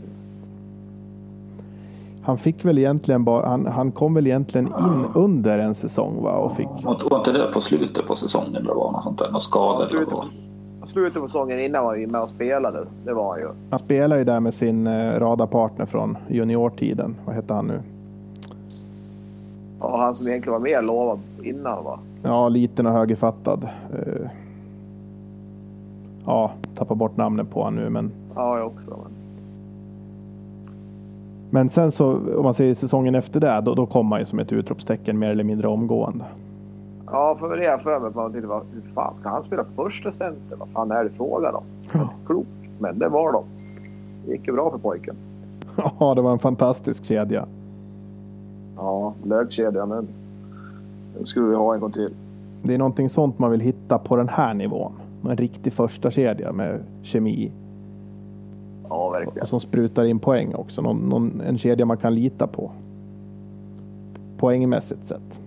han 2.22 2.38
fick 2.38 2.64
väl 2.64 2.78
egentligen 2.78 3.24
bara. 3.24 3.48
Han, 3.48 3.66
han 3.66 3.92
kom 3.92 4.14
väl 4.14 4.26
egentligen 4.26 4.66
in 4.66 5.04
under 5.14 5.58
en 5.58 5.74
säsong 5.74 6.22
va? 6.22 6.32
Och 6.32 6.56
fick. 6.56 6.68
Och 6.68 7.10
var 7.10 7.18
inte 7.18 7.32
det 7.32 7.52
på 7.52 7.60
slutet 7.60 8.06
på 8.06 8.16
säsongen 8.16 8.56
eller 8.56 8.74
var 8.74 8.92
något 8.92 9.02
sånt 9.04 9.18
där? 9.18 9.30
Någon 9.30 9.40
skada 9.40 9.86
eller 9.86 10.06
Slutet, 10.92 11.22
på 11.22 11.28
säsongen 11.28 11.60
innan 11.60 11.84
var 11.84 11.90
han 11.90 12.00
ju 12.00 12.06
med 12.06 12.22
och 12.22 12.28
spelade. 12.28 12.86
Det 13.04 13.12
var 13.12 13.30
han 13.30 13.40
ju. 13.40 13.48
Han 13.70 13.78
spelar 13.78 14.18
ju 14.18 14.24
där 14.24 14.40
med 14.40 14.54
sin 14.54 14.86
eh, 14.86 15.18
radarpartner 15.20 15.86
från 15.86 16.16
juniortiden. 16.28 17.16
Vad 17.24 17.34
hette 17.34 17.54
han 17.54 17.66
nu? 17.66 17.80
Ja, 19.80 19.96
han 19.96 20.14
som 20.14 20.28
egentligen 20.28 20.52
var 20.52 20.60
mer 20.60 20.82
lovad 20.82 21.18
innan 21.42 21.84
va? 21.84 21.98
Ja, 22.22 22.48
liten 22.48 22.86
och 22.86 22.92
högerfattad. 22.92 23.68
Eh, 23.92 24.30
Ja, 26.28 26.50
tappar 26.74 26.94
bort 26.94 27.16
namnet 27.16 27.50
på 27.50 27.62
honom 27.62 27.80
nu 27.84 27.90
men. 27.90 28.10
Ja, 28.34 28.58
jag 28.58 28.66
också. 28.66 28.90
Men... 28.90 29.12
Men 31.50 31.68
sen 31.68 31.92
så 31.92 32.12
om 32.36 32.42
man 32.44 32.54
säger 32.54 32.74
säsongen 32.74 33.14
efter 33.14 33.40
det. 33.40 33.60
Då, 33.64 33.74
då 33.74 33.86
kom 33.86 34.12
han 34.12 34.20
ju 34.20 34.26
som 34.26 34.38
ett 34.38 34.52
utropstecken 34.52 35.18
mer 35.18 35.30
eller 35.30 35.44
mindre 35.44 35.68
omgående. 35.68 36.24
Ja, 37.12 37.36
för 37.40 37.56
det 37.56 37.64
är 37.66 37.78
för 37.78 38.00
mig. 38.00 38.10
Man 38.14 38.32
tänkte, 38.32 38.48
vad- 38.48 38.62
fan 38.94 39.16
ska 39.16 39.28
han 39.28 39.42
spela 39.44 39.64
första 39.76 40.12
center? 40.12 40.56
Vad 40.58 40.68
fan 40.68 40.90
är 40.90 41.04
det 41.04 41.10
frågan 41.10 41.54
om? 41.54 41.62
Ja. 41.92 42.10
Klokt. 42.26 42.48
Men 42.78 42.98
det 42.98 43.08
var 43.08 43.32
de. 43.32 43.44
Det 44.26 44.32
gick 44.32 44.46
ju 44.46 44.52
bra 44.52 44.70
för 44.70 44.78
pojken. 44.78 45.14
Ja, 46.00 46.14
det 46.14 46.22
var 46.22 46.32
en 46.32 46.38
fantastisk 46.38 47.04
kedja. 47.04 47.46
Ja, 48.76 49.14
lökkedjan 49.24 49.88
den, 49.88 50.08
den 51.16 51.26
skulle 51.26 51.46
vi 51.48 51.54
ha 51.54 51.74
en 51.74 51.80
gång 51.80 51.90
till. 51.92 52.14
Det 52.62 52.74
är 52.74 52.78
någonting 52.78 53.08
sånt 53.10 53.38
man 53.38 53.50
vill 53.50 53.60
hitta 53.60 53.98
på 53.98 54.16
den 54.16 54.28
här 54.28 54.54
nivån. 54.54 54.92
En 55.24 55.36
riktig 55.36 55.72
första 55.72 56.10
kedja 56.10 56.52
med 56.52 56.80
kemi 57.02 57.50
Ja, 58.88 59.10
verkligen. 59.10 59.42
och 59.42 59.48
som 59.48 59.60
sprutar 59.60 60.04
in 60.04 60.18
poäng 60.18 60.54
också. 60.54 60.82
Någon, 60.82 60.96
någon, 60.96 61.40
en 61.40 61.58
kedja 61.58 61.84
man 61.86 61.96
kan 61.96 62.14
lita 62.14 62.46
på. 62.46 62.70
Poängmässigt 64.38 65.04
sett. 65.04 65.40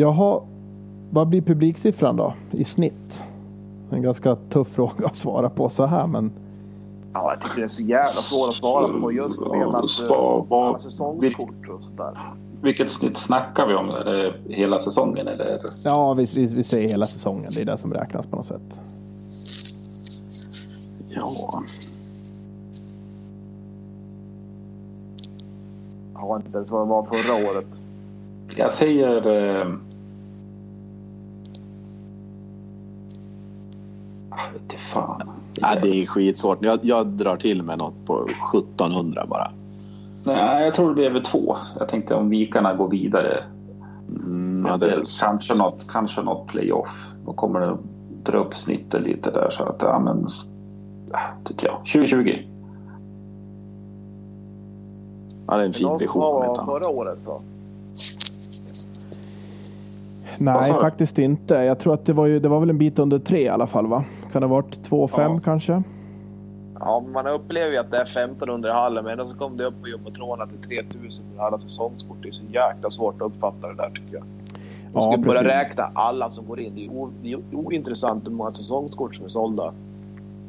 Jaha, 0.00 0.40
vad 1.10 1.28
blir 1.28 1.40
publiksiffran 1.40 2.16
då 2.16 2.34
i 2.50 2.64
snitt? 2.64 3.22
En 3.90 4.02
ganska 4.02 4.36
tuff 4.36 4.68
fråga 4.68 5.06
att 5.06 5.16
svara 5.16 5.50
på 5.50 5.70
så 5.70 5.86
här 5.86 6.06
men 6.06 6.32
Ja, 7.12 7.32
jag 7.32 7.42
tycker 7.42 7.56
det 7.56 7.62
är 7.62 7.68
så 7.68 7.82
jävla 7.82 8.12
svårt 8.12 8.48
att 8.48 8.54
svara 8.54 9.00
på 9.00 9.12
just 9.12 9.40
med 9.40 9.48
Ja, 9.52 9.68
att 9.68 10.52
alla 10.52 10.78
säsongskort 10.78 11.68
och 11.68 11.82
sådär. 11.82 12.34
Vilket 12.62 12.90
snitt 12.90 13.18
snackar 13.18 13.66
vi 13.66 13.74
om? 13.74 13.90
Är 13.90 14.04
det 14.04 14.54
hela 14.54 14.78
säsongen 14.78 15.28
eller? 15.28 15.60
ja, 15.84 16.14
vi, 16.14 16.26
vi, 16.36 16.54
vi 16.54 16.64
säger 16.64 16.88
hela 16.88 17.06
säsongen. 17.06 17.50
Det 17.54 17.60
är 17.60 17.64
det 17.64 17.78
som 17.78 17.94
räknas 17.94 18.26
på 18.26 18.36
något 18.36 18.46
sätt. 18.46 18.62
Ja. 21.08 21.62
Jag 26.14 26.20
har 26.20 26.36
inte 26.36 26.56
ens 26.56 26.72
vad 26.72 26.86
det 26.86 26.90
var 26.90 27.02
förra 27.02 27.50
året. 27.50 27.80
Jag 28.56 28.72
säger... 28.72 29.44
Eh... 29.60 29.66
Inte 34.62 34.76
fan. 34.76 35.22
ja, 35.54 35.68
det 35.82 35.88
är 35.88 36.06
skitsvårt. 36.06 36.58
Jag, 36.64 36.78
jag 36.82 37.06
drar 37.06 37.36
till 37.36 37.62
med 37.62 37.78
något 37.78 38.06
på 38.06 38.28
1700 38.58 39.26
bara. 39.28 39.50
Nej, 40.26 40.64
jag 40.64 40.74
tror 40.74 40.88
det 40.88 40.94
blir 40.94 41.06
över 41.06 41.20
två. 41.20 41.56
Jag 41.78 41.88
tänkte 41.88 42.14
om 42.14 42.28
vikarna 42.28 42.74
går 42.74 42.88
vidare. 42.88 43.44
Mm, 44.08 44.66
ja, 44.68 44.76
det 44.76 44.86
är 44.86 44.96
väl 44.96 45.04
kanske, 45.20 45.54
något, 45.54 45.80
kanske 45.88 46.22
något 46.22 46.46
playoff. 46.46 47.06
Då 47.26 47.32
kommer 47.32 47.60
det 47.60 47.76
dra 48.24 48.38
upp 48.38 48.54
snittet 48.54 49.02
lite 49.02 49.30
där. 49.30 49.50
Så 49.50 49.62
att, 49.62 49.76
ja 49.80 49.98
men... 49.98 50.28
Ja, 51.12 51.20
tycker 51.44 51.66
jag. 51.66 51.78
2020. 51.78 52.38
ja, 55.46 55.56
det 55.56 55.62
är 55.62 55.66
en 55.66 55.72
fin 55.72 55.98
vision. 55.98 56.22
om 56.22 56.34
var 56.34 56.64
förra 56.64 56.88
året 56.88 57.18
då? 57.24 57.40
Nej, 60.40 60.72
faktiskt 60.72 61.18
inte. 61.18 61.54
Jag 61.54 61.78
tror 61.78 61.94
att 61.94 62.06
det 62.06 62.12
var, 62.12 62.26
ju, 62.26 62.40
det 62.40 62.48
var 62.48 62.60
väl 62.60 62.70
en 62.70 62.78
bit 62.78 62.98
under 62.98 63.18
tre 63.18 63.42
i 63.42 63.48
alla 63.48 63.66
fall 63.66 63.86
va? 63.86 64.04
Kan 64.38 64.48
det 64.48 64.54
ha 64.54 64.62
varit 64.62 64.88
2-5 64.90 65.20
Ja. 65.34 65.40
kanske? 65.44 65.82
Ja, 66.80 67.02
man 67.12 67.26
upplever 67.26 67.70
ju 67.72 67.76
att 67.78 67.90
det 67.90 67.96
är 67.96 68.02
1500 68.04 68.68
i 68.68 68.72
hallen, 68.72 69.04
men 69.04 69.26
så 69.26 69.34
kom 69.36 69.56
det 69.56 69.64
upp 69.64 69.82
på 69.82 69.88
jumbotronerna 69.88 70.46
till 70.46 70.78
3000 70.78 71.24
för 71.36 71.42
alla 71.44 71.58
säsongskort. 71.58 72.16
Det 72.22 72.28
är 72.28 72.32
så 72.32 72.42
jäkla 72.52 72.90
svårt 72.90 73.14
att 73.22 73.26
uppfatta 73.26 73.68
det 73.68 73.74
där 73.74 73.90
tycker 73.90 74.14
jag. 74.14 74.22
Man 74.94 75.02
Ja, 75.04 75.12
ska 75.12 75.20
börja 75.22 75.40
precis. 75.42 75.56
räkna 75.70 75.90
alla 75.94 76.30
som 76.30 76.46
går 76.48 76.60
in. 76.60 76.72
Det 76.74 76.84
är, 76.86 76.90
o, 76.90 77.10
det 77.22 77.32
är 77.32 77.38
ointressant 77.52 78.26
hur 78.26 78.30
många 78.32 78.52
säsongskort 78.52 79.14
som 79.16 79.24
är 79.24 79.28
sålda. 79.28 79.72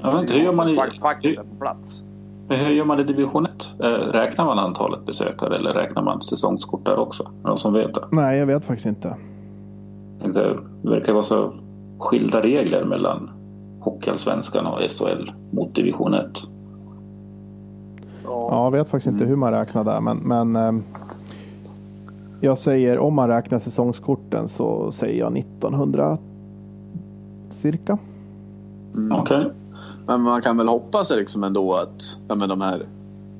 Vet 0.04 0.22
inte, 0.22 0.34
hur 0.34 0.44
gör 0.44 0.54
man 0.54 0.70
i, 0.70 0.76
Fakt- 0.76 1.02
Faktiskt 1.02 1.40
är 1.40 1.44
på 1.44 1.56
plats. 1.60 2.04
hur 2.50 2.74
gör 2.76 2.86
man 2.86 3.00
i 3.00 3.04
division 3.04 3.44
1? 3.46 3.52
Eh, 3.84 3.88
räknar 4.12 4.46
man 4.46 4.60
antalet 4.60 5.06
besökare 5.06 5.56
eller 5.56 5.74
räknar 5.74 6.02
man 6.04 6.22
säsongskort 6.22 6.86
där 6.86 7.00
också? 7.00 7.24
Är 7.24 7.28
det 7.44 7.48
någon 7.50 7.58
som 7.60 7.74
vet 7.74 7.94
det? 7.94 8.04
Nej, 8.12 8.38
jag 8.40 8.46
vet 8.46 8.66
faktiskt 8.66 8.86
inte. 8.86 9.16
Det 10.24 10.58
verkar 10.82 11.14
vara 11.14 11.24
så 11.24 11.54
skilda 12.00 12.42
regler 12.42 12.86
mellan 12.86 13.30
Hockeyallsvenskan 13.80 14.66
och 14.66 14.80
SHL 14.92 15.32
mot 15.52 15.76
division 15.76 16.14
1. 16.14 16.26
Ja. 18.24 18.48
Ja, 18.52 18.64
jag 18.64 18.72
vet 18.72 18.88
faktiskt 18.88 19.14
inte 19.14 19.26
hur 19.26 19.36
man 19.36 19.52
räknar 19.52 19.84
där, 19.84 20.02
men, 20.02 20.18
men 20.18 20.56
ehm, 20.56 20.84
jag 22.42 22.58
säger 22.58 23.00
om 23.00 23.14
man 23.14 23.30
räknar 23.30 23.60
säsongskorten 23.60 24.48
så 24.48 24.92
säger 24.92 25.20
jag 25.20 25.38
1900 25.38 26.18
cirka. 27.50 27.98
Mm. 28.96 29.20
Okej. 29.20 29.52
Men 30.08 30.22
man 30.22 30.42
kan 30.42 30.58
väl 30.58 30.68
hoppas 30.68 31.12
liksom 31.12 31.44
ändå 31.44 31.74
att 31.74 32.20
ja, 32.28 32.36
men 32.36 32.50
de 32.50 32.62
här 32.62 32.86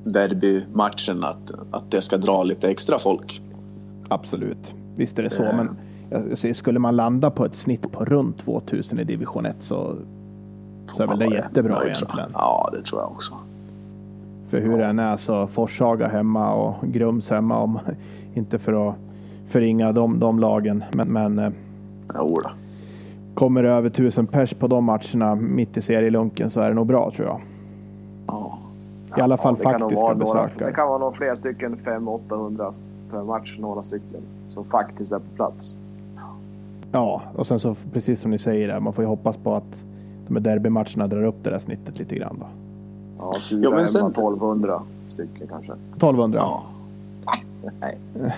derbymatcherna 0.04 1.28
att, 1.28 1.52
att 1.70 1.90
det 1.90 2.02
ska 2.02 2.16
dra 2.16 2.42
lite 2.42 2.70
extra 2.70 2.98
folk. 2.98 3.42
Absolut, 4.08 4.74
visst 4.96 5.18
är 5.18 5.22
det 5.22 5.30
så. 5.30 5.42
Eh. 5.42 5.56
Men 5.56 5.76
jag 6.28 6.38
säger, 6.38 6.54
skulle 6.54 6.78
man 6.78 6.96
landa 6.96 7.30
på 7.30 7.44
ett 7.44 7.54
snitt 7.54 7.92
på 7.92 8.04
runt 8.04 8.38
2000 8.38 8.98
i 8.98 9.04
division 9.04 9.46
1 9.46 9.56
så, 9.58 9.96
så 10.96 11.02
är 11.02 11.06
väl 11.06 11.18
det 11.18 11.24
Ja, 11.24 11.34
jättebra 11.34 11.72
jag. 11.74 11.84
egentligen. 11.84 12.30
Ja, 12.34 12.68
det 12.72 12.82
tror 12.82 13.00
jag 13.00 13.10
också. 13.10 13.34
För 14.48 14.60
hur 14.60 14.78
det 14.78 14.86
än 14.86 14.98
är 14.98 15.16
så 15.16 15.46
Forshaga 15.46 16.08
hemma 16.08 16.52
och 16.54 16.74
Grums 16.88 17.30
hemma. 17.30 17.58
Om, 17.58 17.78
inte 18.34 18.58
för 18.58 18.88
att 18.88 18.94
förringa 19.48 19.92
de, 19.92 20.18
de 20.20 20.38
lagen. 20.38 20.84
Men, 20.92 21.08
men 21.08 21.38
eh, 21.38 21.50
Jo 22.18 22.40
då. 22.44 22.50
kommer 23.34 23.62
det 23.62 23.68
över 23.70 23.90
tusen 23.90 24.26
pers 24.26 24.54
på 24.54 24.66
de 24.66 24.84
matcherna 24.84 25.34
mitt 25.34 25.76
i 25.76 25.82
serielunken 25.82 26.50
så 26.50 26.60
är 26.60 26.68
det 26.68 26.74
nog 26.74 26.86
bra 26.86 27.10
tror 27.16 27.28
jag. 27.28 27.40
Ja. 28.26 28.58
I 29.16 29.20
alla 29.20 29.36
fall 29.36 29.52
nog 29.54 29.62
faktiska 29.62 30.00
några- 30.02 30.14
besökare. 30.14 30.66
Det 30.68 30.72
kan 30.72 30.88
vara 30.88 30.98
några 30.98 31.12
fler 31.12 31.34
stycken, 31.34 31.76
500-800 31.76 32.72
per 33.10 33.22
match, 33.22 33.56
några 33.60 33.82
stycken, 33.82 34.20
som 34.48 34.64
faktiskt 34.64 35.12
är 35.12 35.18
på 35.18 35.36
plats. 35.36 35.78
Ja, 36.92 37.22
och 37.36 37.46
sen 37.46 37.60
så 37.60 37.76
precis 37.92 38.20
som 38.20 38.30
ni 38.30 38.38
säger 38.38 38.68
där, 38.68 38.80
man 38.80 38.92
får 38.92 39.04
ju 39.04 39.08
hoppas 39.08 39.36
på 39.36 39.54
att 39.54 39.84
här 40.36 40.42
derbymatcherna 40.42 41.06
drar 41.06 41.24
upp 41.24 41.36
det 41.42 41.50
där 41.50 41.58
snittet 41.58 41.98
lite 41.98 42.14
grann 42.14 42.36
då. 42.40 42.46
Ja, 43.18 43.34
Jo, 43.50 43.70
men 43.70 43.88
sen- 43.88 44.06
1200 44.06 44.82
stycken 45.08 45.46
kanske. 45.46 45.72
1200. 45.96 46.38
Ja. 46.38 46.62
Nej. 47.80 47.98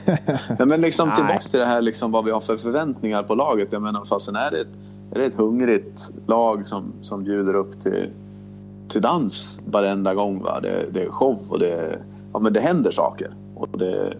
Nej, 0.59 0.66
men 0.66 0.80
liksom 0.80 1.12
tillbaks 1.16 1.51
till 1.51 1.61
det 1.61 1.66
här 1.66 1.82
liksom 1.82 2.12
vad 2.12 2.24
vi 2.24 2.30
har 2.30 2.40
för 2.40 2.57
förväntningar 2.57 3.22
på 3.22 3.34
laget. 3.34 3.72
Jag 3.72 3.82
menar 3.82 4.05
fastän 4.05 4.36
är 4.36 4.51
det 4.51 4.61
ett, 4.61 4.68
är 5.12 5.18
det 5.18 5.24
ett 5.24 5.34
hungrigt 5.34 6.12
lag 6.26 6.66
som, 6.66 6.93
som 7.01 7.24
bjuder 7.24 7.55
upp 7.55 7.80
till, 7.80 8.09
till 8.88 9.03
dans 9.03 9.61
varenda 9.66 10.14
gång. 10.14 10.43
Va? 10.43 10.61
Det, 10.61 10.93
det 10.93 11.03
är 11.03 11.11
show 11.11 11.38
och 11.49 11.59
det, 11.59 11.99
ja, 12.32 12.38
men 12.38 12.53
det 12.53 12.61
händer 12.61 12.90
saker. 12.90 13.34
Och 13.55 13.78
det, 13.78 14.14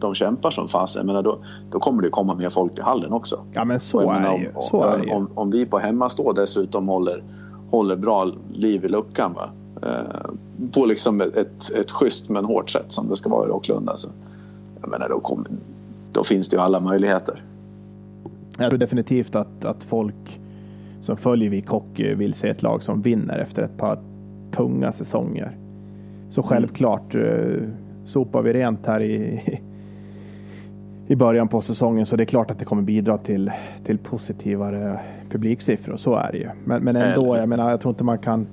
de 0.00 0.14
kämpar 0.14 0.50
som 0.50 0.68
fasen. 0.68 1.06
Menar 1.06 1.22
då, 1.22 1.38
då 1.70 1.78
kommer 1.78 2.02
det 2.02 2.10
komma 2.10 2.34
mer 2.34 2.50
folk 2.50 2.74
till 2.74 2.84
hallen 2.84 3.12
också. 3.12 3.40
Ja 3.52 3.64
men 3.64 3.80
så 3.80 4.00
är 4.00 4.06
menar, 4.06 4.28
det 4.28 4.38
ju. 4.38 4.52
om, 4.54 4.62
Så 4.62 4.82
är 4.82 4.98
det 4.98 5.12
om, 5.12 5.30
om 5.34 5.50
vi 5.50 5.66
på 5.66 5.78
hemmastå 5.78 6.32
dessutom 6.32 6.88
håller, 6.88 7.22
håller 7.70 7.96
bra 7.96 8.30
liv 8.52 8.84
i 8.84 8.88
luckan. 8.88 9.34
Va? 9.34 9.50
Eh, 9.82 10.30
på 10.72 10.86
liksom 10.86 11.20
ett, 11.20 11.36
ett, 11.36 11.74
ett 11.74 11.90
schysst 11.90 12.28
men 12.28 12.44
hårt 12.44 12.70
sätt 12.70 12.92
som 12.92 13.08
det 13.08 13.16
ska 13.16 13.30
vara 13.30 13.44
i 13.44 13.48
Rocklunda. 13.48 13.96
Så, 13.96 14.08
jag 14.80 14.90
menar, 14.90 15.08
då, 15.08 15.20
kommer, 15.20 15.46
då 16.12 16.24
finns 16.24 16.48
det 16.48 16.56
ju 16.56 16.62
alla 16.62 16.80
möjligheter. 16.80 17.42
Jag 18.58 18.70
tror 18.70 18.78
definitivt 18.78 19.34
att, 19.34 19.64
att 19.64 19.82
folk 19.84 20.40
som 21.00 21.16
följer 21.16 21.50
Vik 21.50 21.68
Hockey 21.68 22.14
vill 22.14 22.34
se 22.34 22.48
ett 22.48 22.62
lag 22.62 22.82
som 22.82 23.02
vinner 23.02 23.38
efter 23.38 23.62
ett 23.62 23.76
par 23.76 23.98
tunga 24.52 24.92
säsonger. 24.92 25.56
Så 26.30 26.42
självklart 26.42 27.14
eh, 27.14 27.62
sopar 28.04 28.42
vi 28.42 28.52
rent 28.52 28.86
här 28.86 29.02
i, 29.02 29.40
i 31.10 31.16
början 31.16 31.48
på 31.48 31.62
säsongen 31.62 32.06
så 32.06 32.16
det 32.16 32.22
är 32.22 32.26
klart 32.26 32.50
att 32.50 32.58
det 32.58 32.64
kommer 32.64 32.82
bidra 32.82 33.18
till, 33.18 33.52
till 33.84 33.98
positivare 33.98 35.00
publiksiffror. 35.30 35.96
Så 35.96 36.14
är 36.14 36.32
det 36.32 36.38
ju. 36.38 36.48
Men, 36.64 36.84
men 36.84 36.96
ändå, 36.96 37.36
jag 37.36 37.48
menar, 37.48 37.70
jag 37.70 37.80
tror 37.80 37.92
inte 37.92 38.04
man 38.04 38.18
kan 38.18 38.46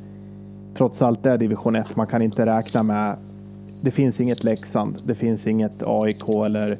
trots 0.78 1.01
allt 1.01 1.24
det 1.24 1.32
är 1.32 1.38
division 1.38 1.76
1. 1.76 1.95
Man 1.95 2.08
kan 2.08 2.22
inte 2.22 2.45
räkna 2.45 2.84
med 2.84 3.18
det 3.84 3.91
finns 3.91 4.20
inget 4.20 4.43
Leksand, 4.43 4.95
det 5.06 5.16
finns 5.16 5.47
inget 5.47 5.84
AIK 5.86 6.30
eller 6.45 6.78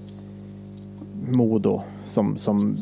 Modo 1.38 1.82
som, 2.06 2.38
som 2.38 2.76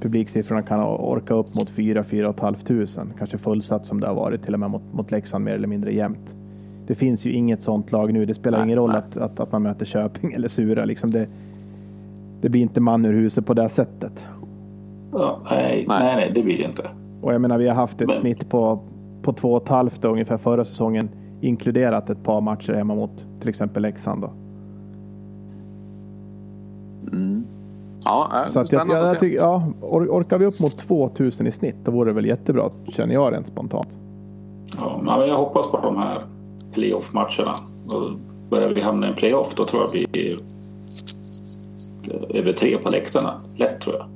publiksiffrorna 0.00 0.62
kan 0.62 0.80
orka 0.80 1.34
upp 1.34 1.54
mot 1.54 1.70
4-4 1.70 2.32
500. 2.32 3.14
Kanske 3.18 3.38
fullsatt 3.38 3.86
som 3.86 4.00
det 4.00 4.06
har 4.06 4.14
varit 4.14 4.42
till 4.42 4.54
och 4.54 4.60
med 4.60 4.70
mot, 4.70 4.82
mot 4.92 5.10
Leksand 5.10 5.44
mer 5.44 5.52
eller 5.52 5.68
mindre 5.68 5.94
jämnt. 5.94 6.34
Det 6.86 6.94
finns 6.94 7.24
ju 7.24 7.32
inget 7.32 7.62
sånt 7.62 7.92
lag 7.92 8.12
nu. 8.12 8.26
Det 8.26 8.34
spelar 8.34 8.58
Nej, 8.58 8.66
ingen 8.66 8.78
roll 8.78 8.90
nej. 8.90 8.98
att, 8.98 9.16
att, 9.16 9.40
att 9.40 9.52
man 9.52 9.62
möter 9.62 9.84
Köping 9.84 10.32
eller 10.32 10.48
Sura. 10.48 10.84
Liksom 10.84 11.10
det, 11.10 11.26
det 12.40 12.48
blir 12.48 12.60
inte 12.60 12.80
man 12.80 13.04
ur 13.04 13.12
huset 13.12 13.46
på 13.46 13.54
det 13.54 13.68
sättet. 13.68 14.26
Ja, 15.12 15.40
nej, 15.50 15.84
Nej. 15.88 16.16
nej, 16.16 16.32
det 16.34 16.42
blir 16.42 16.58
det 16.58 16.64
inte. 16.64 16.90
Och 17.22 17.34
jag 17.34 17.40
menar, 17.40 17.58
vi 17.58 17.68
har 17.68 17.74
haft 17.74 18.00
ett 18.00 18.06
Men- 18.08 18.16
snitt 18.16 18.48
på, 18.48 18.80
på 19.22 19.32
två 19.32 19.52
och 19.52 19.62
ett 19.62 19.68
halvt 19.68 20.04
ungefär 20.04 20.36
förra 20.36 20.64
säsongen. 20.64 21.08
Inkluderat 21.40 22.10
ett 22.10 22.22
par 22.22 22.40
matcher 22.40 22.72
hemma 22.72 22.94
mot 22.94 23.24
till 23.40 23.48
exempel 23.48 23.82
Leksand. 23.82 24.22
Då. 24.22 24.30
Mm. 27.12 27.44
Ja, 28.04 28.28
äh, 28.34 28.50
Så 28.50 28.60
att 28.60 28.72
jag, 28.72 28.88
jag, 28.88 28.98
att 28.98 29.06
jag 29.08 29.20
tycker, 29.20 29.38
ja, 29.38 29.72
or, 29.80 30.06
orkar 30.08 30.38
vi 30.38 30.46
upp 30.46 30.60
mot 30.60 30.78
2000 30.78 31.46
i 31.46 31.52
snitt 31.52 31.76
då 31.84 31.90
vore 31.90 32.10
det 32.10 32.14
väl 32.14 32.26
jättebra 32.26 32.70
känner 32.88 33.14
jag 33.14 33.32
rent 33.32 33.46
spontant. 33.46 33.88
Ja, 34.76 35.00
men 35.18 35.28
jag 35.28 35.36
hoppas 35.36 35.70
på 35.70 35.80
de 35.82 35.96
här 35.96 36.22
playoff-matcherna. 36.74 37.54
Börjar 38.50 38.68
vi 38.68 38.80
hamna 38.80 39.06
i 39.06 39.10
en 39.10 39.16
playoff 39.16 39.54
då 39.56 39.66
tror 39.66 39.82
jag 39.82 39.90
vi 39.92 40.06
blir 40.12 40.34
över 42.34 42.52
tre 42.52 42.78
på 42.78 42.90
läktarna. 42.90 43.40
Lätt 43.56 43.80
tror 43.80 43.96
jag. 43.96 44.06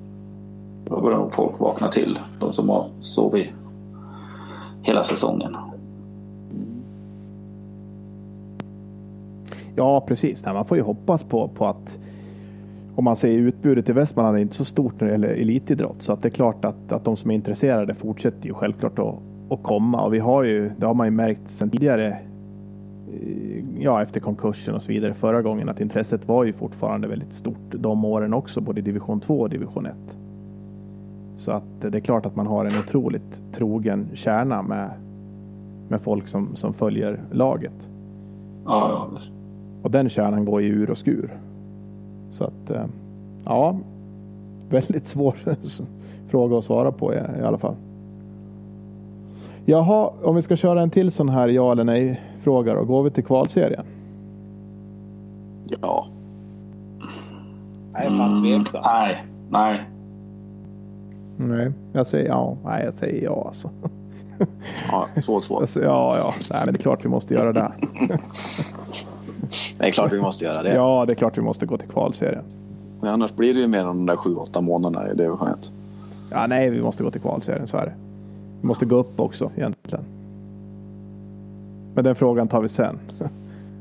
Då 0.85 1.01
börjar 1.01 1.19
nog 1.19 1.35
folk 1.35 1.61
vakna 1.61 1.89
till. 1.89 2.19
De 2.41 2.53
som 2.53 2.69
har 2.69 2.89
sovit 3.01 3.49
hela 4.83 5.03
säsongen. 5.03 5.57
Ja, 9.77 10.01
precis. 10.01 10.45
Nej, 10.45 10.55
man 10.55 10.65
får 10.65 10.77
ju 10.77 10.83
hoppas 10.83 11.23
på, 11.23 11.49
på 11.49 11.67
att 11.67 11.99
om 12.97 13.05
man 13.05 13.17
säger 13.17 13.39
utbudet 13.39 13.89
i 13.89 13.93
Västmanland 13.93 14.37
är 14.37 14.41
inte 14.41 14.55
så 14.55 14.65
stort 14.65 15.01
när 15.01 15.07
det 15.07 15.13
gäller 15.13 15.29
elitidrott. 15.29 16.03
Så 16.03 16.13
att 16.13 16.23
det 16.23 16.29
är 16.29 16.31
klart 16.31 16.65
att, 16.65 16.93
att 16.93 17.05
de 17.05 17.17
som 17.17 17.31
är 17.31 17.35
intresserade 17.35 17.95
fortsätter 17.95 18.47
ju 18.47 18.55
självklart 18.55 18.99
att, 18.99 19.15
att 19.51 19.63
komma. 19.63 20.05
Och 20.05 20.15
vi 20.15 20.19
har 20.19 20.43
ju, 20.43 20.71
det 20.77 20.87
har 20.87 20.95
man 20.95 21.07
ju 21.07 21.11
märkt 21.11 21.49
sedan 21.49 21.71
tidigare, 21.71 22.19
ja 23.79 24.03
efter 24.03 24.21
konkursen 24.21 24.75
och 24.75 24.83
så 24.83 24.93
vidare 24.93 25.15
förra 25.15 25.43
gången, 25.43 25.69
att 25.69 25.81
intresset 25.81 26.29
var 26.29 26.45
ju 26.45 26.53
fortfarande 26.53 27.09
väldigt 27.09 27.33
stort 27.33 27.71
de 27.71 28.05
åren 28.05 28.35
också, 28.35 28.61
både 28.61 28.81
i 28.81 28.83
division 28.83 29.21
2 29.21 29.41
och 29.41 29.51
division 29.51 29.87
1. 29.87 29.95
Så 31.37 31.53
att 31.53 31.81
det 31.81 31.99
är 31.99 32.01
klart 32.01 32.27
att 32.27 32.37
man 32.37 32.47
har 32.47 32.65
en 32.65 32.79
otroligt 32.79 33.43
trogen 33.53 34.09
kärna 34.15 34.63
med, 34.63 34.91
med 35.89 36.01
folk 36.01 36.29
som, 36.29 36.57
som 36.57 36.75
följer 36.75 37.21
laget. 37.33 37.89
Ja, 38.65 39.09
ja. 39.13 39.21
Och 39.83 39.91
den 39.91 40.09
kärnan 40.09 40.45
går 40.45 40.63
ju 40.63 40.69
ur 40.69 40.91
och 40.91 40.99
skur. 40.99 41.31
Så 42.31 42.45
att 42.45 42.71
eh, 42.71 42.85
ja, 43.45 43.77
väldigt 44.71 45.05
svår 45.05 45.37
fråga 46.29 46.59
att 46.59 46.65
svara 46.65 46.93
på 46.93 47.15
i, 47.15 47.17
i 47.17 47.43
alla 47.43 47.59
fall. 47.59 47.75
Jaha, 49.65 50.11
om 50.23 50.37
vi 50.37 50.43
ska 50.43 50.57
köra 50.57 50.83
en 50.83 50.91
till 50.91 51.13
sån 51.13 51.29
här 51.29 51.49
ja 51.49 51.73
eller 51.73 51.85
nej 51.85 52.21
fråga 52.45 52.75
då. 52.75 52.85
Går 52.85 53.03
vi 53.03 53.11
till 53.11 53.25
kvalserien? 53.25 53.87
Ja. 55.81 56.07
Jag 57.93 58.05
är 58.05 58.11
fan 58.11 58.43
tveksam. 58.43 58.83
Nej, 58.83 59.25
nej. 59.51 59.89
Nej, 61.37 61.73
jag 61.93 62.07
säger 62.07 62.29
ja. 62.29 62.57
Nej, 62.65 62.85
jag 62.85 62.95
säger 62.95 63.25
ja 63.25 63.45
alltså. 63.49 63.71
Ja, 64.91 65.07
2-2. 65.15 65.57
Jag 65.61 65.69
säger, 65.69 65.87
ja, 65.87 66.15
ja. 66.17 66.33
Nej, 66.53 66.63
men 66.65 66.75
det 66.75 66.81
är 66.81 66.83
klart 66.83 67.05
vi 67.05 67.09
måste 67.09 67.35
göra 67.35 67.53
det. 67.53 67.73
Det 69.79 69.89
är 69.89 69.93
klart 69.93 70.13
vi 70.13 70.21
måste 70.21 70.45
göra 70.45 70.63
det. 70.63 70.75
Ja, 70.75 71.05
det 71.07 71.13
är 71.13 71.15
klart 71.15 71.39
vi 71.39 71.43
måste 71.43 71.67
gå 71.67 71.79
till 71.79 71.89
kvalserien. 71.89 72.45
Men 73.01 73.13
annars 73.13 73.35
blir 73.35 73.55
det 73.55 73.61
ju 73.61 73.69
mer 73.69 73.81
än 73.81 73.87
de 73.87 74.07
där 74.07 74.17
7-8 74.17 74.61
månaderna 74.61 75.11
i 75.11 75.15
division 75.15 75.49
1. 75.49 75.73
Ja, 76.31 76.47
nej, 76.49 76.71
vi 76.71 76.83
måste 76.83 77.03
gå 77.03 77.11
till 77.11 77.21
kvalserien, 77.21 77.69
så 77.69 77.77
är 77.77 77.87
det. 77.87 77.95
Vi 78.61 78.67
måste 78.67 78.87
gå 78.87 78.97
upp 78.97 79.21
också 79.21 79.51
egentligen. 79.57 80.05
Men 81.95 82.05
den 82.05 82.15
frågan 82.15 82.49
tar 82.49 82.61
vi 82.61 82.69
sen. 82.69 82.99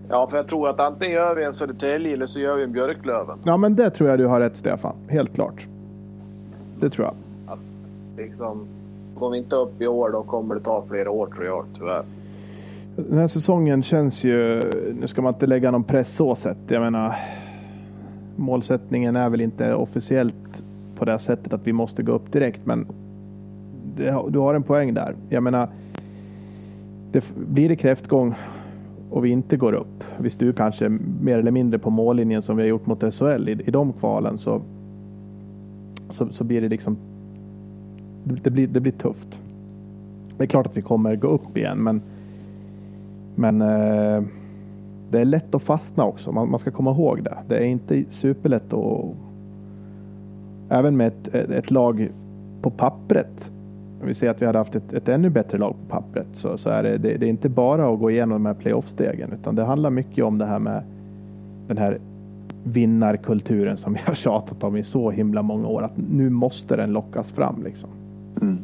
Ja, 0.09 0.27
för 0.27 0.37
jag 0.37 0.47
tror 0.47 0.69
att 0.69 0.79
antingen 0.79 1.13
gör 1.13 1.35
vi 1.35 1.43
en 1.43 1.53
Södertälje 1.53 2.13
eller 2.13 2.25
så 2.25 2.39
gör 2.39 2.55
vi 2.55 2.63
en 2.63 2.71
Björklöven. 2.71 3.37
Ja, 3.43 3.57
men 3.57 3.75
det 3.75 3.89
tror 3.89 4.09
jag 4.09 4.19
du 4.19 4.25
har 4.25 4.39
rätt 4.39 4.55
Stefan. 4.55 4.95
Helt 5.07 5.33
klart. 5.33 5.67
Det 6.79 6.89
tror 6.89 7.07
jag. 7.07 7.15
Liksom, 8.17 8.67
går 9.19 9.29
vi 9.29 9.37
inte 9.37 9.55
upp 9.55 9.81
i 9.81 9.87
år 9.87 10.09
då 10.09 10.23
kommer 10.23 10.55
det 10.55 10.61
ta 10.61 10.83
flera 10.89 11.11
år 11.11 11.27
tror 11.27 11.45
jag 11.45 11.65
tyvärr. 11.77 12.03
Den 12.95 13.17
här 13.17 13.27
säsongen 13.27 13.83
känns 13.83 14.23
ju, 14.23 14.61
nu 14.99 15.07
ska 15.07 15.21
man 15.21 15.33
inte 15.33 15.47
lägga 15.47 15.71
någon 15.71 15.83
press 15.83 16.15
så 16.15 16.35
sett. 16.35 16.57
Jag 16.67 16.81
menar, 16.81 17.15
målsättningen 18.35 19.15
är 19.15 19.29
väl 19.29 19.41
inte 19.41 19.73
officiellt 19.73 20.63
på 20.95 21.05
det 21.05 21.19
sättet 21.19 21.53
att 21.53 21.67
vi 21.67 21.73
måste 21.73 22.03
gå 22.03 22.11
upp 22.11 22.31
direkt, 22.31 22.65
men 22.65 22.87
det, 23.97 24.17
du 24.29 24.39
har 24.39 24.53
en 24.53 24.63
poäng 24.63 24.93
där. 24.93 25.15
Jag 25.29 25.43
menar, 25.43 25.67
det, 27.13 27.23
blir 27.35 27.69
det 27.69 27.75
kräftgång 27.75 28.35
och 29.09 29.25
vi 29.25 29.29
inte 29.29 29.57
går 29.57 29.73
upp, 29.73 30.03
vi 30.17 30.29
du 30.37 30.53
kanske 30.53 30.89
mer 31.21 31.37
eller 31.37 31.51
mindre 31.51 31.79
på 31.79 31.89
mållinjen 31.89 32.41
som 32.41 32.57
vi 32.57 32.63
har 32.63 32.67
gjort 32.67 32.85
mot 32.85 33.15
SHL 33.15 33.49
i, 33.49 33.51
i 33.51 33.71
de 33.71 33.93
kvalen 33.93 34.37
så, 34.37 34.61
så, 36.09 36.27
så 36.29 36.43
blir 36.43 36.61
det 36.61 36.69
liksom, 36.69 36.97
det 38.23 38.49
blir, 38.49 38.67
det 38.67 38.79
blir 38.79 38.91
tufft. 38.91 39.39
Det 40.37 40.43
är 40.43 40.47
klart 40.47 40.67
att 40.67 40.77
vi 40.77 40.81
kommer 40.81 41.15
gå 41.15 41.27
upp 41.27 41.57
igen, 41.57 41.83
men 41.83 42.01
men 43.35 43.61
eh, 43.61 44.23
det 45.09 45.19
är 45.19 45.25
lätt 45.25 45.55
att 45.55 45.63
fastna 45.63 46.03
också. 46.03 46.31
Man, 46.31 46.49
man, 46.49 46.59
ska 46.59 46.71
komma 46.71 46.91
ihåg 46.91 47.23
det. 47.23 47.37
Det 47.47 47.57
är 47.57 47.65
inte 47.65 48.03
superlätt 48.09 48.73
att... 48.73 49.05
Även 50.69 50.97
med 50.97 51.07
ett, 51.07 51.35
ett 51.35 51.71
lag 51.71 52.11
på 52.61 52.69
pappret. 52.69 53.51
Om 54.03 54.07
vi 54.07 54.13
säger 54.13 54.31
att 54.31 54.41
vi 54.41 54.45
hade 54.45 54.57
haft 54.57 54.75
ett, 54.75 54.93
ett 54.93 55.09
ännu 55.09 55.29
bättre 55.29 55.57
lag 55.57 55.69
på 55.71 55.95
pappret 55.95 56.27
så, 56.33 56.57
så 56.57 56.69
är 56.69 56.83
det, 56.83 56.97
det, 56.97 57.17
det 57.17 57.25
är 57.25 57.29
inte 57.29 57.49
bara 57.49 57.93
att 57.93 57.99
gå 57.99 58.11
igenom 58.11 58.43
de 58.43 58.45
här 58.45 58.53
playoff-stegen 58.53 59.33
utan 59.33 59.55
det 59.55 59.63
handlar 59.63 59.89
mycket 59.89 60.23
om 60.23 60.37
det 60.37 60.45
här 60.45 60.59
med 60.59 60.83
den 61.67 61.77
här 61.77 61.99
vinnarkulturen 62.63 63.77
som 63.77 63.93
vi 63.93 63.99
har 64.05 64.13
tjatat 64.13 64.63
om 64.63 64.77
i 64.77 64.83
så 64.83 65.11
himla 65.11 65.41
många 65.41 65.67
år. 65.67 65.81
Att 65.83 65.97
nu 66.11 66.29
måste 66.29 66.75
den 66.75 66.91
lockas 66.91 67.31
fram 67.31 67.63
liksom. 67.63 67.89
Mm. 68.41 68.57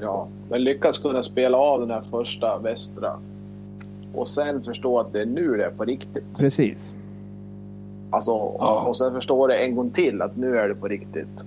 Ja, 0.00 0.26
men 0.50 0.64
lyckas 0.64 0.98
kunna 0.98 1.22
spela 1.22 1.58
av 1.58 1.80
den 1.80 1.90
här 1.90 2.02
första 2.10 2.58
västra 2.58 3.10
och 4.14 4.28
sen 4.28 4.62
förstå 4.62 4.98
att 4.98 5.12
det 5.12 5.20
är 5.22 5.26
nu 5.26 5.56
det 5.56 5.64
är 5.64 5.70
på 5.70 5.84
riktigt. 5.84 6.38
Precis. 6.40 6.94
Alltså, 8.10 8.30
Ja. 8.30 8.84
och 8.88 8.96
sen 8.96 9.12
förstå 9.12 9.46
det 9.46 9.56
en 9.56 9.76
gång 9.76 9.90
till 9.90 10.22
att 10.22 10.36
nu 10.36 10.56
är 10.58 10.68
det 10.68 10.74
på 10.74 10.88
riktigt. 10.88 11.46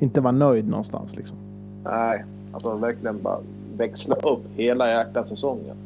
Inte 0.00 0.20
vara 0.20 0.32
nöjd 0.32 0.68
någonstans 0.68 1.16
liksom. 1.16 1.36
Nej, 1.84 2.24
alltså 2.52 2.74
verkligen 2.76 3.22
bara 3.22 3.38
växla 3.76 4.14
upp 4.14 4.44
hela 4.56 4.90
jäkla 4.90 5.24
säsongen. 5.24 5.76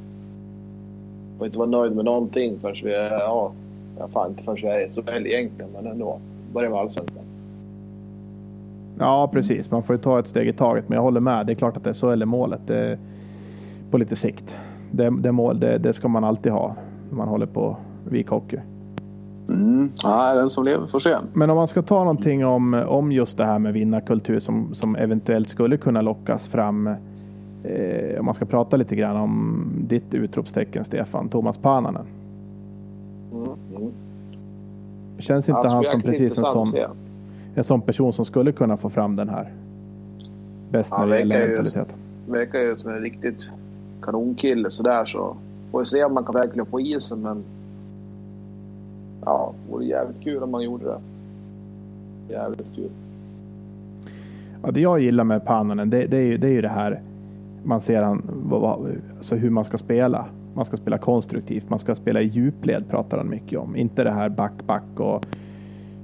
Och 1.38 1.46
inte 1.46 1.58
vara 1.58 1.68
nöjd 1.68 1.96
med 1.96 2.04
någonting 2.04 2.58
förrän 2.60 2.76
vi 2.84 2.94
är, 2.94 3.10
ja, 3.10 3.52
ja 3.98 4.08
fan 4.08 4.30
inte 4.30 4.42
förrän 4.42 4.56
vi 4.62 4.68
är 4.68 4.86
i 4.86 4.90
SHL 4.90 5.26
egentligen, 5.26 5.70
men 5.72 5.86
ändå. 5.86 6.18
Börja 6.52 6.70
med 6.70 6.78
allsvenskan. 6.78 7.22
Ja, 8.98 9.30
precis. 9.32 9.70
Man 9.70 9.82
får 9.82 9.96
ju 9.96 10.02
ta 10.02 10.18
ett 10.18 10.26
steg 10.26 10.48
i 10.48 10.52
taget. 10.52 10.88
Men 10.88 10.96
jag 10.96 11.02
håller 11.02 11.20
med. 11.20 11.46
Det 11.46 11.52
är 11.52 11.54
klart 11.54 11.76
att 11.76 11.96
SHL 11.96 12.22
är 12.22 12.26
målet. 12.26 12.60
Det 12.66 12.78
är 12.78 12.98
på 13.90 13.98
lite 13.98 14.16
sikt. 14.16 14.56
Det, 14.90 15.10
det, 15.20 15.32
mål, 15.32 15.60
det, 15.60 15.78
det 15.78 15.92
ska 15.92 16.08
man 16.08 16.24
alltid 16.24 16.52
ha 16.52 16.76
när 17.10 17.16
man 17.16 17.28
håller 17.28 17.46
på 17.46 17.76
vikhockey. 18.04 18.58
Mm. 19.48 19.90
Ja, 20.02 20.34
den 20.34 20.50
som 20.50 20.64
lever 20.64 20.86
får 20.86 20.98
se. 20.98 21.16
Men 21.32 21.50
om 21.50 21.56
man 21.56 21.68
ska 21.68 21.82
ta 21.82 21.98
någonting 21.98 22.46
om, 22.46 22.74
om 22.74 23.12
just 23.12 23.38
det 23.38 23.44
här 23.44 23.58
med 23.58 23.72
vinnarkultur 23.72 24.40
som, 24.40 24.74
som 24.74 24.96
eventuellt 24.96 25.48
skulle 25.48 25.76
kunna 25.76 26.02
lockas 26.02 26.48
fram. 26.48 26.86
Eh, 27.64 28.18
om 28.18 28.24
man 28.24 28.34
ska 28.34 28.44
prata 28.44 28.76
lite 28.76 28.96
grann 28.96 29.16
om 29.16 29.64
ditt 29.88 30.14
utropstecken 30.14 30.84
Stefan, 30.84 31.28
Thomas 31.28 31.58
Pananen. 31.58 32.06
Mm. 33.32 33.90
Känns 35.18 35.48
inte 35.48 35.68
han 35.68 35.84
som 35.84 36.02
precis 36.02 36.38
en 36.38 36.44
sån, 36.44 36.68
en 37.54 37.64
sån 37.64 37.80
person 37.80 38.12
som 38.12 38.24
skulle 38.24 38.52
kunna 38.52 38.76
få 38.76 38.90
fram 38.90 39.16
den 39.16 39.28
här? 39.28 39.52
Bäst 40.70 40.90
när 40.90 41.06
det 41.06 41.18
gäller 41.18 41.40
ju 41.40 41.46
mentalitet. 41.46 41.88
Verkar 42.28 42.58
ju 42.58 42.76
som 42.76 42.90
en 42.90 43.00
riktigt 43.00 43.48
kanonkille 44.02 44.70
sådär 44.70 45.04
så. 45.04 45.36
Får 45.70 45.78
vi 45.78 45.84
se 45.84 46.04
om 46.04 46.14
man 46.14 46.24
kan 46.24 46.34
verkligen 46.34 46.66
få 46.66 46.80
isen 46.80 47.22
men. 47.22 47.44
Ja, 49.26 49.52
det 49.66 49.72
vore 49.72 49.84
jävligt 49.84 50.20
kul 50.20 50.42
om 50.42 50.50
man 50.50 50.62
gjorde 50.62 50.84
det. 50.84 50.98
Jävligt 52.32 52.74
kul. 52.74 52.90
Ja, 54.62 54.70
det 54.70 54.80
jag 54.80 55.00
gillar 55.00 55.24
med 55.24 55.44
Pannanen 55.44 55.90
det, 55.90 56.06
det, 56.06 56.16
är 56.16 56.22
ju, 56.22 56.36
det 56.36 56.46
är 56.46 56.52
ju 56.52 56.60
det 56.60 56.68
här 56.68 57.00
man 57.66 57.80
ser 57.80 58.02
han, 58.02 58.22
vad, 58.48 58.60
vad, 58.60 58.92
alltså 59.16 59.34
hur 59.36 59.50
man 59.50 59.64
ska 59.64 59.78
spela. 59.78 60.24
Man 60.54 60.64
ska 60.64 60.76
spela 60.76 60.98
konstruktivt, 60.98 61.70
man 61.70 61.78
ska 61.78 61.94
spela 61.94 62.20
i 62.20 62.26
djupled 62.26 62.88
pratar 62.88 63.18
han 63.18 63.28
mycket 63.28 63.58
om. 63.58 63.76
Inte 63.76 64.04
det 64.04 64.10
här 64.10 64.28
back, 64.28 64.52
back 64.66 65.00
och 65.00 65.26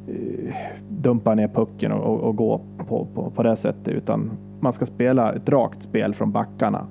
uh, 0.08 0.54
dumpa 0.88 1.34
ner 1.34 1.48
pucken 1.48 1.92
och, 1.92 2.14
och, 2.14 2.20
och 2.20 2.36
gå 2.36 2.60
på, 2.88 3.06
på, 3.14 3.30
på 3.30 3.42
det 3.42 3.56
sättet. 3.56 3.88
Utan 3.88 4.30
man 4.60 4.72
ska 4.72 4.86
spela 4.86 5.32
ett 5.32 5.48
rakt 5.48 5.82
spel 5.82 6.14
från 6.14 6.32
backarna 6.32 6.86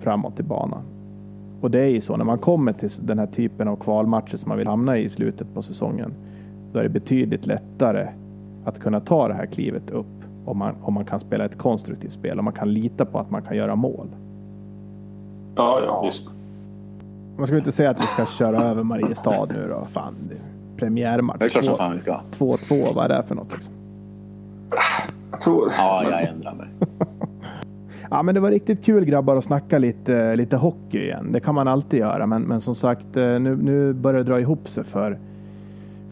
framåt 0.00 0.40
i 0.40 0.42
banan. 0.42 0.82
Och 1.64 1.70
det 1.70 1.80
är 1.80 1.86
ju 1.88 2.00
så 2.00 2.16
när 2.16 2.24
man 2.24 2.38
kommer 2.38 2.72
till 2.72 2.90
den 3.00 3.18
här 3.18 3.26
typen 3.26 3.68
av 3.68 3.76
kvalmatcher 3.76 4.36
som 4.36 4.48
man 4.48 4.58
vill 4.58 4.66
hamna 4.66 4.98
i 4.98 5.04
i 5.04 5.08
slutet 5.08 5.54
på 5.54 5.62
säsongen. 5.62 6.12
Då 6.72 6.78
är 6.78 6.82
det 6.82 6.88
betydligt 6.88 7.46
lättare 7.46 8.08
att 8.64 8.78
kunna 8.80 9.00
ta 9.00 9.28
det 9.28 9.34
här 9.34 9.46
klivet 9.46 9.90
upp 9.90 10.06
om 10.44 10.58
man, 10.58 10.74
om 10.82 10.94
man 10.94 11.04
kan 11.04 11.20
spela 11.20 11.44
ett 11.44 11.58
konstruktivt 11.58 12.12
spel 12.12 12.38
och 12.38 12.44
man 12.44 12.52
kan 12.52 12.72
lita 12.72 13.04
på 13.04 13.18
att 13.18 13.30
man 13.30 13.42
kan 13.42 13.56
göra 13.56 13.74
mål. 13.76 14.06
Ja, 15.56 15.80
ja, 15.86 16.02
visst. 16.04 16.28
Man 17.36 17.46
ska 17.46 17.56
inte 17.58 17.72
säga 17.72 17.90
att 17.90 17.98
vi 18.00 18.06
ska 18.06 18.26
köra 18.26 18.62
över 18.64 18.82
Mariestad 18.82 19.46
nu 19.54 19.66
då. 19.68 19.86
Fan, 19.92 20.14
det 20.28 20.34
är 20.34 20.40
premiärmatch. 20.76 21.38
Det 21.38 21.44
är 21.44 21.48
klart 21.48 21.64
som 21.64 21.72
Två- 21.74 21.78
fan 21.78 21.94
vi 21.94 22.00
ska. 22.00 22.20
2-2, 22.38 22.94
vad 22.94 23.04
är 23.04 23.08
det 23.16 23.22
för 23.22 23.34
något? 23.34 23.52
Liksom? 23.52 23.72
Jag 25.30 25.40
tror... 25.40 25.72
Ja, 25.78 26.04
jag 26.10 26.22
ändrar 26.28 26.54
mig. 26.54 26.66
Ja, 28.14 28.22
men 28.22 28.34
det 28.34 28.40
var 28.40 28.50
riktigt 28.50 28.84
kul 28.84 29.04
grabbar 29.04 29.36
att 29.36 29.44
snacka 29.44 29.78
lite, 29.78 30.36
lite 30.36 30.56
hockey 30.56 30.98
igen. 30.98 31.32
Det 31.32 31.40
kan 31.40 31.54
man 31.54 31.68
alltid 31.68 31.98
göra, 32.00 32.26
men, 32.26 32.42
men 32.42 32.60
som 32.60 32.74
sagt, 32.74 33.16
eh, 33.16 33.22
nu, 33.22 33.56
nu 33.56 33.92
börjar 33.92 34.18
det 34.18 34.24
dra 34.24 34.40
ihop 34.40 34.68
sig 34.68 34.84
för, 34.84 35.18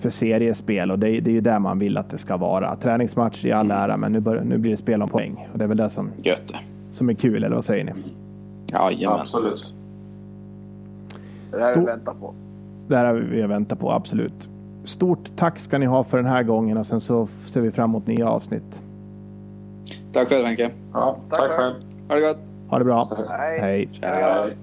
för 0.01 0.11
seriespel 0.11 0.91
och 0.91 0.99
det, 0.99 1.09
är- 1.11 1.21
det 1.21 1.31
är 1.31 1.33
ju 1.33 1.41
där 1.41 1.59
man 1.59 1.79
vill 1.79 1.97
att 1.97 2.11
det 2.11 2.19
ska 2.19 2.37
vara. 2.37 2.77
Träningsmatch 2.77 3.45
i 3.45 3.53
all 3.53 3.71
ära, 3.71 3.97
men 3.97 4.13
nu, 4.13 4.21
börjar, 4.21 4.45
nu 4.45 4.59
blir 4.59 4.71
det 4.71 4.77
spel 4.77 5.03
om 5.03 5.09
poäng 5.09 5.49
och 5.53 5.59
det 5.59 5.65
är 5.65 5.69
väl 5.69 5.77
det 5.77 5.91
som, 5.91 6.09
som 6.93 7.09
är 7.09 7.15
kul, 7.15 7.45
eller 7.45 7.57
vad 7.57 7.65
säger 7.65 7.85
ni? 7.85 7.93
Jajamän. 8.73 9.21
Absolut. 9.21 9.75
Det 11.51 11.59
här 11.65 11.71
Stor- 11.73 11.81
vi 11.81 11.87
väntar 11.87 12.15
på. 12.15 12.35
Det 12.89 12.97
här 12.97 13.05
har 13.05 13.15
vi 13.15 13.43
väntat 13.43 13.79
på, 13.81 13.93
absolut. 13.93 14.49
Stort 14.85 15.37
tack 15.37 15.59
ska 15.59 15.79
ni 15.79 15.87
ha 15.87 16.05
för 16.05 16.17
den 16.17 16.27
här 16.27 16.43
gången 16.43 16.77
och 16.79 16.87
sen 16.87 17.01
så 17.01 17.29
ser 17.47 17.61
vi 17.61 17.71
fram 17.71 17.91
emot 17.91 18.07
nya 18.07 18.29
avsnitt. 18.29 18.81
Tack 20.13 20.29
själv 20.29 20.47
Henke. 20.47 20.71
Ja, 20.93 21.17
Tack 21.31 21.39
tack 21.39 21.51
själv. 21.53 21.75
Ha 22.13 22.17
det 22.17 22.23
gott. 22.23 22.39
Ha 22.71 22.79
det 22.79 22.85
bra. 22.85 23.27
Hej. 23.39 23.89
Hej. 24.03 24.57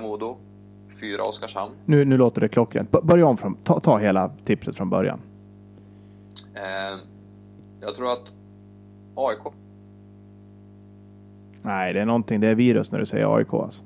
Modo, 0.00 0.36
fyra 1.00 1.22
Oskarshamn. 1.24 1.72
Nu, 1.86 2.04
nu 2.04 2.16
låter 2.16 2.40
det 2.40 2.48
klockrent. 2.48 2.90
B- 2.90 2.98
Börja 3.02 3.26
om 3.26 3.36
från, 3.36 3.54
ta, 3.64 3.80
ta 3.80 3.98
hela 3.98 4.30
tipset 4.44 4.76
från 4.76 4.90
början. 4.90 5.20
Eh, 6.54 6.98
jag 7.80 7.94
tror 7.94 8.12
att 8.12 8.32
AIK. 9.16 9.54
Nej, 11.62 11.92
det 11.92 12.00
är 12.00 12.04
någonting, 12.06 12.40
det 12.40 12.48
är 12.48 12.54
virus 12.54 12.90
när 12.92 12.98
du 12.98 13.06
säger 13.06 13.36
AIK 13.36 13.54
alltså. 13.54 13.82